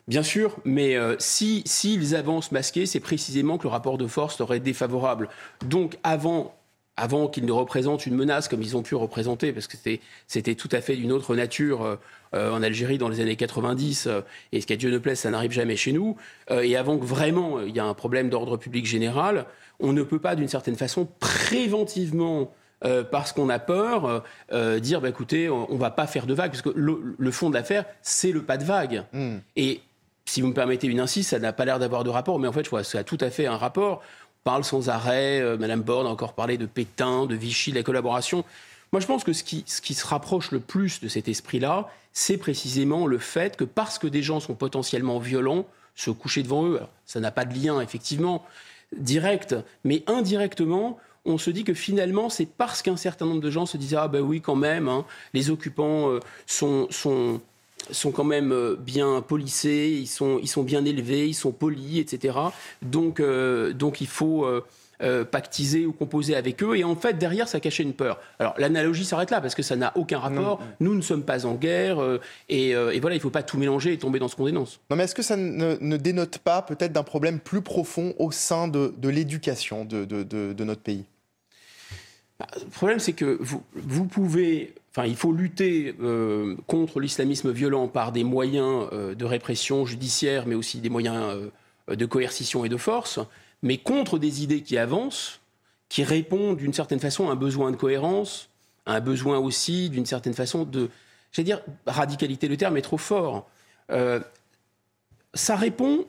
Bien 0.06 0.22
sûr, 0.22 0.58
mais 0.64 0.96
si 1.18 1.62
s'ils 1.66 2.14
avancent 2.14 2.52
masqués, 2.52 2.86
c'est 2.86 3.00
précisément 3.00 3.58
que 3.58 3.64
le 3.64 3.70
rapport 3.70 3.98
de 3.98 4.06
force 4.06 4.36
serait 4.36 4.60
défavorable. 4.60 5.28
Donc, 5.66 5.98
avant 6.02 6.54
avant 7.00 7.28
qu'ils 7.28 7.46
ne 7.46 7.52
représentent 7.52 8.04
une 8.04 8.14
menace 8.14 8.46
comme 8.46 8.60
ils 8.60 8.76
ont 8.76 8.82
pu 8.82 8.94
représenter, 8.94 9.52
parce 9.52 9.66
que 9.66 9.76
c'était 10.26 10.54
tout 10.54 10.68
à 10.70 10.82
fait 10.82 10.96
d'une 10.96 11.12
autre 11.12 11.34
nature 11.34 11.82
euh, 11.82 11.96
euh, 12.34 12.52
en 12.52 12.62
Algérie 12.62 12.98
dans 12.98 13.08
les 13.08 13.20
années 13.20 13.36
90, 13.36 14.06
euh, 14.06 14.20
et 14.52 14.60
ce 14.60 14.66
qu'à 14.66 14.76
Dieu 14.76 14.90
ne 14.90 14.98
plaise, 14.98 15.18
ça 15.18 15.30
n'arrive 15.30 15.50
jamais 15.50 15.76
chez 15.76 15.92
nous, 15.92 16.16
et 16.50 16.76
avant 16.76 16.98
que 16.98 17.04
vraiment 17.04 17.60
il 17.60 17.74
y 17.74 17.78
ait 17.78 17.80
un 17.80 17.94
problème 17.94 18.28
d'ordre 18.28 18.56
public 18.58 18.86
général, 18.86 19.46
on 19.80 19.94
ne 19.94 20.02
peut 20.02 20.18
pas 20.18 20.36
d'une 20.36 20.48
certaine 20.48 20.76
façon 20.76 21.08
préventivement 21.18 22.52
parce 23.10 23.32
qu'on 23.32 23.50
a 23.50 23.58
peur, 23.58 24.24
dire 24.80 25.00
bah, 25.00 25.08
écoutez, 25.08 25.48
on, 25.48 25.72
ne 25.72 25.78
va 25.78 25.90
pas 25.90 26.06
faire 26.06 26.26
de 26.26 26.34
vagues, 26.34 26.50
parce 26.50 26.62
que 26.62 26.70
le, 26.74 27.30
fond 27.30 27.50
de 27.50 27.54
l'affaire, 27.54 27.84
c'est 28.02 28.32
le 28.32 28.42
pas 28.42 28.56
de 28.56 28.64
vague. 28.64 29.04
Hmm. 29.12 29.38
Et 29.56 29.80
si 30.30 30.40
vous 30.40 30.48
me 30.48 30.54
permettez 30.54 30.86
une 30.86 31.00
insiste, 31.00 31.30
ça 31.30 31.38
n'a 31.38 31.52
pas 31.52 31.64
l'air 31.64 31.78
d'avoir 31.78 32.04
de 32.04 32.10
rapport, 32.10 32.38
mais 32.38 32.48
en 32.48 32.52
fait, 32.52 32.64
je 32.64 32.70
vois, 32.70 32.84
ça 32.84 33.00
a 33.00 33.04
tout 33.04 33.18
à 33.20 33.30
fait 33.30 33.46
un 33.46 33.56
rapport 33.56 34.02
parle 34.44 34.64
sans 34.64 34.88
arrêt. 34.88 35.40
Euh, 35.40 35.56
Madame 35.56 35.82
Borne 35.82 36.06
a 36.06 36.10
encore 36.10 36.34
parlé 36.34 36.58
de 36.58 36.66
Pétain, 36.66 37.26
de 37.26 37.34
Vichy, 37.34 37.70
de 37.70 37.76
la 37.76 37.82
collaboration. 37.82 38.44
Moi, 38.92 39.00
je 39.00 39.06
pense 39.06 39.22
que 39.22 39.32
ce 39.32 39.44
qui, 39.44 39.64
se 39.66 40.06
rapproche 40.06 40.50
le 40.50 40.58
plus 40.58 41.00
de 41.00 41.08
cet 41.08 41.28
esprit-là, 41.28 41.88
c'est 42.12 42.38
précisément 42.38 43.06
le 43.06 43.18
fait 43.18 43.56
que 43.56 43.64
parce 43.64 43.98
que 43.98 44.08
des 44.08 44.22
gens 44.22 44.40
sont 44.40 44.54
potentiellement 44.54 45.20
violents, 45.20 45.64
se 45.94 46.10
coucher 46.10 46.42
devant 46.42 46.66
eux, 46.66 46.80
ça 47.06 47.20
n'a 47.20 47.30
pas 47.30 47.44
de 47.44 47.54
lien, 47.54 47.80
effectivement, 47.80 48.44
direct, 48.96 49.54
mais 49.84 50.02
indirectement, 50.08 50.98
on 51.24 51.38
se 51.38 51.50
dit 51.50 51.62
que 51.62 51.74
finalement, 51.74 52.30
c'est 52.30 52.46
parce 52.46 52.82
qu'un 52.82 52.96
certain 52.96 53.26
nombre 53.26 53.42
de 53.42 53.50
gens 53.50 53.66
se 53.66 53.76
disent 53.76 53.94
Ah 53.94 54.08
ben 54.08 54.20
oui, 54.20 54.40
quand 54.40 54.56
même, 54.56 54.88
hein, 54.88 55.04
les 55.34 55.50
occupants 55.50 56.10
euh, 56.10 56.20
sont, 56.46 56.88
sont, 56.90 57.40
sont 57.90 58.10
quand 58.10 58.24
même 58.24 58.52
euh, 58.52 58.76
bien 58.78 59.22
polissés, 59.26 59.96
ils 60.00 60.06
sont, 60.06 60.38
ils 60.42 60.48
sont 60.48 60.62
bien 60.62 60.84
élevés, 60.84 61.28
ils 61.28 61.34
sont 61.34 61.52
polis, 61.52 62.00
etc. 62.00 62.38
Donc, 62.82 63.20
euh, 63.20 63.72
donc 63.72 64.00
il 64.00 64.06
faut 64.06 64.44
euh, 64.44 65.24
pactiser 65.24 65.86
ou 65.86 65.92
composer 65.92 66.36
avec 66.36 66.62
eux. 66.62 66.76
Et 66.76 66.84
en 66.84 66.94
fait, 66.96 67.14
derrière, 67.14 67.48
ça 67.48 67.60
cachait 67.60 67.82
une 67.82 67.94
peur. 67.94 68.20
Alors, 68.38 68.54
l'analogie 68.58 69.04
s'arrête 69.04 69.30
là, 69.30 69.40
parce 69.40 69.54
que 69.54 69.62
ça 69.62 69.76
n'a 69.76 69.92
aucun 69.96 70.18
rapport. 70.18 70.60
Nous 70.80 70.94
ne 70.94 71.00
sommes 71.00 71.22
pas 71.22 71.46
en 71.46 71.54
guerre. 71.54 71.98
Et, 72.48 72.74
voilà, 72.74 73.16
il 73.16 73.18
ne 73.18 73.22
faut 73.22 73.30
pas 73.30 73.42
tout 73.42 73.58
mélanger 73.58 73.94
et 73.94 73.98
tomber 73.98 74.18
dans 74.18 74.28
ce 74.28 74.36
qu'on 74.36 74.44
dénonce. 74.44 74.80
Non, 74.90 74.96
mais 74.96 75.04
est-ce 75.04 75.14
que 75.14 75.22
ça 75.22 75.36
ne, 75.36 75.96
dénote 75.96 76.38
pas 76.38 76.62
peut-être 76.62 76.92
d'un 76.92 77.02
problème 77.02 77.40
plus 77.40 77.62
profond 77.62 78.14
au 78.18 78.30
sein 78.30 78.68
de, 78.68 78.92
l'éducation 79.08 79.84
de, 79.84 80.04
de, 80.04 80.64
notre 80.64 80.82
pays? 80.82 81.04
Bah, 82.38 82.46
le 82.58 82.70
problème, 82.70 82.98
c'est 82.98 83.12
que 83.12 83.36
vous, 83.40 83.62
vous, 83.74 84.06
pouvez 84.06 84.74
Enfin, 84.92 85.06
il 85.06 85.16
faut 85.16 85.32
lutter 85.32 85.94
euh, 86.00 86.56
contre 86.66 86.98
l'islamisme 86.98 87.52
violent 87.52 87.86
par 87.86 88.10
des 88.10 88.24
moyens 88.24 88.88
euh, 88.92 89.14
de 89.14 89.24
répression 89.24 89.86
judiciaire, 89.86 90.46
mais 90.46 90.56
aussi 90.56 90.78
des 90.78 90.88
moyens 90.88 91.50
euh, 91.88 91.94
de 91.94 92.06
coercition 92.06 92.64
et 92.64 92.68
de 92.68 92.76
force, 92.76 93.20
mais 93.62 93.78
contre 93.78 94.18
des 94.18 94.42
idées 94.42 94.62
qui 94.62 94.76
avancent, 94.78 95.40
qui 95.88 96.02
répondent 96.02 96.56
d'une 96.56 96.72
certaine 96.72 96.98
façon 96.98 97.28
à 97.28 97.32
un 97.32 97.36
besoin 97.36 97.70
de 97.70 97.76
cohérence, 97.76 98.48
à 98.84 98.94
un 98.94 99.00
besoin 99.00 99.38
aussi 99.38 99.90
d'une 99.90 100.06
certaine 100.06 100.34
façon 100.34 100.64
de, 100.64 100.88
j'allais 101.30 101.44
dire, 101.44 101.60
radicalité, 101.86 102.48
le 102.48 102.56
terme 102.56 102.76
est 102.76 102.82
trop 102.82 102.98
fort. 102.98 103.48
ça 105.34 105.56
répond 105.56 106.06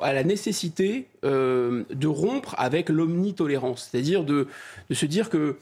à 0.00 0.12
la 0.14 0.24
nécessité 0.24 1.08
de 1.22 2.06
rompre 2.06 2.54
avec 2.58 2.88
l'omnitolérance, 2.88 3.90
c'est-à-dire 3.90 4.24
de, 4.24 4.48
de, 4.88 4.94
se 4.94 5.04
dire 5.04 5.28
que 5.28 5.58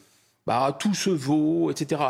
bah, 0.51 0.77
tout 0.77 0.95
se 0.95 1.11
vaut, 1.11 1.71
etc. 1.71 2.03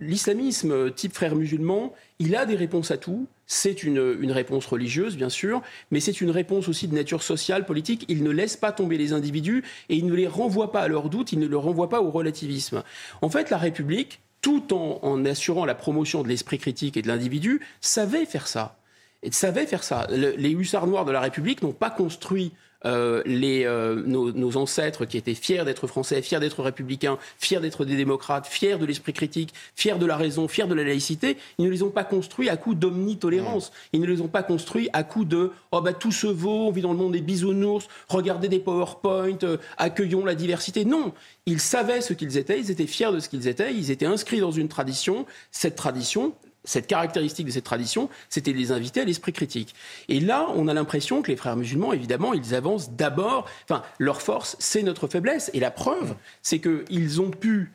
L'islamisme 0.00 0.92
type 0.92 1.14
frère 1.14 1.34
musulman, 1.34 1.94
il 2.18 2.36
a 2.36 2.44
des 2.44 2.54
réponses 2.54 2.90
à 2.90 2.98
tout. 2.98 3.26
C'est 3.46 3.84
une, 3.84 3.98
réponse 4.32 4.66
religieuse, 4.66 5.16
bien 5.16 5.30
sûr, 5.30 5.62
mais 5.90 6.00
c'est 6.00 6.20
une 6.20 6.30
réponse 6.30 6.68
aussi 6.68 6.88
de 6.88 6.94
nature 6.94 7.22
sociale, 7.22 7.64
politique. 7.64 8.04
Il 8.08 8.22
ne 8.22 8.28
laisse 8.28 8.58
pas 8.58 8.70
tomber 8.70 8.98
les 8.98 9.14
individus 9.14 9.64
et 9.88 9.96
il 9.96 10.04
ne 10.04 10.12
les 10.12 10.26
renvoie 10.26 10.72
pas 10.72 10.82
à 10.82 10.88
leurs 10.88 11.08
doutes, 11.08 11.32
il 11.32 11.38
ne 11.38 11.46
les 11.46 11.56
renvoie 11.56 11.88
pas 11.88 12.02
au 12.02 12.10
relativisme. 12.10 12.82
En 13.22 13.30
fait, 13.30 13.48
la 13.48 13.56
République, 13.56 14.20
tout 14.42 14.74
en, 14.74 14.98
en 15.00 15.24
assurant 15.24 15.64
la 15.64 15.74
promotion 15.74 16.22
de 16.22 16.28
l'esprit 16.28 16.58
critique 16.58 16.98
et 16.98 17.02
de 17.02 17.08
l'individu, 17.08 17.62
savait 17.80 18.26
faire 18.26 18.46
ça. 18.46 18.76
Et 19.22 19.32
savait 19.32 19.64
faire 19.64 19.82
ça. 19.82 20.06
les 20.10 20.50
hussards 20.50 20.86
noirs 20.86 21.06
de 21.06 21.12
la 21.12 21.22
République 21.22 21.62
n'ont 21.62 21.72
pas 21.72 21.88
construit 21.88 22.52
euh, 22.86 23.22
les, 23.26 23.64
euh, 23.64 24.02
nos, 24.06 24.56
ancêtres 24.56 25.04
qui 25.04 25.16
étaient 25.16 25.34
fiers 25.34 25.64
d'être 25.64 25.86
français, 25.86 26.22
fiers 26.22 26.38
d'être 26.38 26.62
républicains, 26.62 27.18
fiers 27.38 27.60
d'être 27.60 27.84
des 27.84 27.96
démocrates, 27.96 28.46
fiers 28.46 28.78
de 28.78 28.86
l'esprit 28.86 29.12
critique, 29.12 29.52
fiers 29.74 29.98
de 29.98 30.06
la 30.06 30.16
raison, 30.16 30.46
fiers 30.46 30.66
de 30.66 30.74
la 30.74 30.84
laïcité, 30.84 31.36
ils 31.58 31.64
ne 31.64 31.70
les 31.70 31.82
ont 31.82 31.90
pas 31.90 32.04
construits 32.04 32.48
à 32.48 32.56
coup 32.56 32.74
d'omnitolérance. 32.74 33.72
Ils 33.92 34.00
ne 34.00 34.06
les 34.06 34.20
ont 34.20 34.28
pas 34.28 34.42
construits 34.42 34.88
à 34.92 35.02
coup 35.02 35.24
de 35.24 35.50
oh 35.72 35.80
bah 35.80 35.92
tout 35.92 36.12
se 36.12 36.26
vaut, 36.26 36.68
on 36.68 36.70
vit 36.70 36.82
dans 36.82 36.92
le 36.92 36.98
monde 36.98 37.12
des 37.12 37.20
bisounours, 37.20 37.88
regardez 38.08 38.48
des 38.48 38.60
PowerPoint, 38.60 39.38
euh, 39.42 39.56
accueillons 39.78 40.24
la 40.24 40.34
diversité. 40.34 40.84
Non, 40.84 41.12
ils 41.46 41.60
savaient 41.60 42.00
ce 42.00 42.12
qu'ils 42.12 42.36
étaient, 42.36 42.58
ils 42.58 42.70
étaient 42.70 42.86
fiers 42.86 43.12
de 43.12 43.20
ce 43.20 43.28
qu'ils 43.28 43.48
étaient, 43.48 43.74
ils 43.74 43.90
étaient 43.90 44.06
inscrits 44.06 44.40
dans 44.40 44.52
une 44.52 44.68
tradition. 44.68 45.26
Cette 45.50 45.76
tradition, 45.76 46.34
cette 46.66 46.86
caractéristique 46.86 47.46
de 47.46 47.50
cette 47.50 47.64
tradition, 47.64 48.10
c'était 48.28 48.52
les 48.52 48.72
inviter 48.72 49.00
à 49.00 49.04
l'esprit 49.04 49.32
critique. 49.32 49.74
Et 50.08 50.20
là, 50.20 50.48
on 50.54 50.68
a 50.68 50.74
l'impression 50.74 51.22
que 51.22 51.30
les 51.30 51.36
frères 51.36 51.56
musulmans, 51.56 51.94
évidemment, 51.94 52.34
ils 52.34 52.54
avancent 52.54 52.90
d'abord, 52.90 53.46
enfin, 53.64 53.82
leur 53.98 54.20
force, 54.20 54.56
c'est 54.58 54.82
notre 54.82 55.06
faiblesse. 55.06 55.50
Et 55.54 55.60
la 55.60 55.70
preuve, 55.70 56.14
c'est 56.42 56.60
qu'ils 56.60 57.22
ont 57.22 57.30
pu 57.30 57.72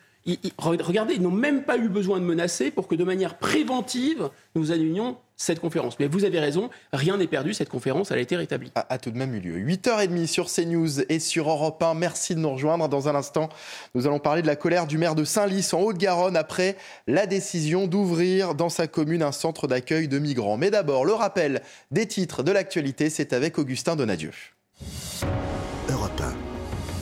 regardez, 0.60 1.16
ils 1.16 1.22
n'ont 1.22 1.32
même 1.32 1.64
pas 1.64 1.78
eu 1.78 1.90
besoin 1.90 2.20
de 2.20 2.26
menacer 2.26 2.70
pour 2.70 2.88
que 2.88 2.96
de 2.96 3.04
manière 3.04 3.38
préventive, 3.38 4.30
nous 4.54 4.72
annulions 4.72 5.18
cette 5.42 5.60
conférence. 5.60 5.98
Mais 6.00 6.08
vous 6.08 6.24
avez 6.24 6.40
raison, 6.40 6.70
rien 6.94 7.18
n'est 7.18 7.28
perdu, 7.28 7.54
cette 7.54 7.70
conférence, 7.70 8.12
elle 8.12 8.20
a 8.20 8.22
été 8.22 8.36
rétablie. 8.36 8.72
A, 8.76 8.86
a 8.94 8.98
tout 8.98 9.12
de 9.12 9.18
même 9.18 9.34
eu 9.34 9.40
lieu. 9.40 9.58
8h30 9.58 10.28
sur 10.28 10.48
CNews 10.52 11.02
et 11.10 11.20
sur 11.20 11.50
Europe 11.50 11.82
1. 11.82 11.96
Merci 11.96 12.36
de 12.36 12.40
nous 12.40 12.52
rejoindre. 12.52 12.88
Dans 12.88 13.08
un 13.08 13.16
instant, 13.16 13.50
nous 13.96 14.06
allons 14.06 14.20
parler 14.20 14.42
de 14.42 14.48
la 14.48 14.56
colère 14.56 14.86
du 14.86 14.98
maire 14.98 15.16
de 15.16 15.24
Saint-Lys 15.24 15.74
en 15.74 15.82
Haute-Garonne 15.82 16.38
après 16.38 16.78
la 17.08 17.26
décision 17.26 17.88
d'ouvrir 17.88 18.54
dans 18.54 18.70
sa 18.70 18.88
commune 18.88 19.24
un 19.24 19.32
centre 19.32 19.68
d'accueil 19.68 20.08
de 20.08 20.20
migrants. 20.20 20.58
Mais 20.58 20.70
d'abord, 20.70 21.06
le 21.06 21.14
rappel 21.14 21.62
des 21.90 22.06
titres 22.06 22.44
de 22.44 22.52
l'actualité, 22.52 23.10
c'est 23.10 23.34
avec 23.34 23.58
Augustin 23.58 23.96
Donadieu. 23.96 24.32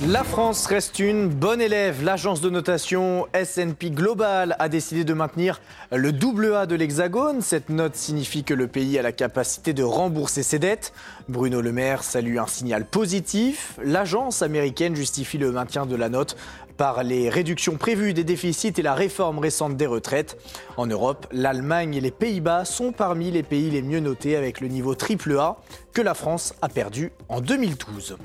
La 0.07 0.23
France 0.23 0.65
reste 0.65 0.99
une 0.99 1.27
bonne 1.27 1.59
élève. 1.59 2.05
L'agence 2.05 2.39
de 2.39 2.49
notation 2.49 3.27
S&P 3.33 3.89
Global 3.89 4.55
a 4.57 4.69
décidé 4.69 5.03
de 5.03 5.13
maintenir 5.13 5.59
le 5.91 6.13
double 6.13 6.55
A 6.55 6.65
de 6.65 6.75
l'Hexagone. 6.75 7.41
Cette 7.41 7.67
note 7.67 7.97
signifie 7.97 8.45
que 8.45 8.53
le 8.53 8.67
pays 8.67 8.97
a 8.97 9.01
la 9.01 9.11
capacité 9.11 9.73
de 9.73 9.83
rembourser 9.83 10.41
ses 10.41 10.57
dettes. 10.57 10.93
Bruno 11.27 11.59
Le 11.59 11.73
Maire 11.73 12.03
salue 12.03 12.37
un 12.37 12.47
signal 12.47 12.85
positif. 12.85 13.77
L'agence 13.83 14.41
américaine 14.41 14.95
justifie 14.95 15.37
le 15.37 15.51
maintien 15.51 15.85
de 15.85 15.97
la 15.97 16.07
note 16.07 16.37
par 16.77 17.03
les 17.03 17.27
réductions 17.27 17.75
prévues 17.75 18.13
des 18.13 18.23
déficits 18.23 18.75
et 18.77 18.81
la 18.81 18.93
réforme 18.93 19.39
récente 19.39 19.75
des 19.75 19.85
retraites. 19.85 20.37
En 20.77 20.87
Europe, 20.87 21.27
l'Allemagne 21.33 21.95
et 21.95 22.01
les 22.01 22.11
Pays-Bas 22.11 22.63
sont 22.63 22.93
parmi 22.93 23.31
les 23.31 23.43
pays 23.43 23.69
les 23.69 23.81
mieux 23.81 23.99
notés 23.99 24.37
avec 24.37 24.61
le 24.61 24.69
niveau 24.69 24.95
triple 24.95 25.37
A 25.37 25.57
que 25.91 26.01
la 26.01 26.13
France 26.13 26.53
a 26.61 26.69
perdu 26.69 27.11
en 27.27 27.41
2012. 27.41 28.15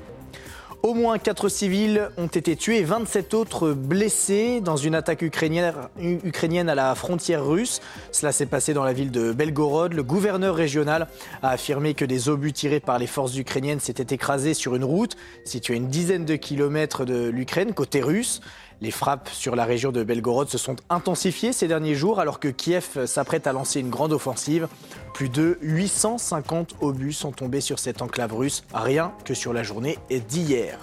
Au 0.85 0.93
moins 0.93 1.17
4 1.17 1.49
civils 1.49 2.11
ont 2.15 2.27
été 2.27 2.55
tués 2.55 2.77
et 2.77 2.83
27 2.83 3.33
autres 3.33 3.71
blessés 3.71 4.61
dans 4.61 4.77
une 4.77 4.93
attaque 4.93 5.23
ukrainienne 5.23 6.69
à 6.69 6.75
la 6.75 6.93
frontière 6.93 7.43
russe. 7.43 7.81
Cela 8.11 8.31
s'est 8.31 8.45
passé 8.45 8.75
dans 8.75 8.83
la 8.83 8.93
ville 8.93 9.09
de 9.09 9.31
Belgorod. 9.31 9.93
Le 9.93 10.03
gouverneur 10.03 10.53
régional 10.53 11.07
a 11.41 11.49
affirmé 11.49 11.95
que 11.95 12.05
des 12.05 12.29
obus 12.29 12.53
tirés 12.53 12.81
par 12.81 12.99
les 12.99 13.07
forces 13.07 13.35
ukrainiennes 13.35 13.79
s'étaient 13.79 14.13
écrasés 14.13 14.53
sur 14.53 14.75
une 14.75 14.83
route 14.83 15.17
située 15.43 15.73
à 15.73 15.77
une 15.77 15.87
dizaine 15.87 16.23
de 16.23 16.35
kilomètres 16.35 17.03
de 17.03 17.29
l'Ukraine, 17.29 17.73
côté 17.73 18.03
russe. 18.03 18.41
Les 18.85 18.91
frappes 18.91 19.29
sur 19.29 19.55
la 19.55 19.65
région 19.65 19.91
de 19.91 20.03
Belgorod 20.03 20.47
se 20.47 20.59
sont 20.59 20.75
intensifiées 20.91 21.53
ces 21.53 21.67
derniers 21.67 21.95
jours 21.95 22.19
alors 22.19 22.39
que 22.39 22.49
Kiev 22.49 23.07
s'apprête 23.07 23.47
à 23.47 23.51
lancer 23.51 23.79
une 23.79 23.89
grande 23.89 24.13
offensive. 24.13 24.67
Plus 25.15 25.27
de 25.27 25.57
850 25.63 26.75
obus 26.81 27.13
sont 27.13 27.31
tombés 27.31 27.61
sur 27.61 27.79
cette 27.79 28.03
enclave 28.03 28.35
russe, 28.35 28.63
rien 28.75 29.11
que 29.23 29.33
sur 29.33 29.53
la 29.53 29.63
journée 29.63 29.97
d'hier. 30.29 30.77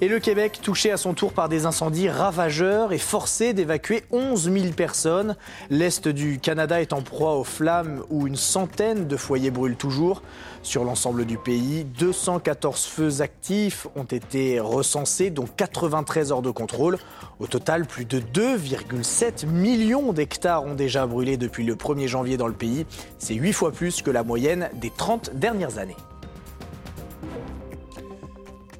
Et 0.00 0.08
le 0.08 0.18
Québec, 0.18 0.58
touché 0.60 0.90
à 0.90 0.96
son 0.96 1.14
tour 1.14 1.32
par 1.32 1.48
des 1.48 1.64
incendies 1.64 2.08
ravageurs, 2.08 2.92
est 2.92 2.98
forcé 2.98 3.52
d'évacuer 3.52 4.02
11 4.10 4.50
000 4.50 4.72
personnes. 4.72 5.36
L'Est 5.70 6.08
du 6.08 6.40
Canada 6.40 6.80
est 6.80 6.92
en 6.92 7.02
proie 7.02 7.36
aux 7.36 7.44
flammes 7.44 8.02
où 8.10 8.26
une 8.26 8.34
centaine 8.34 9.06
de 9.06 9.16
foyers 9.16 9.52
brûlent 9.52 9.76
toujours. 9.76 10.22
Sur 10.62 10.84
l'ensemble 10.84 11.24
du 11.24 11.38
pays, 11.38 11.84
214 11.84 12.84
feux 12.84 13.20
actifs 13.20 13.88
ont 13.96 14.04
été 14.04 14.60
recensés, 14.60 15.30
dont 15.30 15.44
93 15.44 16.30
hors 16.30 16.40
de 16.40 16.50
contrôle. 16.50 16.98
Au 17.40 17.48
total, 17.48 17.84
plus 17.84 18.04
de 18.04 18.20
2,7 18.20 19.46
millions 19.46 20.12
d'hectares 20.12 20.64
ont 20.64 20.74
déjà 20.74 21.06
brûlé 21.06 21.36
depuis 21.36 21.64
le 21.64 21.74
1er 21.74 22.06
janvier 22.06 22.36
dans 22.36 22.46
le 22.46 22.54
pays. 22.54 22.86
C'est 23.18 23.34
8 23.34 23.52
fois 23.52 23.72
plus 23.72 24.02
que 24.02 24.10
la 24.10 24.22
moyenne 24.22 24.70
des 24.74 24.90
30 24.90 25.34
dernières 25.34 25.78
années. 25.78 25.96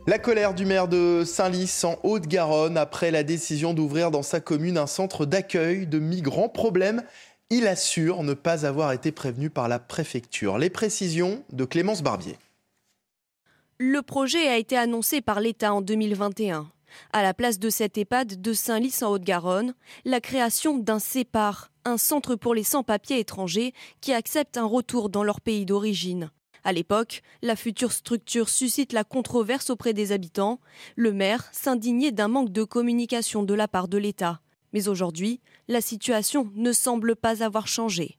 La 0.09 0.18
colère 0.18 0.53
du 0.53 0.66
maire 0.66 0.88
de 0.88 1.23
Saint-Lys 1.25 1.85
en 1.85 1.97
Haute-Garonne 2.03 2.77
après 2.77 3.12
la 3.12 3.23
décision 3.23 3.73
d'ouvrir 3.73 4.11
dans 4.11 4.25
sa 4.25 4.40
commune 4.40 4.77
un 4.77 4.88
centre 4.88 5.27
d'accueil 5.27 5.87
de 5.87 6.01
migrants. 6.01 6.49
Problème, 6.49 7.03
il 7.53 7.67
assure 7.67 8.23
ne 8.23 8.33
pas 8.33 8.65
avoir 8.65 8.93
été 8.93 9.12
prévenu 9.12 9.51
par 9.51 9.69
la 9.69 9.79
préfecture. 9.79 10.57
Les 10.57 10.71
précisions 10.71 11.45
de 11.53 11.67
Clémence 11.67 12.03
Barbier. 12.03 12.38
Le 13.77 14.01
projet 14.01 14.49
a 14.49 14.57
été 14.57 14.75
annoncé 14.75 15.21
par 15.21 15.38
l'État 15.38 15.75
en 15.75 15.83
2021. 15.83 16.71
À 17.12 17.23
la 17.23 17.35
place 17.35 17.59
de 17.59 17.69
cette 17.69 17.99
EHPAD 17.99 18.41
de 18.41 18.53
Saint-Lys 18.55 19.03
en 19.03 19.11
Haute-Garonne, 19.11 19.75
la 20.07 20.23
création 20.23 20.79
d'un 20.79 20.99
CEPAR, 20.99 21.71
un 21.85 21.99
centre 21.99 22.37
pour 22.37 22.55
les 22.55 22.65
sans-papiers 22.65 23.19
étrangers 23.19 23.75
qui 24.01 24.15
acceptent 24.15 24.57
un 24.57 24.65
retour 24.65 25.11
dans 25.11 25.23
leur 25.23 25.43
pays 25.43 25.67
d'origine. 25.67 26.31
À 26.65 26.73
l'époque, 26.73 27.21
la 27.43 27.57
future 27.57 27.93
structure 27.93 28.49
suscite 28.49 28.95
la 28.95 29.05
controverse 29.05 29.69
auprès 29.69 29.93
des 29.93 30.12
habitants. 30.12 30.59
Le 30.97 31.12
maire 31.12 31.51
s'indignait 31.53 32.12
d'un 32.12 32.29
manque 32.29 32.53
de 32.53 32.65
communication 32.65 33.43
de 33.43 33.53
la 33.53 33.69
part 33.69 33.88
de 33.88 33.99
l'État. 33.99 34.41
Mais 34.72 34.88
aujourd'hui, 34.88 35.40
la 35.68 35.80
situation 35.80 36.50
ne 36.54 36.72
semble 36.72 37.16
pas 37.16 37.42
avoir 37.42 37.66
changé. 37.66 38.18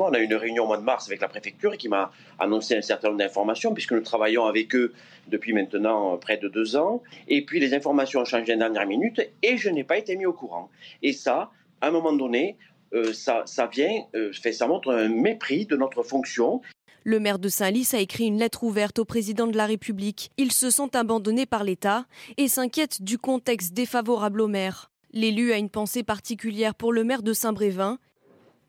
On 0.00 0.12
a 0.12 0.18
eu 0.18 0.24
une 0.24 0.34
réunion 0.34 0.64
au 0.64 0.66
mois 0.66 0.76
de 0.76 0.82
mars 0.82 1.06
avec 1.06 1.20
la 1.20 1.28
préfecture 1.28 1.78
qui 1.78 1.88
m'a 1.88 2.10
annoncé 2.40 2.76
un 2.76 2.82
certain 2.82 3.08
nombre 3.08 3.20
d'informations, 3.20 3.72
puisque 3.72 3.92
nous 3.92 4.00
travaillons 4.00 4.44
avec 4.44 4.74
eux 4.74 4.92
depuis 5.28 5.52
maintenant 5.52 6.16
près 6.18 6.36
de 6.36 6.48
deux 6.48 6.74
ans. 6.74 7.02
Et 7.28 7.44
puis 7.44 7.60
les 7.60 7.74
informations 7.74 8.20
ont 8.20 8.24
changé 8.24 8.52
à 8.52 8.56
la 8.56 8.64
dernière 8.68 8.86
minute 8.86 9.20
et 9.42 9.56
je 9.56 9.70
n'ai 9.70 9.84
pas 9.84 9.96
été 9.96 10.16
mis 10.16 10.26
au 10.26 10.32
courant. 10.32 10.68
Et 11.02 11.12
ça, 11.12 11.52
à 11.80 11.88
un 11.88 11.90
moment 11.92 12.12
donné, 12.12 12.56
euh, 12.92 13.12
ça, 13.12 13.44
vient, 13.72 14.04
euh, 14.14 14.32
ça 14.32 14.66
montre 14.66 14.92
un 14.92 15.08
mépris 15.08 15.64
de 15.66 15.76
notre 15.76 16.02
fonction. 16.02 16.60
Le 17.04 17.20
maire 17.20 17.38
de 17.38 17.48
Saint-Lys 17.48 17.94
a 17.94 17.98
écrit 17.98 18.26
une 18.26 18.38
lettre 18.38 18.64
ouverte 18.64 18.98
au 18.98 19.04
président 19.04 19.46
de 19.46 19.56
la 19.56 19.66
République. 19.66 20.30
Ils 20.38 20.52
se 20.52 20.70
sentent 20.70 20.96
abandonnés 20.96 21.46
par 21.46 21.62
l'État 21.62 22.06
et 22.36 22.48
s'inquiètent 22.48 23.02
du 23.02 23.18
contexte 23.18 23.74
défavorable 23.74 24.40
au 24.40 24.48
maire. 24.48 24.90
L'élu 25.14 25.52
a 25.52 25.58
une 25.58 25.70
pensée 25.70 26.02
particulière 26.02 26.74
pour 26.74 26.92
le 26.92 27.04
maire 27.04 27.22
de 27.22 27.32
Saint-Brévin. 27.32 27.98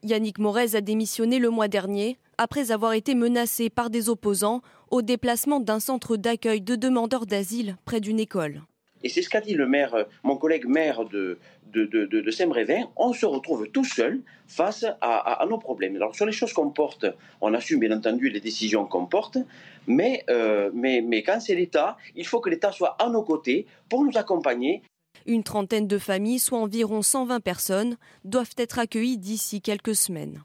Yannick 0.04 0.38
Morez 0.38 0.76
a 0.76 0.82
démissionné 0.82 1.40
le 1.40 1.50
mois 1.50 1.68
dernier 1.68 2.20
après 2.38 2.72
avoir 2.72 2.94
été 2.94 3.16
menacé 3.16 3.72
par 3.72 3.90
des 3.90 4.10
opposants 4.10 4.62
au 4.92 5.02
déplacement 5.02 5.60
d'un 5.60 5.80
centre 5.80 6.18
d'accueil 6.18 6.62
de 6.62 6.76
demandeurs 6.76 7.26
d'asile 7.26 7.78
près 7.84 8.00
d'une 8.00 8.20
école. 8.20 8.62
Et 9.02 9.10
c'est 9.10 9.24
ce 9.24 9.30
qu'a 9.30 9.42
dit 9.42 9.56
le 9.56 9.66
maire, 9.66 10.06
mon 10.22 10.38
collègue 10.38 10.68
maire 10.68 11.06
de, 11.06 11.40
Saint-Brévin, 12.30 12.92
on 12.96 13.12
se 13.12 13.26
retrouve 13.26 13.68
tout 13.70 13.84
seul 13.84 14.22
face 14.48 14.86
à, 15.02 15.44
nos 15.50 15.58
problèmes. 15.58 15.96
Alors 15.96 16.14
sur 16.14 16.28
les 16.28 16.32
choses 16.32 16.54
qu'on 16.54 16.70
porte, 16.70 17.08
on 17.42 17.56
assume 17.56 17.80
bien 17.80 17.98
entendu 17.98 18.30
les 18.30 18.40
décisions 18.40 18.86
qu'on 18.86 19.08
porte, 19.08 19.40
mais, 19.88 20.24
euh, 20.30 20.70
quand 21.26 21.40
c'est 21.40 21.56
l'État, 21.56 21.98
il 22.16 22.28
faut 22.28 22.40
que 22.40 22.52
l'État 22.52 22.72
soit 22.72 23.02
à 23.02 23.10
nos 23.10 23.24
côtés 23.24 23.66
pour 23.90 24.04
nous 24.04 24.16
accompagner. 24.16 24.84
Une 25.26 25.44
trentaine 25.44 25.88
de 25.88 25.98
familles, 25.98 26.40
soit 26.40 26.60
environ 26.60 27.02
120 27.02 27.40
personnes, 27.40 27.98
doivent 28.24 28.56
être 28.58 28.80
accueilles 28.80 29.18
d'ici 29.18 29.62
quelques 29.62 29.96
semaines. 29.96 30.44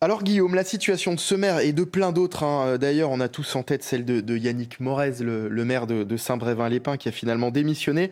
Alors 0.00 0.24
Guillaume, 0.24 0.56
la 0.56 0.64
situation 0.64 1.14
de 1.14 1.20
ce 1.20 1.36
maire 1.36 1.60
et 1.60 1.72
de 1.72 1.84
plein 1.84 2.10
d'autres, 2.10 2.42
hein, 2.42 2.76
d'ailleurs 2.76 3.10
on 3.10 3.20
a 3.20 3.28
tous 3.28 3.54
en 3.54 3.62
tête 3.62 3.84
celle 3.84 4.04
de, 4.04 4.36
Yannick 4.36 4.80
Morez, 4.80 5.12
le, 5.20 5.64
maire 5.64 5.86
de, 5.86 6.02
de 6.02 6.16
Saint-Brévin-les-Pins 6.16 6.96
qui 6.96 7.08
a 7.08 7.12
finalement 7.12 7.52
démissionné 7.52 8.10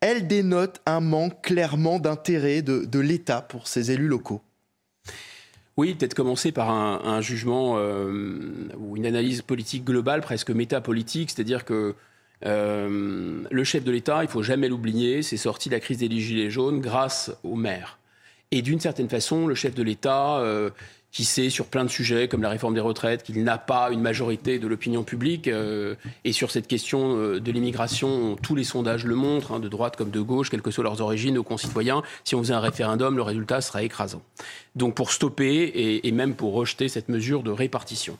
elle 0.00 0.26
dénote 0.26 0.80
un 0.86 1.00
manque 1.00 1.42
clairement 1.42 1.98
d'intérêt 1.98 2.62
de, 2.62 2.98
l'État 2.98 3.42
pour 3.42 3.68
ses 3.68 3.90
élus 3.90 4.08
locaux. 4.08 4.40
Oui, 5.76 5.94
peut-être 5.94 6.14
commencer 6.14 6.52
par 6.52 6.70
un, 6.70 7.20
jugement 7.20 7.76
euh, 7.78 8.68
ou 8.78 8.96
une 8.96 9.06
analyse 9.06 9.42
politique 9.42 9.84
globale, 9.84 10.20
presque 10.20 10.50
métapolitique, 10.50 11.30
c'est-à-dire 11.30 11.64
que 11.64 11.94
le 12.42 13.64
chef 13.64 13.84
de 13.84 13.90
l'État, 13.90 14.22
il 14.22 14.28
faut 14.28 14.42
jamais 14.42 14.68
l'oublier, 14.68 15.22
c'est 15.22 15.36
sorti 15.36 15.68
de 15.68 15.74
la 15.74 15.80
crise 15.80 15.98
des 15.98 16.10
Gilets 16.10 16.50
jaunes 16.50 16.80
grâce 16.80 17.32
aux 17.44 17.56
maires. 17.56 17.98
Et 18.50 18.62
d'une 18.62 18.80
certaine 18.80 19.08
façon, 19.08 19.46
le 19.46 19.54
chef 19.54 19.74
de 19.74 19.82
l'État, 19.82 20.42
qui 21.12 21.24
sait 21.24 21.50
sur 21.50 21.66
plein 21.66 21.84
de 21.84 21.90
sujets 21.90 22.28
comme 22.28 22.42
la 22.42 22.48
réforme 22.48 22.74
des 22.74 22.80
retraites 22.80 23.22
qu'il 23.22 23.42
n'a 23.42 23.58
pas 23.58 23.90
une 23.90 24.00
majorité 24.00 24.58
de 24.58 24.68
l'opinion 24.68 25.02
publique. 25.02 25.48
Euh, 25.48 25.96
et 26.24 26.32
sur 26.32 26.50
cette 26.50 26.68
question 26.68 27.16
euh, 27.16 27.40
de 27.40 27.52
l'immigration, 27.52 28.36
tous 28.36 28.54
les 28.54 28.64
sondages 28.64 29.04
le 29.04 29.14
montrent, 29.14 29.52
hein, 29.52 29.60
de 29.60 29.68
droite 29.68 29.96
comme 29.96 30.10
de 30.10 30.20
gauche, 30.20 30.50
quelles 30.50 30.62
que 30.62 30.70
soient 30.70 30.84
leurs 30.84 31.00
origines, 31.00 31.34
nos 31.34 31.42
concitoyens, 31.42 32.02
si 32.24 32.34
on 32.34 32.42
faisait 32.42 32.54
un 32.54 32.60
référendum, 32.60 33.16
le 33.16 33.22
résultat 33.22 33.60
serait 33.60 33.84
écrasant. 33.84 34.22
Donc 34.76 34.94
pour 34.94 35.10
stopper 35.10 36.00
et 36.04 36.12
même 36.12 36.34
pour 36.34 36.54
rejeter 36.54 36.88
cette 36.88 37.08
mesure 37.08 37.42
de 37.42 37.50
répartition. 37.50 38.16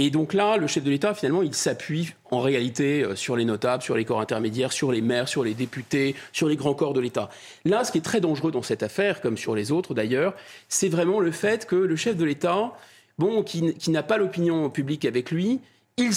Et 0.00 0.10
donc 0.10 0.32
là, 0.32 0.58
le 0.58 0.68
chef 0.68 0.84
de 0.84 0.90
l'État, 0.90 1.12
finalement, 1.12 1.42
il 1.42 1.52
s'appuie 1.52 2.12
en 2.30 2.38
réalité 2.38 3.02
euh, 3.02 3.16
sur 3.16 3.34
les 3.34 3.44
notables, 3.44 3.82
sur 3.82 3.96
les 3.96 4.04
corps 4.04 4.20
intermédiaires, 4.20 4.70
sur 4.70 4.92
les 4.92 5.00
maires, 5.00 5.26
sur 5.26 5.42
les 5.42 5.54
députés, 5.54 6.14
sur 6.32 6.48
les 6.48 6.54
grands 6.54 6.74
corps 6.74 6.92
de 6.92 7.00
l'État. 7.00 7.30
Là, 7.64 7.82
ce 7.82 7.90
qui 7.90 7.98
est 7.98 8.02
très 8.02 8.20
dangereux 8.20 8.52
dans 8.52 8.62
cette 8.62 8.84
affaire, 8.84 9.20
comme 9.20 9.36
sur 9.36 9.56
les 9.56 9.72
autres 9.72 9.94
d'ailleurs, 9.94 10.36
c'est 10.68 10.88
vraiment 10.88 11.18
le 11.18 11.32
fait 11.32 11.66
que 11.66 11.74
le 11.74 11.96
chef 11.96 12.16
de 12.16 12.24
l'État, 12.24 12.74
bon, 13.18 13.42
qui, 13.42 13.74
n'a 13.88 14.04
pas 14.04 14.18
l'opinion 14.18 14.70
publique 14.70 15.04
avec 15.04 15.32
lui, 15.32 15.58
il 15.96 16.14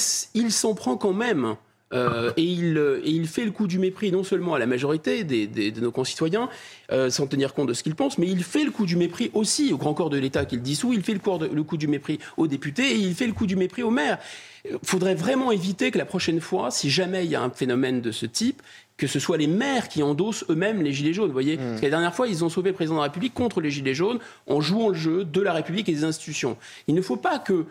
s'en 0.52 0.76
prend 0.76 0.96
quand 0.96 1.14
même 1.14 1.56
euh, 1.94 2.32
et, 2.38 2.44
il, 2.44 2.78
et, 3.04 3.10
il, 3.10 3.28
fait 3.28 3.46
le 3.46 3.52
coup 3.52 3.68
du 3.68 3.80
mépris 3.80 4.12
non 4.12 4.24
seulement 4.24 4.54
à 4.54 4.60
la 4.60 4.66
majorité 4.66 5.24
des, 5.24 5.48
des, 5.48 5.72
de 5.72 5.82
nos 5.82 5.92
concitoyens, 5.92 6.50
euh, 6.92 7.10
sans 7.10 7.28
tenir 7.28 7.54
compte 7.54 7.68
de 7.68 7.74
ce 7.74 7.84
qu'ils 7.84 7.96
pensent, 7.96 8.18
mais 8.18 8.28
il 8.28 8.44
fait 8.44 8.64
le 8.64 8.72
coup 8.72 8.86
du 8.86 8.96
mépris 8.96 9.32
aussi 9.34 9.74
au 9.74 9.78
grand 9.78 9.94
corps 9.94 10.10
de 10.10 10.18
l'État 10.18 10.46
qu'il 10.46 10.62
dissout, 10.62 10.94
il 10.94 11.04
fait 11.04 11.14
le, 11.14 11.20
de, 11.40 11.54
le, 11.54 11.64
coup 11.64 11.78
du 11.78 11.88
mépris 11.88 12.20
aux 12.38 12.48
députés 12.48 12.92
et 12.92 12.98
il 12.98 13.14
fait 13.14 13.28
le 13.28 13.34
coup 13.34 13.46
du 13.46 13.56
mépris 13.56 13.84
aux 13.84 13.92
maires. 13.92 14.20
Il 14.66 14.78
faudrait 14.84 15.16
vraiment 15.16 15.52
éviter 15.52 15.92
que 15.92 15.98
la 15.98 16.06
prochaine 16.06 16.40
fois, 16.40 16.72
si 16.72 16.90
jamais 16.90 17.26
il 17.26 17.32
y 17.32 17.36
a 17.36 17.42
un 17.42 17.50
phénomène 17.50 18.00
de 18.00 18.12
ce 18.12 18.26
type, 18.26 18.62
que 18.96 19.08
ce 19.08 19.20
soit 19.20 19.38
les 19.38 19.48
maires 19.48 19.90
qui 19.90 20.04
endossent 20.04 20.46
eux-mêmes 20.50 20.84
les 20.84 20.94
gilets 20.94 21.14
jaunes. 21.14 21.28
Vous 21.28 21.34
voyez, 21.34 21.58
mmh. 21.58 21.60
Parce 21.60 21.80
que 21.82 21.86
la 21.86 21.90
dernière 21.90 22.14
fois, 22.14 22.28
ils 22.28 22.46
ont 22.46 22.50
sauvé 22.50 22.70
le 22.70 22.76
président 22.76 22.96
de 22.96 23.00
la 23.00 23.06
République 23.06 23.34
contre 23.34 23.60
les 23.60 23.72
gilets 23.72 23.96
jaunes 23.96 24.20
en 24.48 24.62
jouant 24.62 24.90
le 24.90 24.94
jeu 24.96 25.26
de 25.26 25.42
la 25.42 25.54
République 25.54 25.90
et 25.90 25.94
des 25.94 26.04
institutions. 26.04 26.56
Il 26.88 26.94
ne 26.94 27.02
faut 27.02 27.18
pas 27.18 27.40
que 27.40 27.66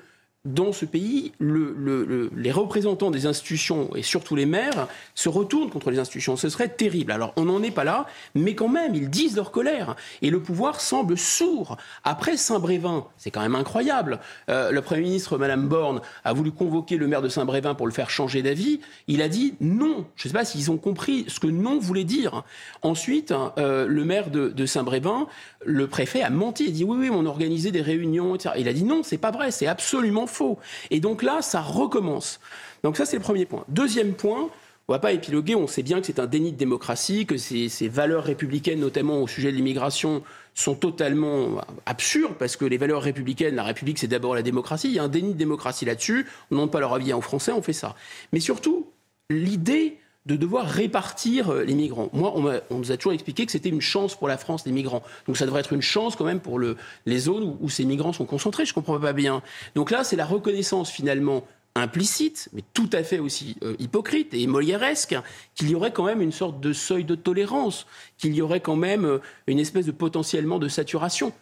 dans 0.46 0.72
ce 0.72 0.87
pays, 0.87 1.33
les 1.38 2.50
représentants 2.50 3.11
des 3.11 3.26
institutions 3.26 3.94
et 3.94 4.03
surtout 4.03 4.37
les 4.37 4.46
maires 4.46 4.88
se 5.14 5.29
retournent 5.29 5.68
contre 5.68 5.90
les 5.90 5.98
institutions. 5.98 6.37
Ce 6.37 6.48
serait 6.48 6.68
terrible. 6.68 7.12
Alors 7.12 7.35
on 7.37 7.44
n'en 7.44 7.62
est 7.62 7.70
pas 7.70 7.85
là, 7.85 8.07
mais 8.35 8.55
quand 8.55 8.68
même, 8.68 8.94
ils 8.94 9.11
disent 9.11 9.37
leur 9.37 9.50
colère. 9.50 9.96
Et 10.22 10.31
le 10.31 10.40
pouvoir 10.40 10.81
semble 10.81 11.18
sourd. 11.18 11.76
Après 12.05 12.38
Saint-Brévin, 12.38 13.05
c'est 13.18 13.31
quand 13.31 13.42
même 13.42 13.55
incroyable. 13.55 14.18
Euh, 14.48 14.70
le 14.70 14.81
Premier 14.81 15.03
ministre, 15.03 15.37
Madame 15.37 15.68
Borne, 15.68 16.00
a 16.24 16.33
voulu 16.33 16.53
convoquer 16.53 16.96
le 16.96 17.07
maire 17.07 17.20
de 17.20 17.29
Saint-Brévin 17.29 17.74
pour 17.74 17.87
le 17.87 17.92
faire 17.92 18.09
changer 18.09 18.40
d'avis. 18.40 18.81
Il 19.09 19.20
a 19.20 19.29
dit 19.29 19.57
non. 19.61 20.07
Je 20.16 20.26
ne 20.26 20.33
sais 20.33 20.38
pas 20.38 20.46
s'ils 20.46 20.70
ont 20.70 20.79
compris 20.79 21.26
ce 21.29 21.38
que 21.38 21.48
non 21.48 21.79
voulait 21.79 22.05
dire. 22.05 22.44
Ensuite, 22.81 23.35
euh, 23.59 23.87
le 23.87 24.05
maire 24.07 24.31
de, 24.31 24.64
Saint-Brévin, 24.64 25.26
le 25.66 25.87
préfet 25.87 26.22
a 26.22 26.31
menti. 26.31 26.64
Il 26.64 26.70
a 26.70 26.72
dit 26.72 26.85
oui, 26.85 26.96
oui, 26.98 27.11
on 27.12 27.26
organisait 27.26 27.72
des 27.72 27.83
réunions, 27.83 28.37
etc. 28.37 28.55
Il 28.59 28.68
a 28.68 28.72
dit 28.72 28.85
non, 28.85 29.03
c'est 29.03 29.18
pas 29.18 29.33
vrai, 29.33 29.50
c'est 29.50 29.66
absolument 29.66 30.26
faux. 30.31 30.59
Et 30.90 31.01
donc 31.01 31.23
là, 31.23 31.43
ça 31.43 31.61
recommence. 31.61 32.40
Donc 32.83 32.97
ça, 32.97 33.05
c'est 33.05 33.16
le 33.16 33.23
premier 33.23 33.47
point. 33.47 33.64
Deuxième 33.69 34.14
point, 34.14 34.51
on 34.90 34.93
va 34.93 34.99
pas 34.99 35.12
épiloguer, 35.12 35.55
on 35.55 35.69
sait 35.69 35.85
bien 35.85 36.01
que 36.01 36.07
c'est 36.07 36.19
un 36.19 36.27
déni 36.27 36.51
de 36.51 36.57
démocratie, 36.57 37.25
que 37.25 37.37
ces, 37.37 37.69
valeurs 37.88 38.25
républicaines, 38.25 38.81
notamment 38.81 39.23
au 39.23 39.29
sujet 39.29 39.53
de 39.53 39.57
l'immigration, 39.57 40.25
sont 40.55 40.75
totalement 40.75 41.61
absurdes, 41.87 42.35
parce 42.38 42.57
que 42.57 42.64
les 42.64 42.77
valeurs 42.77 43.03
républicaines, 43.03 43.55
la 43.55 43.62
République, 43.62 44.01
c'est 44.01 44.09
d'abord 44.09 44.35
la 44.35 44.43
démocratie. 44.43 44.88
Il 44.88 44.95
y 44.95 44.99
a 44.99 45.05
un 45.05 45.09
déni 45.09 45.35
de 45.35 45.38
démocratie 45.38 45.85
là-dessus. 45.85 46.27
On 46.51 46.55
ne 46.55 46.59
demande 46.59 46.73
pas 46.73 46.81
leur 46.81 46.93
avis 46.93 47.12
aux 47.12 47.21
Français, 47.21 47.53
on 47.53 47.62
fait 47.62 47.73
ça. 47.73 47.95
Mais 48.33 48.40
surtout, 48.40 48.90
l'idée 49.29 49.99
de 50.26 50.37
devoir 50.37 50.66
répartir 50.66 51.50
euh, 51.50 51.64
les 51.64 51.74
migrants. 51.74 52.11
Moi, 52.12 52.33
on, 52.37 52.76
nous 52.76 52.92
a 52.92 52.96
toujours 52.96 53.12
expliqué 53.12 53.46
que 53.46 53.52
c'était 53.52 53.70
une 53.70 53.80
chance 53.80 54.14
pour 54.14 54.28
la 54.28 54.37
France, 54.37 54.66
les 54.66 54.72
migrants. 54.72 55.02
Donc 55.26 55.37
ça 55.37 55.46
devrait 55.46 55.61
être 55.61 55.72
une 55.72 55.83
chance 55.83 56.14
quand 56.14 56.24
même 56.24 56.40
pour 56.40 56.59
le, 56.59 56.76
les 57.06 57.18
zones 57.18 57.56
où, 57.61 57.68
ces 57.70 57.85
migrants 57.85 58.12
sont 58.12 58.26
concentrés. 58.26 58.66
Je 58.66 58.72
ne 58.72 58.74
comprends 58.74 59.00
pas 59.00 59.12
bien. 59.12 59.42
Donc 59.74 59.90
là, 59.90 60.04
c'est 60.04 60.16
la 60.16 60.26
reconnaissance 60.26 60.90
finalement 60.90 61.46
implicite, 61.74 62.48
mais 62.52 62.62
tout 62.74 62.90
à 62.92 63.02
fait 63.02 63.20
aussi 63.20 63.56
euh, 63.62 63.76
hypocrite 63.78 64.35
et 64.35 64.46
molièresque, 64.46 65.16
qu'il 65.54 65.70
y 65.70 65.74
aurait 65.74 65.92
quand 65.92 66.04
même 66.04 66.20
une 66.20 66.33
sorte 66.33 66.61
de 66.61 66.72
seuil 66.72 67.04
de 67.04 67.14
tolérance, 67.14 67.87
qu'il 68.18 68.35
y 68.35 68.42
aurait 68.42 68.61
quand 68.61 68.76
même 68.76 69.04
euh, 69.04 69.18
une 69.46 69.61
espèce 69.61 69.87
de 69.87 69.92
potentiellement 69.92 70.59
de 70.59 70.68
saturation. 70.68 71.33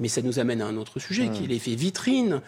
Mais 0.00 0.08
ça 0.08 0.22
nous 0.22 0.38
amène 0.38 0.60
à 0.60 0.66
un 0.66 0.76
autre 0.76 0.98
sujet, 0.98 1.28
qui 1.28 1.44
est 1.44 1.46
l'effet 1.46 1.76
vitrine. 1.76 2.40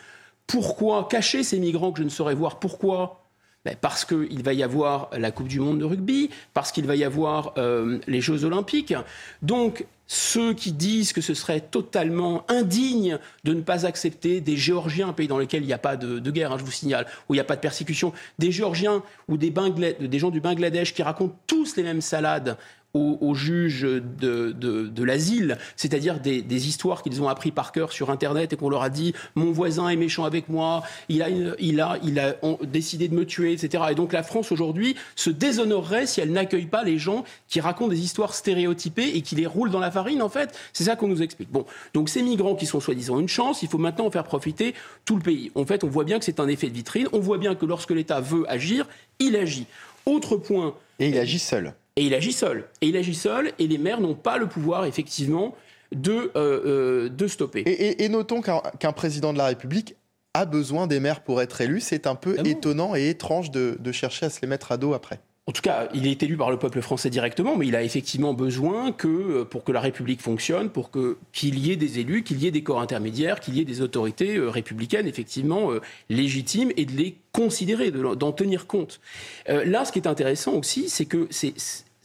Pourquoi 0.49 1.07
cacher 1.09 1.45
ces 1.45 1.61
migrants 1.61 1.93
que 1.93 1.99
je 1.99 2.05
ne 2.05 2.09
saurais 2.09 2.35
voir? 2.35 2.59
Pourquoi 2.59 3.26
parce 3.75 4.05
qu'il 4.05 4.43
va 4.43 4.53
y 4.53 4.63
avoir 4.63 5.11
la 5.13 5.31
Coupe 5.31 5.49
du 5.49 5.61
Monde 5.61 5.81
de 5.81 5.85
rugby, 5.85 6.31
parce 6.55 6.71
qu'il 6.73 6.87
va 6.87 6.95
y 6.95 7.05
avoir 7.05 7.55
euh, 7.59 7.99
les 8.07 8.21
Jeux 8.21 8.45
Olympiques. 8.45 8.95
Donc, 9.43 9.87
ceux 10.07 10.55
qui 10.55 10.73
disent 10.73 11.13
que 11.13 11.21
ce 11.21 11.35
serait 11.35 11.61
totalement 11.61 12.45
indigne 12.49 13.19
de 13.45 13.55
ne 13.55 13.61
pas 13.61 13.87
accepter 13.87 14.41
des 14.41 14.57
Géorgiens, 14.57 15.09
un 15.09 15.13
pays 15.13 15.27
dans 15.27 15.39
lequel 15.39 15.63
il 15.63 15.67
n'y 15.67 15.73
a 15.73 15.79
pas 15.79 15.97
de, 15.97 16.31
guerre, 16.31 16.53
hein, 16.53 16.59
je 16.59 16.65
vous 16.65 16.71
signale, 16.71 17.07
où 17.29 17.35
il 17.35 17.39
n'y 17.39 17.41
a 17.41 17.45
pas 17.45 17.57
de 17.57 17.61
persécution, 17.61 18.13
des 18.39 18.53
Géorgiens 18.53 19.03
ou 19.29 19.37
des, 19.37 19.51
des 19.51 20.19
gens 20.19 20.31
du 20.31 20.41
Bangladesh 20.41 20.95
qui 20.95 21.03
racontent 21.03 21.37
tous 21.47 21.77
les 21.77 21.83
mêmes 21.83 22.01
salades 22.01 22.57
aux, 22.97 23.35
juges 23.35 23.83
de, 23.83 25.05
l'asile, 25.05 25.59
c'est-à-dire 25.77 26.21
des, 26.21 26.69
histoires 26.69 27.03
qu'ils 27.03 27.23
ont 27.23 27.29
appris 27.29 27.51
par 27.51 27.73
cœur 27.73 27.93
sur 27.93 28.11
Internet 28.11 28.53
et 28.53 28.57
qu'on 28.57 28.71
leur 28.71 28.83
a 28.83 28.91
dit 28.91 29.15
mon 29.35 29.53
voisin 29.53 29.89
est 29.89 29.97
méchant 29.97 30.25
avec 30.25 30.49
moi, 30.49 30.83
il 31.09 31.23
a, 31.23 31.29
il 31.59 31.81
a, 31.81 31.99
il 32.03 32.19
a 32.19 32.37
décidé 32.63 33.09
de 33.09 33.15
me 33.15 33.25
tuer, 33.25 33.53
etc. 33.53 33.85
Et 33.91 33.95
donc 33.95 34.13
la 34.13 34.23
France 34.23 34.53
aujourd'hui 34.53 34.97
se 35.15 35.31
déshonorerait 35.31 36.07
si 36.07 36.21
elle 36.21 36.33
n'accueille 36.33 36.67
pas 36.67 36.83
les 36.83 36.99
gens 36.99 37.25
qui 37.49 37.61
racontent 37.61 37.91
des 37.91 38.01
histoires 38.01 38.35
stéréotypées 38.35 39.17
et 39.17 39.23
qui 39.23 39.37
les 39.37 39.47
roulent 39.47 39.71
dans 39.71 39.81
la 39.81 39.91
farine, 39.91 40.23
en 40.23 40.29
fait. 40.29 40.57
C'est 40.73 40.85
ça 40.85 40.97
qu'on 40.97 41.09
nous 41.09 41.23
explique. 41.23 41.51
Bon, 41.51 41.65
donc 41.95 42.09
ces 42.09 42.23
migrants 42.23 42.55
qui 42.55 42.67
sont 42.67 42.81
soi-disant 42.81 43.19
une 43.19 43.29
chance, 43.29 43.63
il 43.63 43.69
faut 43.69 43.79
maintenant 43.79 44.07
en 44.07 44.11
faire 44.11 44.25
profiter 44.25 44.75
tout 45.05 45.17
le 45.17 45.23
pays. 45.23 45.51
En 45.55 45.65
fait, 45.65 45.85
on 45.85 45.89
voit 45.89 46.05
bien 46.05 46.19
que 46.19 46.25
c'est 46.25 46.41
un 46.41 46.49
effet 46.49 46.69
de 46.69 46.75
vitrine, 46.75 47.09
on 47.13 47.21
voit 47.21 47.39
bien 47.39 47.55
que 47.55 47.67
lorsque 47.67 47.91
l'État 47.91 48.21
veut 48.21 48.45
agir, 48.49 48.87
il 49.19 49.37
agit. 49.37 49.67
Autre 50.05 50.37
point. 50.37 50.75
Et 50.99 51.09
il 51.09 51.19
agit 51.19 51.39
seul. 51.39 51.75
Et 51.97 52.05
il 52.05 52.15
agit 52.15 52.33
seul. 52.33 52.65
Et 52.83 52.89
il 52.89 52.97
agit 52.97 53.15
seul, 53.15 53.53
et 53.59 53.67
les 53.67 53.79
maires 53.79 54.01
n'ont 54.01 54.15
pas 54.15 54.37
le 54.37 54.47
pouvoir, 54.47 54.85
effectivement, 54.85 55.55
de, 55.93 56.13
euh, 56.13 56.31
euh, 56.37 57.09
de 57.09 57.27
stopper. 57.27 57.63
Et, 57.67 58.09
notons 58.09 58.43
qu'un 58.43 58.93
président 58.93 59.33
de 59.33 59.39
la 59.39 59.47
République 59.47 59.97
a 60.35 60.45
besoin 60.45 60.87
des 60.87 61.01
maires 61.01 61.23
pour 61.23 61.41
être 61.41 61.61
élu. 61.61 61.81
C'est 61.81 62.07
un 62.07 62.15
peu 62.15 62.37
étonnant 62.45 62.95
et 62.95 63.09
étrange 63.09 63.51
de, 63.51 63.77
de 63.81 63.93
chercher 63.93 64.27
à 64.27 64.31
se 64.31 64.43
les 64.43 64.49
mettre 64.49 64.73
à 64.73 64.77
dos 64.77 64.93
après. 64.93 65.21
En 65.49 65.53
tout 65.53 65.63
cas, 65.63 65.89
il 65.95 66.09
est 66.09 66.21
élu 66.25 66.37
par 66.37 66.51
le 66.51 66.59
peuple 66.59 66.83
français 66.83 67.09
directement, 67.09 67.57
mais 67.57 67.69
il 67.69 67.77
a 67.77 67.85
effectivement 67.85 68.35
besoin 68.35 68.91
que, 68.91 69.07
euh, 69.07 69.45
pour 69.45 69.63
que 69.63 69.71
la 69.71 69.81
République 69.81 70.21
fonctionne, 70.21 70.71
pour 70.71 70.91
que 70.91 71.19
qu'il 71.33 71.61
y 71.61 71.71
ait 71.71 71.77
des 71.77 72.01
élus, 72.01 72.25
qu'il 72.25 72.43
y 72.43 72.49
ait 72.49 72.51
des 72.51 72.65
corps 72.65 72.81
intermédiaires, 72.81 73.39
qu'il 73.39 73.57
y 73.57 73.61
ait 73.61 73.65
des 73.65 73.81
autorités 73.81 74.41
républicaines 74.41 75.07
effectivement 75.07 75.71
légitimes 76.11 76.73
et 76.77 76.85
de 76.85 76.93
les 76.93 77.17
considérer, 77.33 77.93
d'en 77.93 78.33
tenir 78.33 78.67
compte. 78.67 79.01
là, 79.47 79.85
ce 79.85 79.93
qui 79.93 80.01
est 80.01 80.09
intéressant 80.09 80.55
aussi, 80.55 80.89
c'est 80.89 81.07
que 81.07 81.29
c'est 81.31 81.55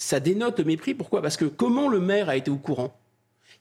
ça 0.02 0.20
dénote 0.20 0.58
le 0.58 0.66
mépris. 0.66 0.96
Pourquoi? 0.96 1.22
Parce 1.22 1.38
que 1.38 1.46
comment 1.46 1.88
le 1.88 2.00
maire 2.00 2.28
a 2.28 2.36
été 2.36 2.50
au 2.50 2.58
courant? 2.58 2.92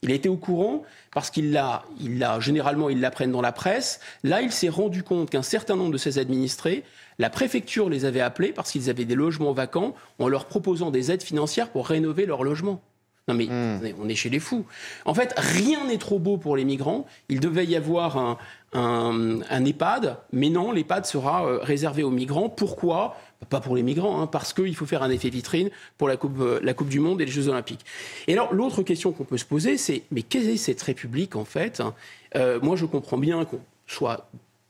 Il 0.02 0.10
a 0.10 0.14
été 0.14 0.30
au 0.30 0.36
courant 0.36 0.82
parce 1.12 1.28
qu'il 1.28 1.52
l'a, 1.52 1.82
il 2.00 2.18
l'a, 2.18 2.40
généralement, 2.40 2.88
ils 2.88 3.00
l'apprennent 3.00 3.32
dans 3.32 3.42
la 3.42 3.52
presse. 3.52 4.00
Là, 4.24 4.40
il 4.40 4.50
s'est 4.50 4.70
rendu 4.70 5.02
compte 5.02 5.28
qu'un 5.28 5.42
certain 5.42 5.76
nombre 5.76 5.92
de 5.92 5.98
ses 5.98 6.18
administrés, 6.18 6.82
la 7.18 7.28
préfecture 7.28 7.90
les 7.90 8.06
avait 8.06 8.22
appelés 8.22 8.52
parce 8.52 8.72
qu'ils 8.72 8.88
avaient 8.88 9.04
des 9.04 9.14
logements 9.14 9.52
vacants 9.52 9.94
en 10.18 10.28
leur 10.28 10.46
proposant 10.46 10.90
des 10.90 11.10
aides 11.10 11.22
financières 11.22 11.68
pour 11.68 11.86
rénover 11.86 12.24
leurs 12.24 12.42
logements. 12.42 12.80
Non 13.28 13.34
mais 13.34 13.44
hmm. 13.44 13.94
on 14.00 14.08
est 14.08 14.14
chez 14.14 14.30
les 14.30 14.40
fous. 14.40 14.64
En 15.04 15.12
fait, 15.12 15.34
rien 15.36 15.86
n'est 15.86 15.98
trop 15.98 16.18
beau 16.18 16.38
pour 16.38 16.56
les 16.56 16.64
migrants. 16.64 17.06
Il 17.28 17.38
devait 17.38 17.66
y 17.66 17.76
avoir 17.76 18.16
un, 18.16 18.38
un, 18.72 19.64
EHPAD, 19.64 20.16
mais 20.32 20.48
non, 20.48 20.72
l'EHPAD 20.72 21.04
sera 21.04 21.46
euh, 21.46 21.58
réservé 21.60 22.02
aux 22.02 22.10
migrants. 22.10 22.48
Pourquoi? 22.48 23.16
Pas 23.48 23.60
pour 23.60 23.74
les 23.74 23.82
migrants, 23.82 24.20
hein, 24.20 24.26
parce 24.26 24.52
qu'il 24.52 24.74
faut 24.76 24.86
faire 24.86 25.02
un 25.02 25.10
effet 25.10 25.30
vitrine 25.30 25.70
pour 25.96 26.08
la 26.08 26.16
coupe, 26.16 26.40
euh, 26.40 26.60
la 26.62 26.74
coupe 26.74 26.88
du 26.88 27.00
Monde 27.00 27.20
et 27.20 27.24
les 27.24 27.32
Jeux 27.32 27.48
Olympiques. 27.48 27.84
Et 28.26 28.34
alors, 28.34 28.52
l'autre 28.52 28.82
question 28.82 29.12
qu'on 29.12 29.24
peut 29.24 29.38
se 29.38 29.44
poser, 29.44 29.78
c'est 29.78 30.02
mais 30.10 30.22
quelle 30.22 30.48
est 30.48 30.56
cette 30.56 30.82
République, 30.82 31.36
en 31.36 31.44
fait 31.44 31.80
hein? 31.80 31.94
Euh, 32.36 32.60
Moi, 32.60 32.76
je 32.76 32.84
comprends 32.84 33.18
bien 33.18 33.44
qu'on 33.44 33.60
soit, 33.86 34.28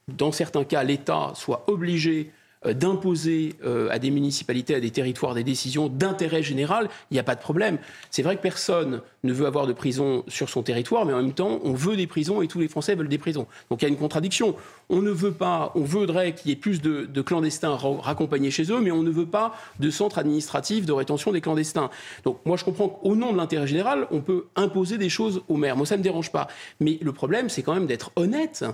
dans 0.09 0.33
certains 0.33 0.65
cas, 0.65 0.83
l'État 0.85 1.33
soit 1.35 1.65
obligé 1.67 2.31
d'imposer 2.67 3.55
euh, 3.65 3.89
à 3.91 3.99
des 3.99 4.11
municipalités, 4.11 4.75
à 4.75 4.81
des 4.81 4.91
territoires 4.91 5.35
des 5.35 5.45
décisions 5.45 5.89
d'intérêt 5.89 6.43
général, 6.43 6.91
il 7.11 7.15
n'y 7.15 7.21
a 7.21 7.23
pas 7.23 7.35
de 7.35 7.41
problème. 7.41 7.79
C'est 8.11 8.23
vrai 8.23 8.37
que 8.37 8.43
personne 8.43 9.01
ne 9.25 9.33
veut 9.33 9.47
avoir 9.47 9.67
de 9.67 9.73
prison 9.73 10.25
sur 10.29 10.51
son 10.51 10.63
territoire, 10.63 11.07
mais 11.07 11.15
en 11.15 11.23
même 11.23 11.33
temps, 11.33 11.61
on 11.65 11.73
veut 11.73 11.97
des 11.97 12.07
prisons 12.07 12.43
et 12.43 12.49
tous 12.49 12.61
les 12.61 12.69
Français 12.69 12.95
veulent 12.95 13.09
des 13.09 13.19
prisons. 13.19 13.47
Donc 13.71 13.81
il 13.81 13.85
y 13.85 13.87
a 13.87 13.89
une 13.89 13.97
contradiction. 13.97 14.57
On 14.91 15.01
ne 15.01 15.11
veut 15.11 15.33
pas, 15.33 15.73
on 15.75 15.81
voudrait 15.81 16.35
qu'il 16.35 16.51
y 16.51 16.53
ait 16.53 16.57
plus 16.57 16.83
de, 16.83 17.23
clandestins 17.23 17.77
raccompagnés 17.77 18.51
chez 18.51 18.71
eux, 18.71 18.81
mais 18.81 18.91
on 18.91 19.03
ne 19.03 19.11
veut 19.11 19.27
pas 19.27 19.55
de 19.79 19.91
centres 19.91 20.19
administratifs 20.19 20.85
de 20.85 20.93
rétention 20.93 21.33
des 21.33 21.41
clandestins. 21.41 21.91
Donc 22.25 22.41
moi, 22.45 22.59
je 22.59 22.65
comprends 22.65 22.89
qu'au 22.89 23.17
nom 23.17 23.33
de 23.33 23.39
l'intérêt 23.39 23.67
général, 23.67 24.07
on 24.11 24.21
peut 24.21 24.47
imposer 24.57 24.99
des 24.99 25.09
choses 25.09 25.43
aux 25.49 25.57
maires. 25.57 25.77
Moi, 25.77 25.87
ça 25.87 25.95
ne 25.95 26.01
me 26.01 26.05
dérange 26.05 26.31
pas. 26.31 26.49
Mais 26.79 26.99
le 27.01 27.13
problème, 27.13 27.49
c'est 27.49 27.63
quand 27.63 27.75
même 27.75 27.87
d'être 27.87 28.13
honnête 28.17 28.65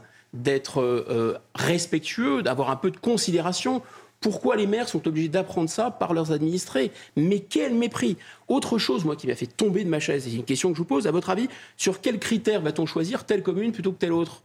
d'être 0.42 0.80
euh, 0.80 1.36
respectueux, 1.54 2.42
d'avoir 2.42 2.70
un 2.70 2.76
peu 2.76 2.90
de 2.90 2.96
considération. 2.96 3.82
Pourquoi 4.20 4.56
les 4.56 4.66
maires 4.66 4.88
sont 4.88 5.06
obligés 5.06 5.28
d'apprendre 5.28 5.68
ça 5.68 5.90
par 5.90 6.14
leurs 6.14 6.32
administrés? 6.32 6.90
Mais 7.16 7.40
quel 7.40 7.74
mépris! 7.74 8.16
Autre 8.48 8.78
chose, 8.78 9.04
moi, 9.04 9.16
qui 9.16 9.26
m'a 9.26 9.34
fait 9.34 9.46
tomber 9.46 9.84
de 9.84 9.88
ma 9.88 10.00
chaise, 10.00 10.24
c'est 10.24 10.34
une 10.34 10.44
question 10.44 10.70
que 10.70 10.76
je 10.76 10.80
vous 10.80 10.86
pose, 10.86 11.06
à 11.06 11.10
votre 11.10 11.30
avis, 11.30 11.48
sur 11.76 12.00
quels 12.00 12.18
critères 12.18 12.62
va-t-on 12.62 12.86
choisir 12.86 13.24
telle 13.24 13.42
commune 13.42 13.72
plutôt 13.72 13.92
que 13.92 13.98
telle 13.98 14.12
autre? 14.12 14.42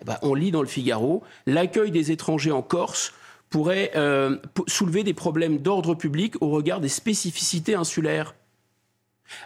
Eh 0.00 0.04
ben, 0.04 0.18
On 0.22 0.34
lit 0.34 0.50
dans 0.50 0.62
le 0.62 0.68
Figaro, 0.68 1.22
l'accueil 1.46 1.90
des 1.90 2.12
étrangers 2.12 2.52
en 2.52 2.62
Corse 2.62 3.12
pourrait 3.50 3.92
euh, 3.96 4.38
soulever 4.66 5.04
des 5.04 5.12
problèmes 5.12 5.58
d'ordre 5.58 5.94
public 5.94 6.40
au 6.40 6.48
regard 6.48 6.80
des 6.80 6.88
spécificités 6.88 7.74
insulaires. 7.74 8.34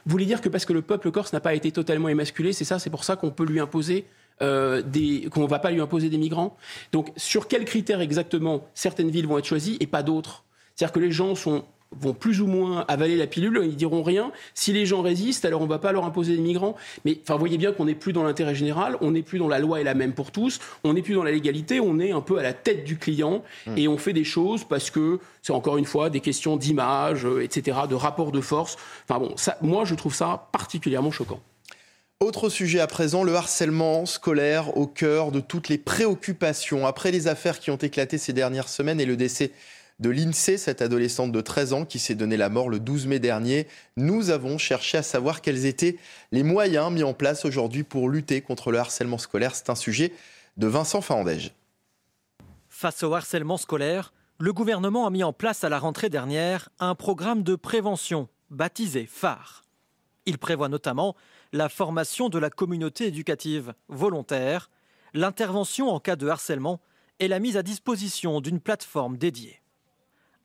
Vous 0.04 0.12
voulez 0.12 0.26
dire 0.26 0.40
que 0.40 0.48
parce 0.48 0.64
que 0.64 0.72
le 0.72 0.82
peuple 0.82 1.10
corse 1.10 1.32
n'a 1.32 1.40
pas 1.40 1.54
été 1.54 1.72
totalement 1.72 2.08
émasculé, 2.08 2.52
c'est 2.52 2.64
ça, 2.64 2.78
c'est 2.78 2.90
pour 2.90 3.04
ça 3.04 3.16
qu'on 3.16 3.30
peut 3.30 3.44
lui 3.44 3.60
imposer 3.60 4.06
euh, 4.42 4.82
qu'on 5.30 5.42
ne 5.42 5.48
va 5.48 5.58
pas 5.58 5.70
lui 5.70 5.80
imposer 5.80 6.08
des 6.08 6.18
migrants. 6.18 6.56
Donc, 6.92 7.12
sur 7.16 7.48
quels 7.48 7.64
critères 7.64 8.00
exactement 8.00 8.66
certaines 8.74 9.10
villes 9.10 9.26
vont 9.26 9.38
être 9.38 9.46
choisies 9.46 9.76
et 9.80 9.86
pas 9.86 10.02
d'autres? 10.02 10.44
C'est-à-dire 10.74 10.92
que 10.92 11.00
les 11.00 11.12
gens 11.12 11.34
vont 11.92 12.12
plus 12.12 12.40
ou 12.40 12.46
moins 12.46 12.84
avaler 12.88 13.16
la 13.16 13.26
pilule, 13.26 13.60
ils 13.64 13.76
diront 13.76 14.02
rien. 14.02 14.32
Si 14.54 14.72
les 14.72 14.86
gens 14.86 15.02
résistent, 15.02 15.44
alors 15.44 15.60
on 15.60 15.64
ne 15.64 15.68
va 15.68 15.78
pas 15.78 15.92
leur 15.92 16.04
imposer 16.04 16.36
des 16.36 16.42
migrants. 16.42 16.76
Mais 17.04 17.18
enfin, 17.22 17.36
voyez 17.36 17.58
bien 17.58 17.72
qu'on 17.72 17.86
n'est 17.86 17.94
plus 17.94 18.12
dans 18.12 18.24
l'intérêt 18.24 18.54
général, 18.54 18.96
on 19.00 19.12
n'est 19.12 19.22
plus 19.22 19.38
dans 19.38 19.48
la 19.48 19.58
loi 19.58 19.80
est 19.80 19.84
la 19.84 19.94
même 19.94 20.12
pour 20.12 20.32
tous, 20.32 20.60
on 20.84 20.94
n'est 20.94 21.02
plus 21.02 21.14
dans 21.14 21.22
la 21.22 21.30
légalité, 21.30 21.80
on 21.80 21.98
est 21.98 22.12
un 22.12 22.20
peu 22.20 22.38
à 22.38 22.42
la 22.42 22.52
tête 22.52 22.84
du 22.84 22.98
client 22.98 23.42
mmh. 23.66 23.78
et 23.78 23.88
on 23.88 23.98
fait 23.98 24.12
des 24.12 24.24
choses 24.24 24.64
parce 24.64 24.90
que 24.90 25.20
c'est 25.42 25.52
encore 25.52 25.78
une 25.78 25.84
fois 25.84 26.10
des 26.10 26.20
questions 26.20 26.56
d'image, 26.56 27.24
euh, 27.24 27.42
etc., 27.42 27.78
de 27.88 27.94
rapport 27.94 28.32
de 28.32 28.40
force. 28.40 28.76
Enfin 29.08 29.20
bon, 29.20 29.36
ça, 29.36 29.56
moi 29.62 29.84
je 29.84 29.94
trouve 29.94 30.14
ça 30.14 30.48
particulièrement 30.52 31.10
choquant. 31.10 31.40
Autre 32.20 32.48
sujet 32.48 32.80
à 32.80 32.86
présent, 32.86 33.24
le 33.24 33.34
harcèlement 33.34 34.06
scolaire 34.06 34.74
au 34.78 34.86
cœur 34.86 35.32
de 35.32 35.40
toutes 35.40 35.68
les 35.68 35.76
préoccupations. 35.76 36.86
Après 36.86 37.10
les 37.10 37.28
affaires 37.28 37.60
qui 37.60 37.70
ont 37.70 37.76
éclaté 37.76 38.16
ces 38.16 38.32
dernières 38.32 38.70
semaines 38.70 39.00
et 39.00 39.04
le 39.04 39.18
décès 39.18 39.52
de 40.00 40.08
l'INSEE, 40.08 40.56
cette 40.56 40.80
adolescente 40.80 41.30
de 41.30 41.40
13 41.42 41.74
ans 41.74 41.84
qui 41.84 41.98
s'est 41.98 42.14
donné 42.14 42.38
la 42.38 42.48
mort 42.48 42.70
le 42.70 42.80
12 42.80 43.06
mai 43.06 43.18
dernier, 43.18 43.66
nous 43.98 44.30
avons 44.30 44.56
cherché 44.56 44.96
à 44.96 45.02
savoir 45.02 45.42
quels 45.42 45.66
étaient 45.66 45.98
les 46.32 46.42
moyens 46.42 46.90
mis 46.90 47.02
en 47.02 47.12
place 47.12 47.44
aujourd'hui 47.44 47.82
pour 47.82 48.08
lutter 48.08 48.40
contre 48.40 48.72
le 48.72 48.78
harcèlement 48.78 49.18
scolaire. 49.18 49.54
C'est 49.54 49.68
un 49.68 49.74
sujet 49.74 50.14
de 50.56 50.66
Vincent 50.66 51.02
Faandège. 51.02 51.52
Face 52.70 53.02
au 53.02 53.12
harcèlement 53.12 53.58
scolaire, 53.58 54.14
le 54.38 54.54
gouvernement 54.54 55.06
a 55.06 55.10
mis 55.10 55.22
en 55.22 55.34
place 55.34 55.64
à 55.64 55.68
la 55.68 55.78
rentrée 55.78 56.08
dernière 56.08 56.70
un 56.80 56.94
programme 56.94 57.42
de 57.42 57.56
prévention 57.56 58.30
baptisé 58.48 59.06
phare. 59.06 59.64
Il 60.24 60.38
prévoit 60.38 60.70
notamment 60.70 61.14
la 61.56 61.68
formation 61.68 62.28
de 62.28 62.38
la 62.38 62.50
communauté 62.50 63.06
éducative 63.06 63.74
volontaire, 63.88 64.70
l'intervention 65.14 65.88
en 65.88 65.98
cas 65.98 66.16
de 66.16 66.28
harcèlement 66.28 66.80
et 67.18 67.28
la 67.28 67.38
mise 67.38 67.56
à 67.56 67.62
disposition 67.62 68.40
d'une 68.40 68.60
plateforme 68.60 69.16
dédiée. 69.16 69.60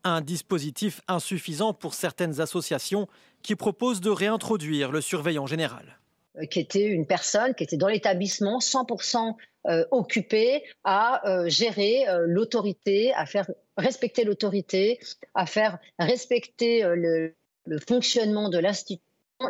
Un 0.03 0.21
dispositif 0.21 1.01
insuffisant 1.07 1.73
pour 1.73 1.93
certaines 1.93 2.39
associations 2.39 3.07
qui 3.43 3.55
proposent 3.55 4.01
de 4.01 4.09
réintroduire 4.09 4.91
le 4.91 5.01
surveillant 5.01 5.45
général 5.45 5.99
euh, 6.37 6.45
qui 6.45 6.59
était 6.59 6.85
une 6.85 7.05
personne 7.05 7.53
qui 7.53 7.63
était 7.63 7.77
dans 7.77 7.89
l'établissement 7.89 8.59
100% 8.59 9.35
euh, 9.67 9.85
occupée 9.91 10.63
à 10.83 11.29
euh, 11.29 11.49
gérer 11.49 12.05
l'autorité, 12.25 13.13
à 13.13 13.25
faire 13.25 13.47
respecter 13.77 14.23
l'autorité, 14.23 14.99
à 15.35 15.45
faire 15.45 15.77
respecter 15.99 16.83
le 16.83 17.35
fonctionnement 17.85 18.49
de 18.49 18.57
l'institut 18.57 19.03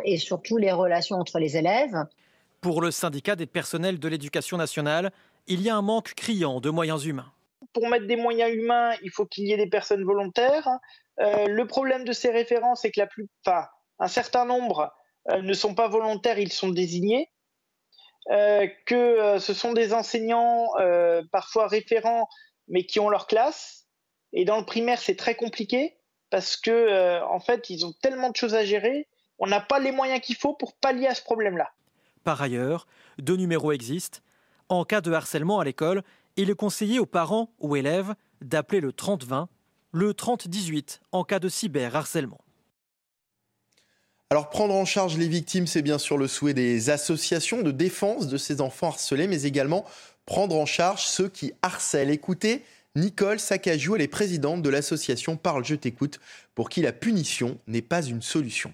et 0.04 0.18
surtout 0.18 0.56
les 0.56 0.72
relations 0.72 1.16
entre 1.16 1.38
les 1.38 1.56
élèves. 1.56 1.96
Pour 2.60 2.80
le 2.80 2.90
syndicat 2.90 3.36
des 3.36 3.46
personnels 3.46 3.98
de 3.98 4.08
l'éducation 4.08 4.56
nationale, 4.56 5.10
il 5.46 5.60
y 5.62 5.70
a 5.70 5.76
un 5.76 5.82
manque 5.82 6.14
criant 6.14 6.60
de 6.60 6.70
moyens 6.70 7.04
humains. 7.04 7.32
Pour 7.72 7.88
mettre 7.88 8.06
des 8.06 8.16
moyens 8.16 8.52
humains, 8.52 8.92
il 9.02 9.10
faut 9.10 9.26
qu'il 9.26 9.46
y 9.46 9.52
ait 9.52 9.56
des 9.56 9.68
personnes 9.68 10.04
volontaires. 10.04 10.68
Euh, 11.20 11.46
le 11.46 11.66
problème 11.66 12.04
de 12.04 12.12
ces 12.12 12.30
référents, 12.30 12.74
c'est 12.74 12.90
que 12.90 13.00
la 13.00 13.70
un 13.98 14.08
certain 14.08 14.44
nombre 14.44 14.92
euh, 15.30 15.42
ne 15.42 15.52
sont 15.52 15.74
pas 15.74 15.88
volontaires, 15.88 16.38
ils 16.38 16.52
sont 16.52 16.70
désignés. 16.70 17.30
Euh, 18.30 18.68
que 18.86 19.38
ce 19.40 19.52
sont 19.52 19.72
des 19.72 19.92
enseignants 19.92 20.68
parfois 21.32 21.66
référents, 21.66 22.28
mais 22.68 22.84
qui 22.84 23.00
ont 23.00 23.08
leur 23.08 23.26
classe. 23.26 23.88
Et 24.32 24.44
dans 24.44 24.58
le 24.58 24.64
primaire, 24.64 25.00
c'est 25.00 25.16
très 25.16 25.34
compliqué 25.34 25.96
parce 26.30 26.56
que 26.56 27.20
en 27.24 27.40
fait, 27.40 27.68
ils 27.68 27.84
ont 27.84 27.92
tellement 28.00 28.30
de 28.30 28.36
choses 28.36 28.54
à 28.54 28.64
gérer 28.64 29.08
on 29.38 29.46
n'a 29.46 29.60
pas 29.60 29.78
les 29.78 29.92
moyens 29.92 30.20
qu'il 30.20 30.36
faut 30.36 30.54
pour 30.54 30.74
pallier 30.74 31.06
à 31.06 31.14
ce 31.14 31.22
problème-là. 31.22 31.72
Par 32.24 32.40
ailleurs, 32.40 32.86
deux 33.18 33.36
numéros 33.36 33.72
existent. 33.72 34.20
En 34.68 34.84
cas 34.84 35.00
de 35.00 35.12
harcèlement 35.12 35.60
à 35.60 35.64
l'école, 35.64 36.02
il 36.36 36.50
est 36.50 36.54
conseillé 36.54 36.98
aux 36.98 37.06
parents 37.06 37.52
ou 37.58 37.76
élèves 37.76 38.14
d'appeler 38.40 38.80
le 38.80 38.92
30-20, 38.92 39.46
le 39.92 40.12
30-18 40.12 41.00
en 41.12 41.24
cas 41.24 41.38
de 41.38 41.48
cyberharcèlement. 41.48 42.40
Alors 44.30 44.48
prendre 44.48 44.74
en 44.74 44.86
charge 44.86 45.18
les 45.18 45.28
victimes, 45.28 45.66
c'est 45.66 45.82
bien 45.82 45.98
sûr 45.98 46.16
le 46.16 46.26
souhait 46.26 46.54
des 46.54 46.88
associations 46.88 47.60
de 47.60 47.70
défense 47.70 48.28
de 48.28 48.38
ces 48.38 48.62
enfants 48.62 48.88
harcelés, 48.88 49.26
mais 49.26 49.42
également 49.42 49.84
prendre 50.24 50.56
en 50.56 50.64
charge 50.64 51.04
ceux 51.04 51.28
qui 51.28 51.52
harcèlent. 51.60 52.08
Écoutez, 52.08 52.64
Nicole 52.96 53.38
Sakajou, 53.38 53.96
elle 53.96 54.02
est 54.02 54.08
présidente 54.08 54.62
de 54.62 54.70
l'association 54.70 55.36
Parle, 55.36 55.64
je 55.66 55.74
t'écoute, 55.74 56.18
pour 56.54 56.70
qui 56.70 56.80
la 56.80 56.92
punition 56.92 57.58
n'est 57.66 57.82
pas 57.82 58.02
une 58.02 58.22
solution 58.22 58.72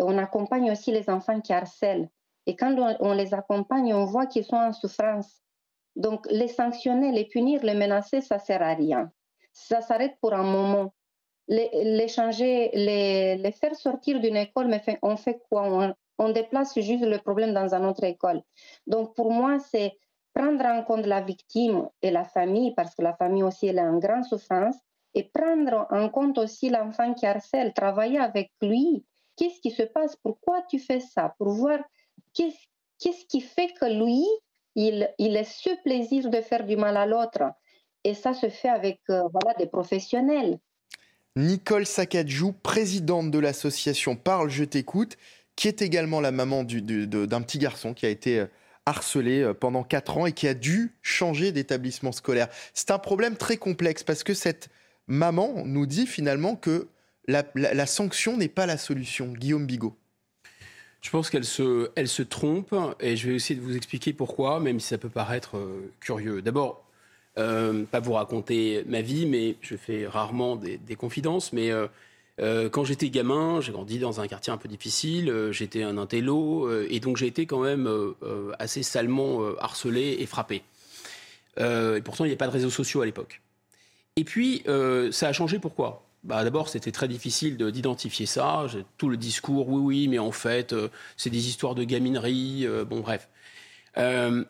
on 0.00 0.18
accompagne 0.18 0.70
aussi 0.70 0.92
les 0.92 1.08
enfants 1.10 1.40
qui 1.40 1.52
harcèlent. 1.52 2.08
Et 2.46 2.56
quand 2.56 2.74
on, 3.00 3.12
les 3.12 3.34
accompagne, 3.34 3.94
on 3.94 4.04
voit 4.04 4.26
qu'ils 4.26 4.44
sont 4.44 4.56
en 4.56 4.72
souffrance. 4.72 5.42
Donc, 5.94 6.26
les 6.30 6.48
sanctionner, 6.48 7.12
les 7.12 7.26
punir, 7.26 7.62
les 7.62 7.74
menacer, 7.74 8.20
ça 8.20 8.36
ne 8.36 8.40
sert 8.40 8.62
à 8.62 8.74
rien. 8.74 9.12
Ça 9.52 9.80
s'arrête 9.80 10.16
pour 10.20 10.32
un 10.32 10.42
moment. 10.42 10.92
Les, 11.48 12.08
changer, 12.08 12.70
les, 12.72 13.52
faire 13.52 13.76
sortir 13.76 14.20
d'une 14.20 14.36
école, 14.36 14.68
mais 14.68 14.82
on 15.02 15.16
fait 15.16 15.40
quoi? 15.50 15.64
On, 15.64 15.94
on, 16.18 16.30
déplace 16.30 16.78
juste 16.80 17.04
le 17.04 17.18
problème 17.18 17.52
dans 17.52 17.74
une 17.74 17.84
autre 17.84 18.04
école. 18.04 18.42
Donc, 18.86 19.14
pour 19.14 19.30
moi, 19.30 19.58
c'est 19.58 19.92
prendre 20.34 20.64
en 20.64 20.82
compte 20.82 21.06
la 21.06 21.20
victime 21.20 21.88
et 22.00 22.10
la 22.10 22.24
famille, 22.24 22.74
parce 22.74 22.94
que 22.94 23.02
la 23.02 23.14
famille 23.14 23.42
aussi, 23.42 23.66
elle 23.66 23.78
est 23.78 23.82
en 23.82 23.98
grande 23.98 24.24
souffrance, 24.24 24.76
et 25.14 25.24
prendre 25.24 25.86
en 25.90 26.08
compte 26.08 26.38
aussi 26.38 26.70
l'enfant 26.70 27.12
qui 27.12 27.26
harcèle, 27.26 27.74
travailler 27.74 28.18
avec 28.18 28.50
lui, 28.62 29.04
qu'est-ce 29.36 29.60
qui 29.60 29.70
se 29.70 29.82
passe, 29.82 30.16
pourquoi 30.22 30.62
tu 30.68 30.78
fais 30.78 31.00
ça, 31.00 31.34
pour 31.38 31.50
voir 31.50 31.78
qu'est-ce 32.34 33.26
qui 33.26 33.40
fait 33.40 33.72
que 33.80 33.86
lui, 33.86 34.24
il, 34.74 35.12
il 35.18 35.36
a 35.36 35.44
ce 35.44 35.70
plaisir 35.82 36.30
de 36.30 36.40
faire 36.40 36.64
du 36.64 36.76
mal 36.76 36.96
à 36.96 37.06
l'autre. 37.06 37.42
Et 38.04 38.14
ça 38.14 38.34
se 38.34 38.48
fait 38.48 38.68
avec 38.68 39.00
euh, 39.10 39.22
voilà, 39.32 39.54
des 39.58 39.66
professionnels. 39.66 40.58
Nicole 41.36 41.86
Sakadjou, 41.86 42.52
présidente 42.52 43.30
de 43.30 43.38
l'association 43.38 44.16
Parle, 44.16 44.50
je 44.50 44.64
t'écoute, 44.64 45.16
qui 45.56 45.68
est 45.68 45.82
également 45.82 46.20
la 46.20 46.32
maman 46.32 46.64
d'un 46.64 47.42
petit 47.42 47.58
garçon 47.58 47.94
qui 47.94 48.06
a 48.06 48.08
été 48.08 48.40
euh, 48.40 48.46
harcelé 48.86 49.40
euh, 49.40 49.54
pendant 49.54 49.84
4 49.84 50.18
ans 50.18 50.26
et 50.26 50.32
qui 50.32 50.48
a 50.48 50.54
dû 50.54 50.94
changer 51.02 51.52
d'établissement 51.52 52.12
scolaire. 52.12 52.48
C'est 52.74 52.90
un 52.90 52.98
problème 52.98 53.36
très 53.36 53.56
complexe 53.56 54.02
parce 54.02 54.24
que 54.24 54.34
cette 54.34 54.68
maman 55.06 55.62
nous 55.64 55.86
dit 55.86 56.06
finalement 56.06 56.56
que 56.56 56.88
la, 57.26 57.86
sanction 57.86 58.36
n'est 58.36 58.48
pas 58.48 58.66
la 58.66 58.76
solution. 58.76 59.32
Guillaume 59.32 59.66
Bigot. 59.66 59.96
Je 61.00 61.10
pense 61.10 61.30
qu'elle 61.30 61.44
se, 61.44 61.90
elle 61.96 62.08
se 62.08 62.22
trompe 62.22 62.74
et 63.00 63.16
je 63.16 63.28
vais 63.28 63.34
essayer 63.34 63.58
de 63.58 63.64
vous 63.64 63.76
expliquer 63.76 64.12
pourquoi, 64.12 64.60
même 64.60 64.78
si 64.78 64.88
ça 64.88 64.98
peut 64.98 65.08
paraître 65.08 65.56
euh, 65.56 65.90
curieux. 65.98 66.42
D'abord, 66.42 66.84
euh, 67.38 67.84
pas 67.84 67.98
vous 67.98 68.12
raconter 68.12 68.84
ma 68.86 69.00
vie, 69.00 69.26
mais 69.26 69.56
je 69.62 69.76
fais 69.76 70.06
rarement 70.06 70.54
des, 70.54 70.96
confidences, 70.96 71.52
mais 71.52 71.72
euh, 71.72 72.68
quand 72.68 72.84
j'étais 72.84 73.10
gamin, 73.10 73.60
j'ai 73.60 73.72
grandi 73.72 73.98
dans 73.98 74.20
un 74.20 74.28
quartier 74.28 74.52
un 74.52 74.58
peu 74.58 74.68
difficile, 74.68 75.48
j'étais 75.50 75.82
un 75.82 75.98
intello, 75.98 76.70
et 76.84 77.00
donc 77.00 77.16
j'ai 77.16 77.26
été 77.26 77.46
quand 77.46 77.60
même 77.60 77.88
assez 78.58 78.82
salement 78.82 79.40
harcelé 79.58 80.16
et 80.20 80.26
frappé. 80.26 80.62
et 81.58 82.00
pourtant, 82.04 82.24
il 82.24 82.28
n'y 82.28 82.34
a 82.34 82.36
pas 82.36 82.46
de 82.46 82.52
réseaux 82.52 82.70
sociaux 82.70 83.00
à 83.00 83.06
l'époque. 83.06 83.40
Et 84.16 84.24
puis, 84.24 84.62
ça 85.10 85.28
a 85.28 85.32
changé 85.32 85.58
pourquoi? 85.58 86.04
Bah, 86.24 86.44
D'abord, 86.44 86.68
c'était 86.68 86.92
très 86.92 87.08
difficile 87.08 87.56
d'identifier 87.56 88.26
ça. 88.26 88.66
Tout 88.96 89.08
le 89.08 89.16
discours, 89.16 89.68
oui, 89.68 89.80
oui, 89.80 90.08
mais 90.08 90.18
en 90.18 90.32
fait, 90.32 90.72
euh, 90.72 90.88
c'est 91.16 91.30
des 91.30 91.48
histoires 91.48 91.74
de 91.74 91.84
gaminerie. 91.84 92.64
Euh, 92.64 92.84
bon, 92.84 93.00
bref. 93.00 93.28
Euh, 93.98 94.44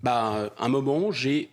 bah, 0.00 0.50
un 0.58 0.68
moment, 0.68 1.10
j'ai 1.10 1.50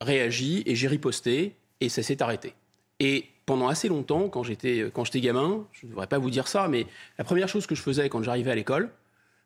réagi 0.00 0.62
et 0.66 0.76
j'ai 0.76 0.88
riposté 0.88 1.56
et 1.80 1.88
ça 1.88 2.02
s'est 2.02 2.22
arrêté. 2.22 2.54
Et 3.00 3.26
pendant 3.46 3.68
assez 3.68 3.88
longtemps, 3.88 4.28
quand 4.28 4.44
j'étais 4.44 4.90
gamin, 5.16 5.66
je 5.72 5.86
ne 5.86 5.90
devrais 5.90 6.06
pas 6.06 6.18
vous 6.18 6.30
dire 6.30 6.46
ça, 6.46 6.68
mais 6.68 6.86
la 7.18 7.24
première 7.24 7.48
chose 7.48 7.66
que 7.66 7.74
je 7.74 7.82
faisais 7.82 8.08
quand 8.08 8.22
j'arrivais 8.22 8.52
à 8.52 8.54
l'école, 8.54 8.90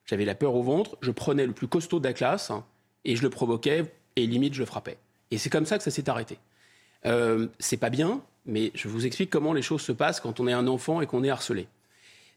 j'avais 0.05 0.27
la 0.27 0.35
peur 0.35 0.55
au 0.55 0.63
ventre, 0.63 0.99
je 1.01 1.11
prenais 1.11 1.47
le 1.47 1.53
plus 1.53 1.69
costaud 1.69 2.01
de 2.01 2.05
la 2.05 2.13
classe 2.13 2.53
et 3.07 3.17
je 3.17 3.23
le 3.23 3.31
provoquais 3.31 3.95
et 4.17 4.27
limite 4.27 4.53
je 4.53 4.61
le 4.61 4.67
frappais. 4.67 4.99
Et 5.31 5.39
c'est 5.39 5.49
comme 5.49 5.65
ça 5.65 5.79
que 5.79 5.85
ça 5.85 5.91
s'est 5.91 6.11
arrêté. 6.11 6.39
C'est 7.59 7.79
pas 7.79 7.91
bien, 7.91 8.23
mais 8.47 8.73
je 8.75 8.89
vous 8.89 9.07
explique 9.07 9.31
comment 9.31 9.53
les 9.53 9.63
choses 9.63 9.83
se 9.83 9.93
passent 9.93 10.21
quand 10.21 10.41
on 10.41 10.47
est 10.47 10.53
un 10.53 10.67
enfant 10.67 11.01
et 11.01 11.07
qu'on 11.07 11.25
est 11.25 11.31
harcelé. 11.31 11.69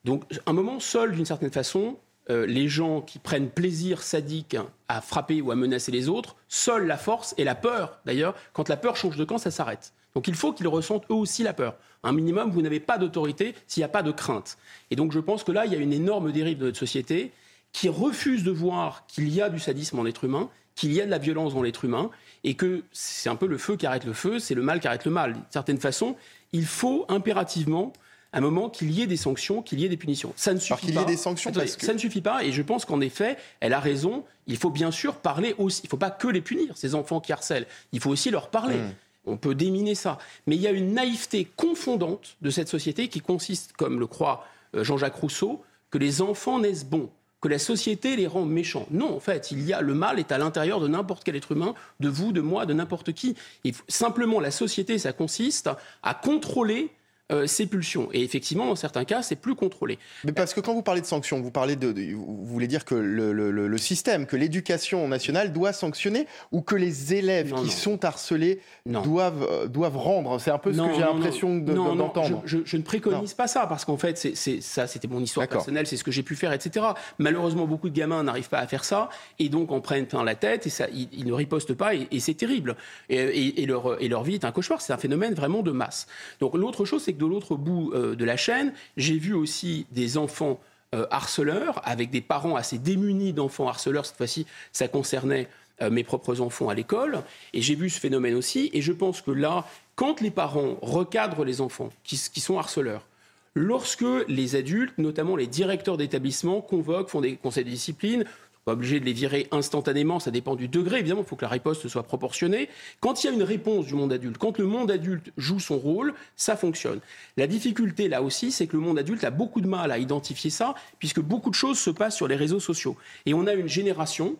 Donc, 0.06 0.24
un 0.46 0.54
moment 0.54 0.80
seul, 0.80 1.14
d'une 1.14 1.26
certaine 1.26 1.52
façon, 1.52 1.98
euh, 2.30 2.46
les 2.46 2.68
gens 2.68 3.02
qui 3.02 3.20
prennent 3.20 3.50
plaisir 3.50 4.02
sadique 4.02 4.58
à 4.88 5.02
frapper 5.02 5.42
ou 5.42 5.52
à 5.52 5.56
menacer 5.56 5.92
les 5.92 6.10
autres, 6.10 6.36
seule 6.50 6.86
la 6.86 6.98
force 6.98 7.34
et 7.38 7.44
la 7.44 7.56
peur, 7.56 8.00
d'ailleurs, 8.06 8.36
quand 8.54 8.70
la 8.70 8.78
peur 8.78 8.96
change 8.96 9.16
de 9.16 9.24
camp, 9.24 9.38
ça 9.38 9.52
s'arrête. 9.52 9.94
Donc 10.14 10.28
il 10.28 10.36
faut 10.36 10.52
qu'ils 10.52 10.68
ressentent 10.68 11.06
eux 11.12 11.16
aussi 11.16 11.44
la 11.44 11.54
peur. 11.54 11.76
Un 12.04 12.12
minimum, 12.12 12.50
vous 12.50 12.62
n'avez 12.62 12.80
pas 12.80 12.98
d'autorité 12.98 13.54
s'il 13.68 13.82
n'y 13.82 13.86
a 13.86 13.90
pas 13.90 14.04
de 14.04 14.12
crainte. 14.12 14.58
Et 14.90 14.96
donc 14.96 15.12
je 15.12 15.20
pense 15.20 15.44
que 15.44 15.52
là, 15.52 15.66
il 15.66 15.72
y 15.72 15.76
a 15.76 15.80
une 15.80 15.94
énorme 15.94 16.32
dérive 16.32 16.58
de 16.58 16.66
notre 16.66 16.80
société 16.80 17.32
qui 17.72 17.88
refuse 17.88 18.44
de 18.44 18.52
voir 18.52 19.06
qu'il 19.08 19.30
y 19.30 19.42
a 19.42 19.50
du 19.50 19.60
sadisme 19.60 20.00
en 20.00 20.06
être 20.06 20.24
humain, 20.24 20.50
qu'il 20.78 20.94
y 20.94 21.02
a 21.02 21.06
de 21.06 21.12
la 21.12 21.18
violence 21.18 21.56
dans 21.56 21.64
l'être 21.64 21.84
humain, 21.84 22.10
et 22.44 22.54
que 22.54 22.84
c'est 22.94 23.30
un 23.30 23.36
peu 23.36 23.48
le 23.48 23.58
feu 23.58 23.76
qui 23.76 23.86
arrête 23.86 24.06
le 24.06 24.14
feu, 24.14 24.40
c'est 24.40 24.54
le 24.54 24.62
mal 24.62 24.80
qui 24.80 24.88
arrête 24.88 25.04
le 25.04 25.12
mal. 25.12 25.34
D'une 25.34 25.44
certaine 25.50 25.80
façon, 25.80 26.16
il 26.54 26.66
faut 26.66 27.06
impérativement 27.10 27.92
un 28.32 28.42
moment 28.42 28.70
qu'il 28.70 28.92
y 28.92 29.02
ait 29.02 29.08
des 29.08 29.18
sanctions, 29.18 29.64
qu'il 29.64 29.80
y 29.80 29.86
ait 29.86 29.90
des 29.90 29.98
punitions. 29.98 30.32
Ça 30.36 30.54
ne 30.54 30.60
suffit 30.60 30.94
pas. 30.94 31.04
des 31.04 31.18
sanctions 31.18 31.52
Ça 31.54 31.94
ne 31.94 31.98
suffit 31.98 32.22
pas 32.22 32.44
et 32.44 32.52
je 32.52 32.62
pense 32.62 32.86
qu'en 32.86 33.02
effet, 33.02 33.38
elle 33.60 33.74
a 33.74 33.80
raison. 33.80 34.24
Il 34.46 34.58
faut 34.58 34.70
bien 34.70 34.92
sûr 34.92 35.16
parler 35.16 35.56
aussi. 35.58 35.82
Il 35.84 35.88
ne 35.88 35.90
faut 35.90 35.98
pas 35.98 36.12
que 36.12 36.28
les 36.28 36.42
punir, 36.42 36.78
ces 36.78 36.94
enfants 36.94 37.20
qui 37.20 37.34
harcèlent. 37.34 37.66
Il 37.92 38.00
faut 38.00 38.12
aussi 38.12 38.30
leur 38.30 38.50
parler. 38.50 38.78
Hmm. 38.78 38.94
On 39.26 39.38
peut 39.38 39.56
déminer 39.56 39.96
ça. 39.96 40.20
Mais 40.46 40.56
il 40.56 40.62
y 40.62 40.68
a 40.68 40.72
une 40.72 40.94
naïveté 40.94 41.48
confondante 41.56 42.38
de 42.42 42.50
cette 42.50 42.70
société 42.70 43.08
qui 43.08 43.20
consiste, 43.20 43.74
comme 43.74 44.00
le 44.00 44.08
croit 44.08 44.46
euh, 44.76 44.84
Jean-Jacques 44.84 45.16
Rousseau, 45.16 45.64
que 45.90 45.98
les 45.98 46.22
enfants 46.22 46.60
naissent 46.60 46.86
bons 46.86 47.10
que 47.42 47.48
la 47.48 47.60
société 47.60 48.16
les 48.16 48.28
rend 48.28 48.46
méchants. 48.46 48.88
Non, 48.92 49.16
en 49.16 49.20
fait, 49.20 49.52
il 49.52 49.64
y 49.64 49.74
a 49.74 49.82
le 49.82 49.94
mal 49.94 50.20
est 50.20 50.32
à 50.32 50.38
l'intérieur 50.38 50.80
de 50.80 50.88
n'importe 50.88 51.24
quel 51.24 51.36
être 51.36 51.52
humain, 51.52 51.74
de 52.00 52.10
vous, 52.10 52.32
de 52.32 52.42
moi, 52.42 52.66
de 52.66 52.74
n'importe 52.74 53.14
qui. 53.14 53.36
Et 53.64 53.74
simplement, 53.88 54.40
la 54.40 54.52
société, 54.52 54.98
ça 54.98 55.14
consiste 55.14 55.70
à 56.04 56.14
contrôler 56.14 56.90
euh, 57.30 57.46
ces 57.46 57.68
pulsions. 57.68 58.08
Et 58.14 58.24
effectivement, 58.24 58.66
dans 58.68 58.78
certains 58.78 59.04
cas, 59.04 59.22
c'est 59.22 59.36
plus 59.36 59.54
contrôlé. 59.54 60.00
Mais 60.24 60.32
parce 60.32 60.54
que 60.54 60.62
quand 60.62 60.74
vous 60.74 60.82
parlez 60.82 61.02
de 61.02 61.06
sanctions, 61.06 61.42
vous 61.42 61.52
parlez 61.52 61.76
de, 61.76 62.14
vous 62.14 62.46
voulez 62.46 62.68
dire 62.68 62.86
que 62.86 62.96
le, 62.96 63.78
système, 63.78 64.26
que 64.26 64.38
l'éducation 64.38 65.06
nationale 65.10 65.52
doit 65.52 65.74
sanctionner 65.74 66.26
ou 66.54 66.62
que 66.62 66.76
les 66.76 67.14
élèves 67.14 67.54
qui 67.54 67.70
sont 67.70 68.06
harcelés 68.06 68.62
doivent 68.86 69.46
euh, 69.52 69.68
doivent 69.68 69.98
rendre? 69.98 70.40
C'est 70.40 70.52
un 70.52 70.58
peu 70.58 70.72
ce 70.72 70.78
que 70.78 70.94
j'ai 70.94 71.02
l'impression 71.02 71.58
d'entendre. 71.58 72.44
Je, 72.46 72.60
je, 72.64 72.78
ne 72.78 72.82
préconise 72.82 73.34
pas 73.34 73.48
ça 73.48 73.68
parce 73.68 73.84
qu'en 73.84 73.98
fait, 73.98 74.18
c'est 74.18 74.62
ça, 74.62 74.88
c'était 74.88 75.10
mon 75.10 75.20
histoire 75.20 75.50
personnelle, 75.50 75.86
c'est 75.86 75.98
ce 75.98 76.06
que 76.06 76.12
j'ai 76.12 76.24
pu 76.24 76.38
faire, 76.38 76.54
etc. 76.54 76.86
Malheureusement, 77.20 77.66
beaucoup 77.66 77.90
de 77.90 77.96
gamins 77.96 78.24
n'arrivent 78.24 78.48
pas 78.48 78.60
à 78.60 78.68
faire 78.68 78.86
ça 78.86 79.10
et 79.38 79.50
donc 79.50 79.74
en 79.74 79.82
prennent 79.82 80.08
plein 80.08 80.24
la 80.24 80.36
tête 80.36 80.66
et 80.66 80.70
ça, 80.70 80.88
ils, 80.94 81.26
ne 81.26 81.34
ripostent 81.34 81.74
pas 81.74 81.94
et, 81.94 82.08
c'est 82.22 82.36
terrible. 82.36 82.78
Et, 83.10 83.62
et, 83.62 83.66
leur, 83.66 84.02
et 84.02 84.08
leur 84.08 84.24
vie 84.24 84.36
est 84.36 84.46
un 84.46 84.54
cauchemar. 84.54 84.80
C'est 84.80 84.94
un 84.94 84.98
phénomène 84.98 85.34
vraiment 85.34 85.62
de 85.62 85.72
masse. 85.72 86.08
Donc 86.40 86.56
l'autre 86.56 86.86
chose, 86.86 87.04
c'est 87.04 87.17
de 87.18 87.26
l'autre 87.26 87.56
bout 87.56 87.92
euh, 87.94 88.16
de 88.16 88.26
la 88.26 88.38
chaîne, 88.38 88.74
j'ai 88.96 89.18
vu 89.18 89.34
aussi 89.34 89.86
des 89.92 90.18
enfants 90.18 90.60
euh, 90.96 91.06
harceleurs, 91.12 91.82
avec 91.84 92.10
des 92.10 92.22
parents 92.22 92.56
assez 92.56 92.78
démunis 92.78 93.34
d'enfants 93.34 93.68
harceleurs. 93.68 94.06
Cette 94.06 94.16
fois-ci, 94.16 94.46
ça 94.72 94.88
concernait 94.88 95.50
euh, 95.82 95.90
mes 95.90 96.04
propres 96.06 96.40
enfants 96.40 96.70
à 96.70 96.74
l'école. 96.74 97.24
Et 97.54 97.62
j'ai 97.62 97.76
vu 97.76 97.90
ce 97.90 98.00
phénomène 98.00 98.36
aussi. 98.36 98.70
Et 98.72 98.82
je 98.82 98.94
pense 98.94 99.22
que 99.22 99.32
là, 99.32 99.66
quand 99.96 100.22
les 100.22 100.32
parents 100.32 100.78
recadrent 100.82 101.44
les 101.44 101.60
enfants 101.60 101.90
qui, 102.04 102.18
qui 102.34 102.40
sont 102.40 102.58
harceleurs, 102.58 103.06
lorsque 103.54 104.06
les 104.28 104.56
adultes, 104.56 104.98
notamment 104.98 105.36
les 105.36 105.48
directeurs 105.48 105.98
d'établissement, 105.98 106.62
convoquent, 106.62 107.10
font 107.10 107.22
des 107.22 107.36
conseils 107.36 107.66
de 107.66 107.70
discipline, 107.70 108.24
pas 108.68 108.74
obligé 108.74 109.00
de 109.00 109.06
les 109.06 109.14
virer 109.14 109.48
instantanément, 109.52 110.20
ça 110.20 110.30
dépend 110.30 110.58
du 110.58 110.68
degré, 110.68 111.00
évidemment, 111.00 111.22
il 111.22 111.26
faut 111.26 111.38
que 111.38 111.46
la 111.46 111.48
riposte 111.48 111.88
soit 111.88 112.04
proportionnée. 112.04 112.68
Quand 113.00 113.24
il 113.24 113.28
y 113.28 113.30
a 113.30 113.34
une 113.34 113.42
réponse 113.42 113.86
du 113.86 113.94
monde 113.94 114.12
adulte, 114.12 114.38
quand 114.38 114.58
le 114.58 114.66
monde 114.66 114.92
adulte 114.92 115.32
joue 115.38 115.62
son 115.62 115.78
rôle, 115.78 116.14
ça 116.36 116.58
fonctionne. 116.58 117.00
La 117.38 117.48
difficulté, 117.48 118.10
là 118.10 118.22
aussi, 118.22 118.52
c'est 118.52 118.68
que 118.68 118.76
le 118.76 118.84
monde 118.84 119.00
adulte 119.00 119.24
a 119.24 119.30
beaucoup 119.30 119.62
de 119.62 119.68
mal 119.68 119.90
à 119.90 119.98
identifier 120.00 120.50
ça, 120.50 120.76
puisque 121.00 121.22
beaucoup 121.22 121.50
de 121.50 121.56
choses 121.56 121.80
se 121.80 121.90
passent 121.90 122.18
sur 122.18 122.28
les 122.28 122.36
réseaux 122.36 122.60
sociaux. 122.60 122.98
Et 123.26 123.34
on 123.34 123.48
a 123.48 123.54
une 123.54 123.70
génération, 123.70 124.36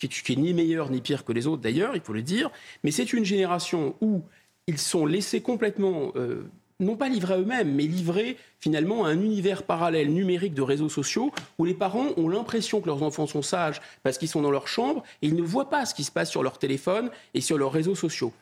qui 0.00 0.06
est, 0.06 0.36
ni 0.36 0.54
meilleure 0.54 0.90
ni 0.90 1.00
pire 1.00 1.24
que 1.24 1.30
les 1.30 1.46
autres 1.46 1.62
d'ailleurs, 1.62 1.94
il 1.94 2.00
faut 2.00 2.12
le 2.12 2.22
dire, 2.22 2.50
mais 2.82 2.90
c'est 2.90 3.12
une 3.12 3.24
génération 3.24 3.94
où 4.00 4.24
ils 4.66 4.78
sont 4.78 5.06
laissés 5.06 5.40
complètement 5.40 6.10
euh, 6.16 6.50
non 6.80 6.96
pas 6.96 7.08
livrés 7.08 7.34
à 7.34 7.38
eux-mêmes, 7.38 7.74
mais 7.74 7.84
livrés 7.84 8.36
finalement 8.60 9.04
à 9.04 9.08
un 9.08 9.20
univers 9.20 9.64
parallèle 9.64 10.12
numérique 10.12 10.54
de 10.54 10.62
réseaux 10.62 10.88
sociaux 10.88 11.32
où 11.58 11.64
les 11.64 11.74
parents 11.74 12.08
ont 12.16 12.28
l'impression 12.28 12.80
que 12.80 12.86
leurs 12.86 13.02
enfants 13.02 13.26
sont 13.26 13.42
sages 13.42 13.80
parce 14.04 14.16
qu'ils 14.16 14.28
sont 14.28 14.42
dans 14.42 14.50
leur 14.50 14.68
chambre 14.68 15.02
et 15.22 15.26
ils 15.26 15.34
ne 15.34 15.42
voient 15.42 15.70
pas 15.70 15.86
ce 15.86 15.94
qui 15.94 16.04
se 16.04 16.12
passe 16.12 16.30
sur 16.30 16.42
leur 16.42 16.58
téléphone 16.58 17.10
et 17.34 17.40
sur 17.40 17.58
leurs 17.58 17.72
réseaux 17.72 17.96
sociaux. 17.96 18.32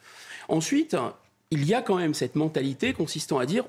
Ensuite, 0.48 0.96
il 1.52 1.64
y 1.64 1.74
a 1.74 1.82
quand 1.82 1.96
même 1.96 2.12
cette 2.12 2.34
mentalité 2.34 2.92
consistant 2.92 3.38
à 3.38 3.46
dire 3.46 3.64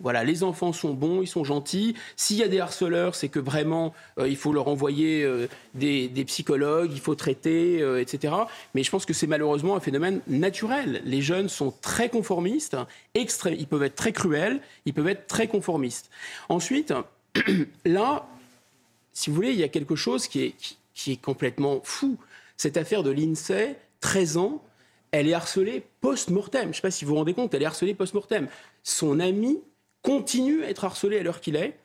voilà 0.00 0.22
les 0.22 0.44
enfants 0.44 0.72
sont 0.72 0.94
bons, 0.94 1.22
ils 1.22 1.26
sont 1.26 1.42
gentils. 1.42 1.96
S'il 2.14 2.36
y 2.36 2.44
a 2.44 2.48
des 2.48 2.60
harceleurs, 2.60 3.16
c'est 3.16 3.28
que 3.28 3.40
vraiment 3.40 3.92
euh, 4.18 4.28
il 4.28 4.36
faut 4.36 4.52
leur 4.52 4.68
envoyer 4.68 5.24
euh, 5.24 5.48
des, 5.74 6.08
psychologues, 6.26 6.92
il 6.92 7.00
faut 7.00 7.16
traiter, 7.16 7.82
euh, 7.82 8.00
etc. 8.00 8.34
Mais 8.74 8.84
je 8.84 8.90
pense 8.92 9.06
que 9.06 9.12
c'est 9.12 9.26
malheureusement 9.26 9.74
un 9.74 9.80
phénomène 9.80 10.20
naturel. 10.28 11.02
Les 11.04 11.20
jeunes 11.20 11.48
sont 11.48 11.74
très 11.82 12.08
conformistes, 12.10 12.76
extrêmes. 13.14 13.56
Ils 13.58 13.66
peuvent 13.66 13.82
être 13.82 13.96
très 13.96 14.12
cruels, 14.12 14.60
ils 14.86 14.94
peuvent 14.94 15.08
être 15.08 15.26
très 15.26 15.48
conformistes. 15.48 16.10
Ensuite, 16.48 16.94
là, 17.84 18.28
si 19.14 19.30
vous 19.30 19.36
voulez, 19.36 19.50
il 19.50 19.58
y 19.58 19.64
a 19.64 19.68
quelque 19.68 19.96
chose 19.96 20.28
qui 20.28 20.44
est, 20.44 20.54
qui 20.94 21.12
est 21.12 21.20
complètement 21.20 21.80
fou. 21.82 22.18
Cette 22.56 22.76
affaire 22.76 23.02
de 23.02 23.10
l'INSEE, 23.10 23.76
13 24.00 24.36
ans 24.36 24.62
elle 25.12 25.28
est 25.28 25.34
harcelée 25.34 25.82
post-mortem. 26.00 26.64
Je 26.64 26.68
ne 26.68 26.72
sais 26.74 26.82
pas 26.82 26.90
si 26.90 27.04
vous 27.04 27.10
vous 27.10 27.16
rendez 27.16 27.34
compte, 27.34 27.54
elle 27.54 27.62
est 27.62 27.66
harcelée 27.66 27.94
post-mortem. 27.94 28.48
Son 28.82 29.20
ami 29.20 29.58
continue 30.02 30.64
à 30.64 30.70
être 30.70 30.84
harcelé 30.84 31.18
à 31.18 31.22
l'heure 31.22 31.40
qu'il 31.40 31.56
est. 31.56 31.78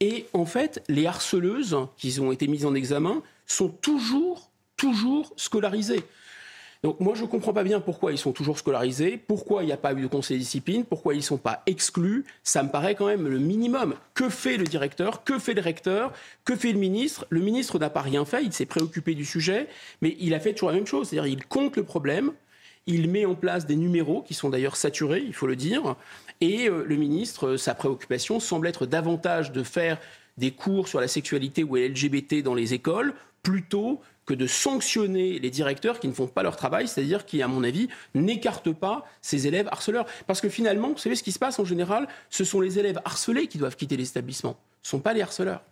Et 0.00 0.26
en 0.32 0.46
fait, 0.46 0.82
les 0.88 1.06
harceleuses 1.06 1.76
qui 1.96 2.18
ont 2.20 2.32
été 2.32 2.48
mises 2.48 2.64
en 2.64 2.74
examen 2.74 3.22
sont 3.46 3.68
toujours, 3.68 4.50
toujours 4.76 5.32
scolarisées. 5.36 6.04
Donc 6.82 6.98
moi, 6.98 7.14
je 7.14 7.22
ne 7.22 7.26
comprends 7.26 7.52
pas 7.52 7.62
bien 7.62 7.78
pourquoi 7.78 8.10
ils 8.10 8.16
sont 8.16 8.32
toujours 8.32 8.58
scolarisés, 8.58 9.18
pourquoi 9.18 9.62
il 9.62 9.66
n'y 9.66 9.72
a 9.72 9.76
pas 9.76 9.92
eu 9.92 10.00
de 10.00 10.06
conseil 10.06 10.38
de 10.38 10.42
discipline, 10.42 10.86
pourquoi 10.86 11.12
ils 11.12 11.18
ne 11.18 11.22
sont 11.22 11.36
pas 11.36 11.62
exclus. 11.66 12.24
Ça 12.42 12.62
me 12.62 12.70
paraît 12.70 12.94
quand 12.94 13.06
même 13.06 13.28
le 13.28 13.38
minimum. 13.38 13.94
Que 14.14 14.30
fait 14.30 14.56
le 14.56 14.64
directeur? 14.64 15.22
Que 15.22 15.38
fait 15.38 15.52
le 15.52 15.60
recteur? 15.60 16.14
Que 16.46 16.56
fait 16.56 16.72
le 16.72 16.78
ministre? 16.78 17.26
Le 17.28 17.40
ministre 17.40 17.78
n'a 17.78 17.90
pas 17.90 18.00
rien 18.00 18.24
fait, 18.24 18.42
il 18.42 18.54
s'est 18.54 18.64
préoccupé 18.64 19.14
du 19.14 19.26
sujet, 19.26 19.68
mais 20.00 20.16
il 20.20 20.32
a 20.32 20.40
fait 20.40 20.54
toujours 20.54 20.70
la 20.70 20.76
même 20.76 20.86
chose. 20.86 21.08
C'est-à-dire 21.08 21.30
il 21.30 21.44
compte 21.44 21.76
le 21.76 21.84
problème, 21.84 22.32
il 22.90 23.10
met 23.10 23.24
en 23.24 23.34
place 23.34 23.66
des 23.66 23.76
numéros 23.76 24.22
qui 24.22 24.34
sont 24.34 24.50
d'ailleurs 24.50 24.76
saturés, 24.76 25.22
il 25.24 25.34
faut 25.34 25.46
le 25.46 25.56
dire. 25.56 25.96
Et 26.40 26.68
euh, 26.68 26.84
le 26.86 26.96
ministre, 26.96 27.48
euh, 27.48 27.56
sa 27.56 27.74
préoccupation 27.74 28.40
semble 28.40 28.66
être 28.66 28.86
davantage 28.86 29.52
de 29.52 29.62
faire 29.62 29.98
des 30.38 30.50
cours 30.50 30.88
sur 30.88 31.00
la 31.00 31.08
sexualité 31.08 31.64
ou 31.64 31.76
LGBT 31.76 32.42
dans 32.42 32.54
les 32.54 32.74
écoles, 32.74 33.14
plutôt 33.42 34.00
que 34.26 34.34
de 34.34 34.46
sanctionner 34.46 35.38
les 35.38 35.50
directeurs 35.50 35.98
qui 35.98 36.08
ne 36.08 36.12
font 36.12 36.26
pas 36.26 36.42
leur 36.42 36.56
travail, 36.56 36.88
c'est-à-dire 36.88 37.26
qui, 37.26 37.42
à 37.42 37.48
mon 37.48 37.64
avis, 37.64 37.88
n'écartent 38.14 38.72
pas 38.72 39.04
ces 39.22 39.46
élèves 39.46 39.68
harceleurs. 39.70 40.06
Parce 40.26 40.40
que 40.40 40.48
finalement, 40.48 40.90
vous 40.90 40.98
savez 40.98 41.16
ce 41.16 41.22
qui 41.22 41.32
se 41.32 41.38
passe 41.38 41.58
en 41.58 41.64
général, 41.64 42.08
ce 42.28 42.44
sont 42.44 42.60
les 42.60 42.78
élèves 42.78 43.00
harcelés 43.04 43.46
qui 43.46 43.58
doivent 43.58 43.76
quitter 43.76 43.96
l'établissement, 43.96 44.56
ce 44.82 44.88
ne 44.88 44.90
sont 44.98 45.02
pas 45.02 45.14
les 45.14 45.22
harceleurs. 45.22 45.62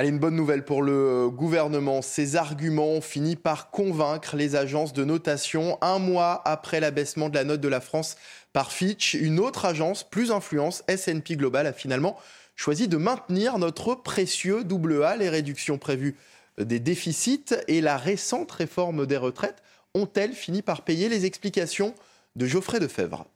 Allez, 0.00 0.08
une 0.08 0.18
bonne 0.18 0.34
nouvelle 0.34 0.64
pour 0.64 0.80
le 0.80 1.28
gouvernement. 1.28 2.00
Ces 2.00 2.36
arguments 2.36 2.88
ont 2.88 3.02
fini 3.02 3.36
par 3.36 3.70
convaincre 3.70 4.34
les 4.34 4.56
agences 4.56 4.94
de 4.94 5.04
notation. 5.04 5.76
Un 5.82 5.98
mois 5.98 6.40
après 6.46 6.80
l'abaissement 6.80 7.28
de 7.28 7.34
la 7.34 7.44
note 7.44 7.60
de 7.60 7.68
la 7.68 7.82
France 7.82 8.16
par 8.54 8.72
Fitch, 8.72 9.12
une 9.12 9.38
autre 9.38 9.66
agence 9.66 10.02
plus 10.02 10.30
influence, 10.30 10.82
S&P 10.88 11.36
Global, 11.36 11.66
a 11.66 11.74
finalement 11.74 12.16
choisi 12.56 12.88
de 12.88 12.96
maintenir 12.96 13.58
notre 13.58 13.94
précieux 13.94 14.64
double 14.64 15.04
A. 15.04 15.16
Les 15.16 15.28
réductions 15.28 15.76
prévues 15.76 16.16
des 16.56 16.80
déficits 16.80 17.54
et 17.68 17.82
la 17.82 17.98
récente 17.98 18.52
réforme 18.52 19.04
des 19.04 19.18
retraites 19.18 19.62
ont-elles 19.94 20.32
fini 20.32 20.62
par 20.62 20.80
payer 20.80 21.10
les 21.10 21.26
explications 21.26 21.94
de 22.36 22.46
Geoffrey 22.46 22.80
Defebvre? 22.80 23.26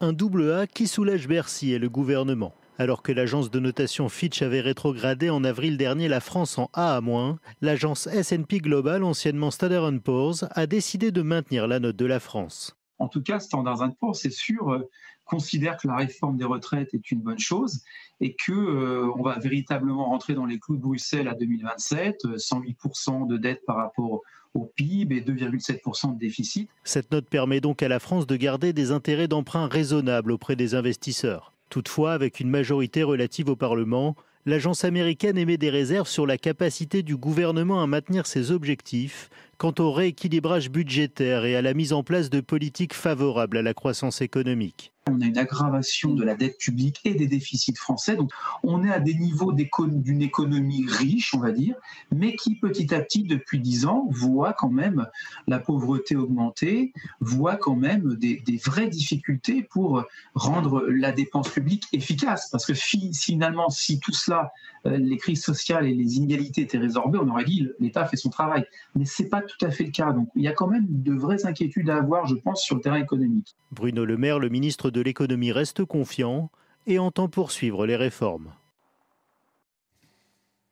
Un 0.00 0.12
double 0.12 0.50
A 0.50 0.66
qui 0.66 0.88
soulage 0.88 1.28
Bercy 1.28 1.74
et 1.74 1.78
le 1.78 1.88
gouvernement. 1.88 2.56
Alors 2.78 3.02
que 3.02 3.10
l'agence 3.10 3.50
de 3.50 3.58
notation 3.58 4.10
Fitch 4.10 4.42
avait 4.42 4.60
rétrogradé 4.60 5.30
en 5.30 5.44
avril 5.44 5.78
dernier 5.78 6.08
la 6.08 6.20
France 6.20 6.58
en 6.58 6.68
A 6.74 6.98
à-, 6.98 7.36
l'agence 7.62 8.06
S&P 8.06 8.58
Global, 8.58 9.02
anciennement 9.02 9.50
Standard 9.50 9.90
Poor's, 10.04 10.44
a 10.50 10.66
décidé 10.66 11.10
de 11.10 11.22
maintenir 11.22 11.66
la 11.66 11.80
note 11.80 11.96
de 11.96 12.04
la 12.04 12.20
France. 12.20 12.76
En 12.98 13.08
tout 13.08 13.22
cas, 13.22 13.40
Standard 13.40 13.90
Poor's, 13.98 14.20
c'est 14.20 14.30
sûr, 14.30 14.72
euh, 14.72 14.90
considère 15.24 15.78
que 15.78 15.88
la 15.88 15.96
réforme 15.96 16.36
des 16.36 16.44
retraites 16.44 16.92
est 16.92 17.10
une 17.10 17.20
bonne 17.20 17.38
chose 17.38 17.82
et 18.20 18.34
que 18.34 18.52
euh, 18.52 19.10
on 19.16 19.22
va 19.22 19.38
véritablement 19.38 20.06
rentrer 20.06 20.34
dans 20.34 20.46
les 20.46 20.58
clous 20.58 20.76
de 20.76 20.82
Bruxelles 20.82 21.28
à 21.28 21.34
2027, 21.34 22.24
108% 22.36 23.22
euh, 23.22 23.26
de 23.26 23.36
dette 23.38 23.62
par 23.66 23.76
rapport 23.76 24.20
au 24.54 24.64
PIB 24.76 25.16
et 25.16 25.20
2,7% 25.20 26.14
de 26.14 26.18
déficit. 26.18 26.68
Cette 26.84 27.10
note 27.10 27.28
permet 27.28 27.60
donc 27.60 27.82
à 27.82 27.88
la 27.88 28.00
France 28.00 28.26
de 28.26 28.36
garder 28.36 28.72
des 28.72 28.90
intérêts 28.90 29.28
d'emprunt 29.28 29.66
raisonnables 29.66 30.32
auprès 30.32 30.56
des 30.56 30.74
investisseurs. 30.74 31.52
Toutefois, 31.70 32.12
avec 32.12 32.40
une 32.40 32.50
majorité 32.50 33.02
relative 33.02 33.48
au 33.48 33.56
Parlement, 33.56 34.16
l'agence 34.46 34.84
américaine 34.84 35.36
émet 35.36 35.58
des 35.58 35.70
réserves 35.70 36.08
sur 36.08 36.26
la 36.26 36.38
capacité 36.38 37.02
du 37.02 37.16
gouvernement 37.16 37.82
à 37.82 37.86
maintenir 37.86 38.26
ses 38.26 38.52
objectifs, 38.52 39.28
quant 39.58 39.74
au 39.78 39.92
rééquilibrage 39.92 40.70
budgétaire 40.70 41.44
et 41.44 41.56
à 41.56 41.62
la 41.62 41.74
mise 41.74 41.92
en 41.92 42.02
place 42.02 42.30
de 42.30 42.40
politiques 42.40 42.94
favorables 42.94 43.58
à 43.58 43.62
la 43.62 43.74
croissance 43.74 44.20
économique. 44.20 44.92
On 45.08 45.20
a 45.20 45.26
une 45.26 45.38
aggravation 45.38 46.14
de 46.14 46.24
la 46.24 46.34
dette 46.34 46.58
publique 46.58 47.00
et 47.04 47.14
des 47.14 47.28
déficits 47.28 47.76
français. 47.76 48.16
Donc, 48.16 48.32
on 48.64 48.82
est 48.82 48.90
à 48.90 48.98
des 48.98 49.14
niveaux 49.14 49.52
d'une 49.52 50.22
économie 50.22 50.84
riche, 50.88 51.32
on 51.32 51.38
va 51.38 51.52
dire, 51.52 51.76
mais 52.10 52.34
qui 52.34 52.56
petit 52.56 52.92
à 52.92 53.00
petit, 53.00 53.22
depuis 53.22 53.60
dix 53.60 53.86
ans, 53.86 54.08
voit 54.10 54.52
quand 54.52 54.70
même 54.70 55.06
la 55.46 55.60
pauvreté 55.60 56.16
augmenter, 56.16 56.92
voit 57.20 57.54
quand 57.54 57.76
même 57.76 58.16
des, 58.16 58.42
vraies 58.64 58.88
difficultés 58.88 59.62
pour 59.62 60.02
rendre 60.34 60.84
la 60.88 61.12
dépense 61.12 61.50
publique 61.50 61.84
efficace. 61.92 62.48
Parce 62.50 62.66
que 62.66 62.74
finalement, 62.74 63.70
si 63.70 64.00
tout 64.00 64.12
cela, 64.12 64.50
euh, 64.86 64.96
les 64.96 65.18
crises 65.18 65.42
sociales 65.42 65.86
et 65.86 65.94
les 65.94 66.16
inégalités 66.16 66.62
étaient 66.62 66.78
résorbées, 66.78 67.20
on 67.22 67.28
aurait 67.28 67.44
dit 67.44 67.68
l'État 67.78 68.06
fait 68.06 68.16
son 68.16 68.30
travail. 68.30 68.64
Mais 68.96 69.04
ce 69.04 69.22
n'est 69.22 69.28
pas 69.28 69.42
tout 69.46 69.64
à 69.64 69.70
fait 69.70 69.84
le 69.84 69.90
cas. 69.90 70.12
Donc, 70.12 70.28
il 70.34 70.42
y 70.42 70.48
a 70.48 70.52
quand 70.52 70.66
même 70.66 70.86
de 70.88 71.14
vraies 71.14 71.46
inquiétudes 71.46 71.88
à 71.90 71.96
avoir, 71.96 72.26
je 72.26 72.34
pense, 72.34 72.62
sur 72.62 72.76
le 72.76 72.82
terrain 72.82 72.96
économique. 72.96 73.54
Bruno 73.72 74.04
Le 74.04 74.16
Maire, 74.16 74.38
le 74.38 74.48
ministre 74.48 74.90
de 74.90 75.00
l'économie 75.00 75.52
reste 75.52 75.84
confiant 75.84 76.50
et 76.86 76.98
entend 76.98 77.28
poursuivre 77.28 77.86
les 77.86 77.96
réformes. 77.96 78.52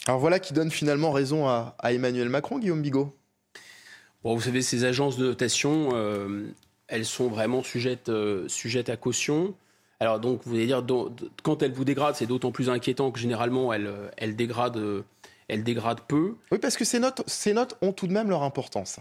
Alors 0.07 0.21
voilà 0.21 0.39
qui 0.39 0.53
donne 0.53 0.71
finalement 0.71 1.13
raison 1.13 1.49
à, 1.49 1.75
Emmanuel 1.85 2.29
Macron, 2.29 2.59
Guillaume 2.59 2.83
Bigot. 2.83 3.15
Bon, 4.23 4.35
vous 4.35 4.43
savez, 4.43 4.63
ces 4.63 4.85
agences 4.85 5.17
de 5.17 5.27
notation, 5.27 5.91
euh, 5.95 6.47
elles 6.89 7.07
sont 7.07 7.29
vraiment 7.29 7.63
sujettes, 7.63 8.11
euh, 8.11 8.47
sujettes 8.49 8.91
à 8.91 8.97
caution. 8.97 9.55
Alors 10.01 10.21
donc, 10.21 10.43
vous 10.45 10.51
voulez 10.51 10.67
dire, 10.67 10.85
quand 11.43 11.63
elles 11.63 11.73
vous 11.73 11.85
dégradent, 11.85 12.17
c'est 12.17 12.27
d'autant 12.27 12.53
plus 12.53 12.69
inquiétant 12.69 13.11
que 13.11 13.19
généralement, 13.19 13.73
elles, 13.73 13.91
elles, 14.17 14.37
dégradent, 14.37 15.05
elles 15.49 15.65
dégradent 15.65 16.07
peu. 16.07 16.35
Oui, 16.53 16.59
parce 16.59 16.77
que 16.77 16.85
ces 16.85 16.99
notes, 16.99 17.23
ces 17.27 17.53
notes 17.53 17.77
ont 17.83 17.93
tout 17.93 18.07
de 18.07 18.13
même 18.13 18.31
leur 18.31 18.43
importance. 18.43 19.01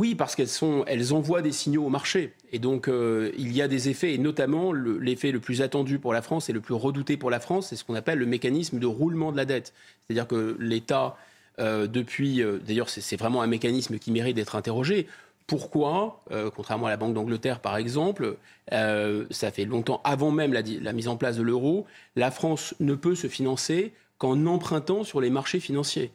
Oui, 0.00 0.14
parce 0.14 0.34
qu'elles 0.34 0.48
sont, 0.48 0.82
elles 0.86 1.12
envoient 1.12 1.42
des 1.42 1.52
signaux 1.52 1.84
au 1.84 1.90
marché. 1.90 2.32
Et 2.52 2.58
donc, 2.58 2.88
euh, 2.88 3.32
il 3.36 3.54
y 3.54 3.60
a 3.60 3.68
des 3.68 3.90
effets, 3.90 4.14
et 4.14 4.18
notamment 4.18 4.72
l'effet 4.72 5.30
le, 5.30 5.40
plus 5.40 5.60
attendu 5.60 5.98
pour 5.98 6.14
la 6.14 6.22
France 6.22 6.48
et 6.48 6.54
le 6.54 6.62
plus 6.62 6.72
redouté 6.72 7.18
pour 7.18 7.28
la 7.28 7.38
France, 7.38 7.68
c'est 7.68 7.76
ce 7.76 7.84
qu'on 7.84 7.94
appelle 7.94 8.18
le 8.18 8.24
mécanisme 8.24 8.78
de 8.78 8.86
roulement 8.86 9.30
de 9.30 9.36
la 9.36 9.44
dette. 9.44 9.74
C'est-à-dire 10.06 10.26
que 10.26 10.56
l'État, 10.58 11.18
euh, 11.58 11.86
depuis, 11.86 12.42
euh, 12.42 12.58
d'ailleurs, 12.66 12.88
c'est 12.88 13.16
vraiment 13.16 13.42
un 13.42 13.46
mécanisme 13.46 13.98
qui 13.98 14.10
mérite 14.10 14.36
d'être 14.36 14.56
interrogé. 14.56 15.06
Pourquoi, 15.46 16.22
contrairement 16.54 16.86
à 16.86 16.90
la 16.90 16.96
Banque 16.96 17.12
d'Angleterre 17.12 17.58
par 17.58 17.76
exemple, 17.76 18.36
ça 18.70 19.50
fait 19.50 19.64
longtemps 19.64 20.00
avant 20.04 20.30
même 20.30 20.52
la, 20.52 20.62
la 20.62 20.92
mise 20.92 21.08
en 21.08 21.16
place 21.16 21.36
de 21.36 21.42
l'euro, 21.42 21.86
la 22.14 22.30
France 22.30 22.76
ne 22.78 22.94
peut 22.94 23.16
se 23.16 23.26
financer 23.26 23.92
qu'en 24.20 24.46
empruntant 24.46 25.02
sur 25.02 25.20
les 25.20 25.30
marchés 25.30 25.58
financiers 25.58 26.12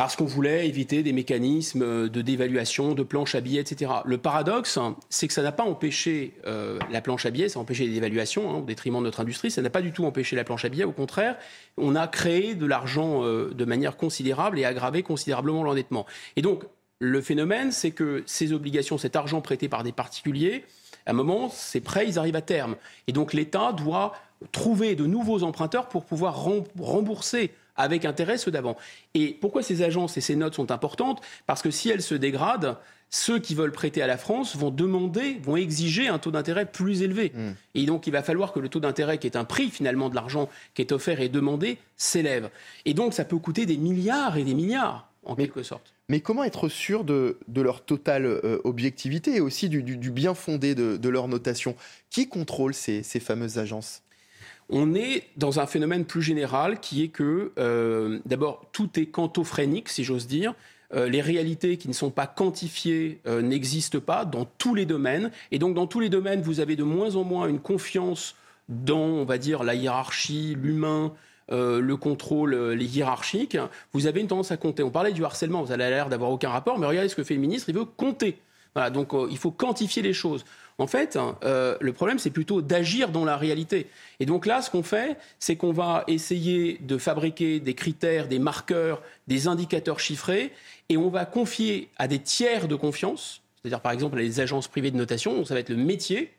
parce 0.00 0.16
qu'on 0.16 0.24
voulait 0.24 0.66
éviter 0.66 1.02
des 1.02 1.12
mécanismes 1.12 2.08
de 2.08 2.22
dévaluation, 2.22 2.94
de 2.94 3.02
planche 3.02 3.34
à 3.34 3.42
billets, 3.42 3.60
etc. 3.60 3.90
Le 4.06 4.16
paradoxe, 4.16 4.78
c'est 5.10 5.28
que 5.28 5.34
ça 5.34 5.42
n'a 5.42 5.52
pas 5.52 5.64
empêché 5.64 6.32
euh, 6.46 6.78
la 6.90 7.02
planche 7.02 7.26
à 7.26 7.30
billets, 7.30 7.50
ça 7.50 7.58
a 7.58 7.62
empêché 7.62 7.86
les 7.86 7.92
dévaluations 7.92 8.50
hein, 8.50 8.58
au 8.60 8.64
détriment 8.64 9.00
de 9.00 9.02
notre 9.02 9.20
industrie, 9.20 9.50
ça 9.50 9.60
n'a 9.60 9.68
pas 9.68 9.82
du 9.82 9.92
tout 9.92 10.06
empêché 10.06 10.36
la 10.36 10.44
planche 10.44 10.64
à 10.64 10.70
billets, 10.70 10.84
au 10.84 10.92
contraire, 10.92 11.36
on 11.76 11.96
a 11.96 12.08
créé 12.08 12.54
de 12.54 12.64
l'argent 12.64 13.24
euh, 13.24 13.50
de 13.52 13.64
manière 13.66 13.98
considérable 13.98 14.58
et 14.58 14.64
aggravé 14.64 15.02
considérablement 15.02 15.62
l'endettement. 15.62 16.06
Et 16.36 16.40
donc, 16.40 16.64
le 16.98 17.20
phénomène, 17.20 17.70
c'est 17.70 17.90
que 17.90 18.22
ces 18.24 18.54
obligations, 18.54 18.96
cet 18.96 19.16
argent 19.16 19.42
prêté 19.42 19.68
par 19.68 19.82
des 19.82 19.92
particuliers, 19.92 20.64
à 21.10 21.12
un 21.12 21.16
moment, 21.16 21.48
ces 21.48 21.80
prêts, 21.80 22.06
ils 22.06 22.20
arrivent 22.20 22.36
à 22.36 22.40
terme. 22.40 22.76
Et 23.08 23.12
donc 23.12 23.32
l'État 23.32 23.72
doit 23.72 24.12
trouver 24.52 24.94
de 24.94 25.06
nouveaux 25.06 25.42
emprunteurs 25.42 25.88
pour 25.88 26.04
pouvoir 26.04 26.44
rembourser 26.78 27.50
avec 27.74 28.04
intérêt 28.04 28.38
ceux 28.38 28.52
d'avant. 28.52 28.76
Et 29.14 29.36
pourquoi 29.40 29.64
ces 29.64 29.82
agences 29.82 30.16
et 30.16 30.20
ces 30.20 30.36
notes 30.36 30.54
sont 30.54 30.70
importantes? 30.70 31.20
Parce 31.48 31.62
que 31.62 31.72
si 31.72 31.90
elles 31.90 32.02
se 32.02 32.14
dégradent, 32.14 32.76
ceux 33.08 33.40
qui 33.40 33.56
veulent 33.56 33.72
prêter 33.72 34.02
à 34.02 34.06
la 34.06 34.18
France 34.18 34.54
vont 34.54 34.70
demander, 34.70 35.40
vont 35.42 35.56
exiger 35.56 36.06
un 36.06 36.20
taux 36.20 36.30
d'intérêt 36.30 36.64
plus 36.64 37.02
élevé. 37.02 37.32
Hmm. 37.34 37.54
Et 37.74 37.86
donc, 37.86 38.06
il 38.06 38.12
va 38.12 38.22
falloir 38.22 38.52
que 38.52 38.60
le 38.60 38.68
taux 38.68 38.78
d'intérêt, 38.78 39.18
qui 39.18 39.26
est 39.26 39.36
un 39.36 39.44
prix 39.44 39.68
finalement 39.68 40.10
de 40.10 40.14
l'argent 40.14 40.48
qui 40.74 40.82
est 40.82 40.92
offert 40.92 41.20
et 41.20 41.28
demandé, 41.28 41.78
s'élève. 41.96 42.50
Et 42.84 42.94
donc, 42.94 43.14
ça 43.14 43.24
peut 43.24 43.38
coûter 43.38 43.66
des 43.66 43.78
milliards 43.78 44.36
et 44.36 44.44
des 44.44 44.54
milliards, 44.54 45.10
en 45.24 45.34
quelque 45.34 45.64
sorte. 45.64 45.92
Mais 46.10 46.18
comment 46.18 46.42
être 46.42 46.68
sûr 46.68 47.04
de, 47.04 47.38
leur 47.54 47.84
totale 47.84 48.26
euh, 48.26 48.58
objectivité 48.64 49.36
et 49.36 49.40
aussi 49.40 49.68
du, 49.68 50.10
bien 50.10 50.34
fondé 50.34 50.74
de, 50.74 51.08
leur 51.08 51.28
notation? 51.28 51.76
Qui 52.10 52.28
contrôle 52.28 52.74
ces 52.74 53.02
fameuses 53.20 53.58
agences? 53.58 54.02
On 54.70 54.96
est 54.96 55.22
dans 55.36 55.60
un 55.60 55.68
phénomène 55.68 56.04
plus 56.04 56.20
général 56.20 56.80
qui 56.80 57.04
est 57.04 57.08
que, 57.08 57.52
euh, 57.60 58.18
d'abord, 58.26 58.66
tout 58.72 58.98
est 58.98 59.06
quantophrénique, 59.06 59.88
si 59.88 60.02
j'ose 60.02 60.26
dire. 60.26 60.54
Euh, 60.92 61.08
les 61.08 61.20
réalités 61.20 61.76
qui 61.76 61.86
ne 61.86 61.92
sont 61.92 62.10
pas 62.10 62.26
quantifiées 62.26 63.20
n'existent 63.24 64.00
pas 64.00 64.24
dans 64.24 64.46
tous 64.58 64.74
les 64.74 64.86
domaines. 64.86 65.30
Et 65.52 65.60
donc, 65.60 65.76
dans 65.76 65.86
tous 65.86 66.00
les 66.00 66.08
domaines, 66.08 66.42
vous 66.42 66.58
avez 66.58 66.74
de 66.74 66.82
moins 66.82 67.14
en 67.14 67.22
moins 67.22 67.46
une 67.46 67.60
confiance 67.60 68.34
dans, 68.68 68.98
on 68.98 69.24
va 69.24 69.38
dire, 69.38 69.62
la 69.62 69.76
hiérarchie, 69.76 70.56
l'humain, 70.60 71.12
le 71.50 71.94
contrôle, 71.96 72.54
les 72.72 72.98
hiérarchiques. 72.98 73.58
Vous 73.92 74.06
avez 74.06 74.20
une 74.20 74.28
tendance 74.28 74.50
à 74.50 74.56
compter. 74.56 74.82
On 74.82 74.90
parlait 74.90 75.12
du 75.12 75.24
harcèlement, 75.24 75.62
vous 75.62 75.72
avez 75.72 75.90
l'air 75.90 76.08
d'avoir 76.08 76.30
aucun 76.30 76.50
rapport, 76.50 76.78
mais 76.78 76.86
regardez 76.86 77.08
ce 77.08 77.16
que 77.16 77.24
fait 77.24 77.34
le 77.34 77.40
ministre, 77.40 77.68
il 77.68 77.74
veut 77.74 77.84
compter. 77.84 78.38
Donc 78.92 79.12
il 79.30 79.38
faut 79.38 79.50
quantifier 79.50 80.02
les 80.02 80.12
choses. 80.12 80.44
En 80.80 80.86
fait, 80.86 81.18
euh, 81.44 81.76
le 81.78 81.92
problème, 81.92 82.18
c'est 82.18 82.30
plutôt 82.30 82.62
d'agir 82.62 83.10
dans 83.10 83.26
la 83.26 83.36
réalité. 83.36 83.88
Et 84.18 84.24
donc 84.24 84.46
là, 84.46 84.62
ce 84.62 84.70
qu'on 84.70 84.82
fait, 84.82 85.18
c'est 85.38 85.56
qu'on 85.56 85.72
va 85.72 86.04
essayer 86.06 86.78
de 86.80 86.96
fabriquer 86.96 87.60
des 87.60 87.74
critères, 87.74 88.28
des 88.28 88.38
marqueurs, 88.38 89.02
des 89.28 89.46
indicateurs 89.46 90.00
chiffrés, 90.00 90.52
et 90.88 90.96
on 90.96 91.10
va 91.10 91.26
confier 91.26 91.90
à 91.98 92.08
des 92.08 92.18
tiers 92.18 92.66
de 92.66 92.76
confiance, 92.76 93.42
c'est-à-dire 93.60 93.80
par 93.80 93.92
exemple 93.92 94.16
à 94.16 94.22
les 94.22 94.40
agences 94.40 94.68
privées 94.68 94.90
de 94.90 94.96
notation, 94.96 95.44
ça 95.44 95.52
va 95.52 95.60
être 95.60 95.68
le 95.68 95.76
métier, 95.76 96.32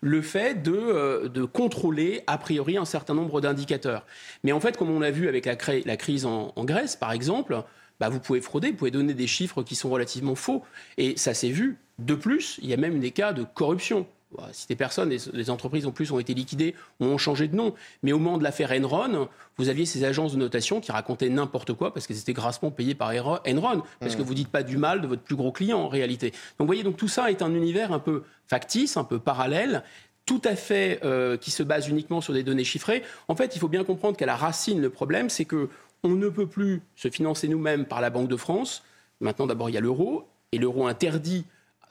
le 0.00 0.22
fait 0.22 0.62
de, 0.62 0.72
euh, 0.72 1.46
contrôler 1.46 2.22
a 2.26 2.38
priori 2.38 2.76
un 2.76 2.84
certain 2.84 3.14
nombre 3.14 3.40
d'indicateurs. 3.40 4.06
Mais 4.44 4.52
en 4.52 4.60
fait, 4.60 4.76
comme 4.76 4.90
on 4.90 5.00
l'a 5.00 5.10
vu 5.10 5.28
avec 5.28 5.46
la, 5.46 5.96
crise 5.96 6.26
en 6.26 6.52
Grèce, 6.64 6.96
par 6.96 7.12
exemple, 7.12 7.62
bah, 8.02 8.08
vous 8.08 8.18
pouvez 8.18 8.40
frauder, 8.40 8.70
vous 8.70 8.76
pouvez 8.76 8.90
donner 8.90 9.14
des 9.14 9.28
chiffres 9.28 9.62
qui 9.62 9.76
sont 9.76 9.88
relativement 9.88 10.34
faux. 10.34 10.64
Et 10.98 11.16
ça 11.16 11.34
s'est 11.34 11.50
vu. 11.50 11.76
De 12.00 12.16
plus, 12.16 12.58
il 12.60 12.68
y 12.68 12.74
a 12.74 12.76
même 12.76 12.98
des 12.98 13.12
cas 13.12 13.32
de 13.32 13.44
corruption. 13.44 14.08
Bah, 14.36 14.48
si 14.52 14.66
des 14.66 14.76
personnes, 14.76 15.10
les, 15.10 15.50
entreprises 15.50 15.86
en 15.86 15.90
plus 15.90 16.10
ont 16.12 16.18
été 16.18 16.34
liquidées 16.34 16.74
ou 17.00 17.06
ont 17.06 17.18
changé 17.18 17.48
de 17.48 17.56
nom. 17.56 17.74
Mais 18.02 18.12
au 18.12 18.18
moment 18.18 18.38
de 18.38 18.44
l'affaire 18.44 18.72
Enron, 18.72 19.28
vous 19.58 19.68
aviez 19.68 19.86
ces 19.86 20.04
agences 20.04 20.32
de 20.32 20.38
notation 20.38 20.80
qui 20.80 20.92
racontaient 20.92 21.28
n'importe 21.28 21.72
quoi 21.74 21.92
parce 21.92 22.06
qu'elles 22.06 22.18
étaient 22.18 22.32
grassement 22.32 22.70
payées 22.70 22.94
par 22.94 23.10
Enron. 23.10 23.82
Parce 24.00 24.16
que 24.16 24.22
mmh. 24.22 24.24
vous 24.24 24.34
dites 24.34 24.48
pas 24.48 24.62
du 24.62 24.78
mal 24.78 25.02
de 25.02 25.06
votre 25.06 25.22
plus 25.22 25.36
gros 25.36 25.52
client 25.52 25.78
en 25.78 25.88
réalité. 25.88 26.30
Donc 26.30 26.60
vous 26.60 26.66
voyez, 26.66 26.82
donc 26.82 26.96
tout 26.96 27.08
ça 27.08 27.30
est 27.30 27.42
un 27.42 27.54
univers 27.54 27.92
un 27.92 27.98
peu 27.98 28.22
factice, 28.46 28.96
un 28.96 29.04
peu 29.04 29.18
parallèle 29.18 29.82
tout 30.24 30.40
à 30.44 30.54
fait 30.54 31.00
euh, 31.04 31.36
qui 31.36 31.50
se 31.50 31.62
base 31.62 31.88
uniquement 31.88 32.20
sur 32.20 32.32
des 32.32 32.44
données 32.44 32.64
chiffrées. 32.64 33.02
En 33.28 33.34
fait, 33.34 33.56
il 33.56 33.58
faut 33.58 33.68
bien 33.68 33.82
comprendre 33.82 34.16
qu'à 34.16 34.24
la 34.24 34.36
racine, 34.36 34.80
le 34.80 34.88
problème, 34.88 35.28
c'est 35.28 35.44
que 35.44 35.68
on 36.04 36.10
ne 36.10 36.28
peut 36.28 36.46
plus 36.46 36.82
se 36.96 37.08
financer 37.10 37.48
nous-mêmes 37.48 37.86
par 37.86 38.00
la 38.00 38.10
Banque 38.10 38.28
de 38.28 38.36
France. 38.36 38.82
Maintenant, 39.20 39.46
d'abord, 39.46 39.68
il 39.70 39.74
y 39.74 39.78
a 39.78 39.80
l'euro, 39.80 40.28
et 40.52 40.58
l'euro 40.58 40.86
interdit 40.86 41.44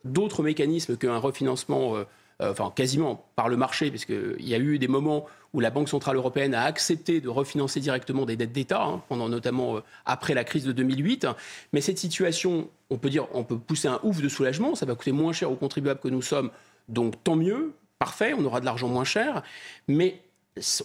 d'autres 0.03 0.43
mécanismes 0.43 0.97
qu'un 0.97 1.17
refinancement, 1.17 1.95
euh, 1.95 2.03
enfin 2.49 2.71
quasiment 2.75 3.25
par 3.35 3.49
le 3.49 3.57
marché, 3.57 3.89
puisqu'il 3.89 4.47
y 4.47 4.55
a 4.55 4.57
eu 4.57 4.79
des 4.79 4.87
moments 4.87 5.25
où 5.53 5.59
la 5.59 5.69
Banque 5.69 5.89
Centrale 5.89 6.15
Européenne 6.15 6.53
a 6.53 6.63
accepté 6.63 7.21
de 7.21 7.29
refinancer 7.29 7.79
directement 7.79 8.25
des 8.25 8.35
dettes 8.35 8.53
d'État, 8.53 8.83
hein, 8.83 9.03
pendant 9.09 9.29
notamment 9.29 9.77
euh, 9.77 9.81
après 10.05 10.33
la 10.33 10.43
crise 10.43 10.63
de 10.63 10.71
2008. 10.71 11.27
Mais 11.73 11.81
cette 11.81 11.97
situation, 11.97 12.69
on 12.89 12.97
peut 12.97 13.09
dire, 13.09 13.27
on 13.33 13.43
peut 13.43 13.57
pousser 13.57 13.87
un 13.87 13.99
ouf 14.03 14.21
de 14.21 14.29
soulagement, 14.29 14.75
ça 14.75 14.85
va 14.85 14.95
coûter 14.95 15.11
moins 15.11 15.33
cher 15.33 15.51
aux 15.51 15.55
contribuables 15.55 15.99
que 15.99 16.07
nous 16.07 16.21
sommes, 16.21 16.51
donc 16.87 17.21
tant 17.23 17.35
mieux, 17.35 17.73
parfait, 17.99 18.33
on 18.37 18.43
aura 18.45 18.59
de 18.59 18.65
l'argent 18.65 18.87
moins 18.87 19.03
cher. 19.03 19.43
Mais 19.87 20.21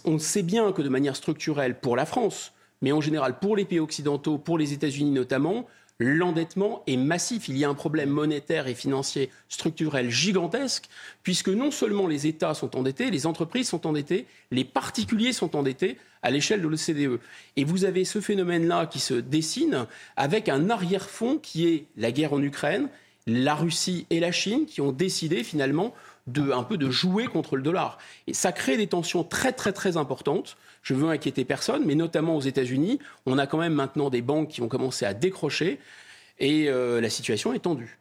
on 0.05 0.19
sait 0.19 0.43
bien 0.43 0.71
que 0.71 0.81
de 0.81 0.89
manière 0.89 1.15
structurelle, 1.15 1.79
pour 1.79 1.95
la 1.95 2.05
France, 2.05 2.53
mais 2.81 2.91
en 2.91 3.01
général 3.01 3.39
pour 3.39 3.55
les 3.55 3.65
pays 3.65 3.79
occidentaux, 3.79 4.37
pour 4.37 4.57
les 4.57 4.73
États-Unis 4.73 5.11
notamment, 5.11 5.65
l'endettement 5.99 6.83
est 6.87 6.97
massif. 6.97 7.47
Il 7.47 7.57
y 7.57 7.65
a 7.65 7.69
un 7.69 7.73
problème 7.73 8.09
monétaire 8.09 8.67
et 8.67 8.75
financier 8.75 9.29
structurel 9.49 10.09
gigantesque, 10.09 10.89
puisque 11.23 11.49
non 11.49 11.71
seulement 11.71 12.07
les 12.07 12.27
États 12.27 12.53
sont 12.53 12.75
endettés, 12.77 13.09
les 13.09 13.25
entreprises 13.25 13.69
sont 13.69 13.87
endettées, 13.87 14.25
les 14.51 14.63
particuliers 14.63 15.33
sont 15.33 15.55
endettés 15.55 15.97
à 16.21 16.29
l'échelle 16.31 16.61
de 16.61 16.67
l'OCDE. 16.67 17.19
Et 17.55 17.63
vous 17.63 17.85
avez 17.85 18.05
ce 18.05 18.21
phénomène-là 18.21 18.85
qui 18.85 18.99
se 18.99 19.15
dessine 19.15 19.87
avec 20.15 20.49
un 20.49 20.69
arrière-fond 20.69 21.37
qui 21.37 21.67
est 21.67 21.85
la 21.95 22.11
guerre 22.11 22.33
en 22.33 22.41
Ukraine, 22.41 22.89
la 23.25 23.55
Russie 23.55 24.05
et 24.09 24.19
la 24.19 24.31
Chine 24.31 24.65
qui 24.65 24.81
ont 24.81 24.91
décidé 24.91 25.43
finalement 25.43 25.93
de 26.27 26.51
un 26.51 26.63
peu 26.63 26.77
de 26.77 26.89
jouer 26.89 27.25
contre 27.25 27.55
le 27.55 27.61
dollar. 27.61 27.97
Et 28.27 28.33
ça 28.33 28.51
crée 28.51 28.77
des 28.77 28.87
tensions 28.87 29.23
très 29.23 29.53
très 29.53 29.71
très 29.71 29.97
importantes. 29.97 30.57
Je 30.83 30.93
veux 30.93 31.09
inquiéter 31.09 31.45
personne, 31.45 31.83
mais 31.85 31.95
notamment 31.95 32.35
aux 32.35 32.41
États-Unis, 32.41 32.99
on 33.25 33.37
a 33.37 33.47
quand 33.47 33.57
même 33.57 33.73
maintenant 33.73 34.09
des 34.09 34.21
banques 34.21 34.49
qui 34.49 34.61
ont 34.61 34.67
commencé 34.67 35.05
à 35.05 35.13
décrocher 35.13 35.79
et 36.39 36.69
euh, 36.69 37.01
la 37.01 37.09
situation 37.09 37.53
est 37.53 37.59
tendue. 37.59 37.97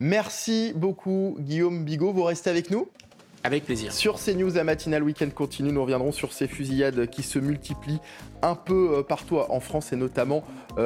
Merci 0.00 0.72
beaucoup 0.74 1.36
Guillaume 1.38 1.84
Bigot, 1.84 2.12
vous 2.12 2.24
restez 2.24 2.50
avec 2.50 2.70
nous? 2.70 2.88
Avec 3.46 3.64
plaisir. 3.64 3.92
Sur 3.92 4.18
CNews, 4.18 4.54
la 4.54 4.64
matinale 4.64 5.04
week-end 5.04 5.30
continue. 5.32 5.70
Nous 5.70 5.80
reviendrons 5.80 6.10
sur 6.10 6.32
ces 6.32 6.48
fusillades 6.48 7.08
qui 7.08 7.22
se 7.22 7.38
multiplient 7.38 8.00
un 8.42 8.54
peu 8.54 9.02
partout 9.08 9.38
en 9.38 9.60
France 9.60 9.92
et 9.92 9.96
notamment 9.96 10.44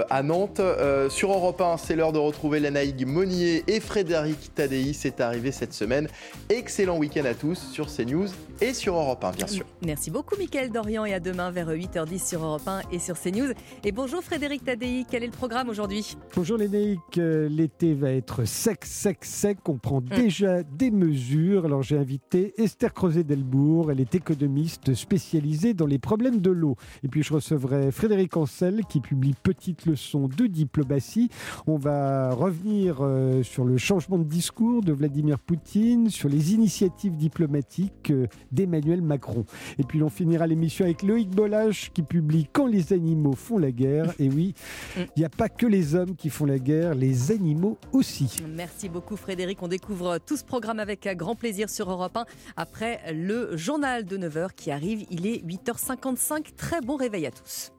à 0.08 0.22
Nantes. 0.22 0.60
Sur 1.08 1.32
Europe 1.32 1.60
1, 1.60 1.76
c'est 1.76 1.96
l'heure 1.96 2.12
de 2.12 2.18
retrouver 2.18 2.60
Lanaïg 2.60 3.06
Monnier 3.06 3.64
et 3.66 3.80
Frédéric 3.80 4.54
Tadei. 4.54 4.92
C'est 4.92 5.20
arrivé 5.20 5.52
cette 5.52 5.72
semaine. 5.72 6.08
Excellent 6.48 6.98
week-end 6.98 7.24
à 7.24 7.34
tous 7.34 7.58
sur 7.72 7.86
CNews 7.94 8.28
et 8.60 8.74
sur 8.74 8.94
Europe 8.94 9.24
1, 9.24 9.30
bien 9.32 9.46
sûr. 9.46 9.64
Merci 9.84 10.10
beaucoup, 10.10 10.36
Mickaël 10.36 10.70
Dorian. 10.70 11.04
Et 11.04 11.14
à 11.14 11.20
demain 11.20 11.50
vers 11.50 11.70
8h10 11.70 12.28
sur 12.28 12.44
Europe 12.44 12.66
1 12.66 12.82
et 12.92 12.98
sur 12.98 13.18
CNews. 13.18 13.52
Et 13.84 13.92
bonjour, 13.92 14.22
Frédéric 14.22 14.64
Tadei. 14.64 15.04
Quel 15.10 15.22
est 15.22 15.26
le 15.26 15.32
programme 15.32 15.68
aujourd'hui? 15.68 16.16
Bonjour, 16.36 16.58
Lénaïque. 16.58 17.16
L'été 17.16 17.94
va 17.94 18.12
être 18.12 18.44
sec, 18.44 18.84
sec, 18.84 19.24
sec. 19.24 19.58
On 19.68 19.78
prend 19.78 20.00
mm. 20.00 20.08
déjà 20.08 20.62
des 20.62 20.90
mesures. 20.90 21.64
Alors, 21.64 21.82
j'ai 21.82 21.96
invité 21.96 22.54
Esther 22.58 22.92
Creuset-Delbourg. 22.92 23.90
Elle 23.90 24.00
est 24.00 24.14
économiste 24.14 24.94
spécialisée 24.94 25.74
dans 25.74 25.86
les 25.86 25.98
problèmes 25.98 26.40
de 26.40 26.50
l'eau. 26.50 26.76
Et 27.02 27.08
puis, 27.08 27.22
je 27.22 27.32
recevrai 27.40 27.90
Frédéric 27.90 28.36
Ancel 28.36 28.82
qui 28.86 29.00
publie 29.00 29.34
Petite 29.42 29.86
leçon 29.86 30.28
de 30.28 30.46
diplomatie. 30.46 31.30
On 31.66 31.78
va 31.78 32.34
revenir 32.34 32.98
euh, 33.00 33.42
sur 33.42 33.64
le 33.64 33.78
changement 33.78 34.18
de 34.18 34.24
discours 34.24 34.82
de 34.82 34.92
Vladimir 34.92 35.38
Poutine, 35.38 36.10
sur 36.10 36.28
les 36.28 36.52
initiatives 36.52 37.16
diplomatiques 37.16 38.10
euh, 38.10 38.26
d'Emmanuel 38.52 39.00
Macron. 39.00 39.46
Et 39.78 39.84
puis, 39.84 40.02
on 40.02 40.10
finira 40.10 40.46
l'émission 40.46 40.84
avec 40.84 41.02
Loïc 41.02 41.30
Bolache 41.30 41.90
qui 41.94 42.02
publie 42.02 42.46
Quand 42.52 42.66
les 42.66 42.92
animaux 42.92 43.32
font 43.32 43.56
la 43.56 43.70
guerre. 43.72 44.12
Et 44.18 44.28
oui, 44.28 44.54
mm. 44.96 45.00
il 45.16 45.20
n'y 45.20 45.24
a 45.24 45.30
pas 45.30 45.48
que 45.48 45.66
les 45.66 45.94
hommes 45.94 46.16
qui 46.16 46.28
font 46.28 46.44
la 46.44 46.58
guerre, 46.58 46.94
les 46.94 47.32
animaux 47.32 47.78
aussi. 47.92 48.36
Merci 48.54 48.90
beaucoup 48.90 49.16
Frédéric. 49.16 49.62
On 49.62 49.68
découvre 49.68 50.18
tout 50.18 50.36
ce 50.36 50.44
programme 50.44 50.78
avec 50.78 51.08
grand 51.16 51.36
plaisir 51.36 51.70
sur 51.70 51.90
Europe 51.90 52.18
1 52.18 52.26
après 52.58 53.00
le 53.14 53.56
journal 53.56 54.04
de 54.04 54.18
9h 54.18 54.48
qui 54.54 54.70
arrive. 54.70 55.06
Il 55.10 55.26
est 55.26 55.42
8h55. 55.42 56.54
Très 56.54 56.82
bon 56.82 56.96
réveil 56.96 57.29
à 57.30 57.32
tous. 57.32 57.70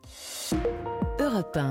Europe 1.20 1.58
1. 1.58 1.70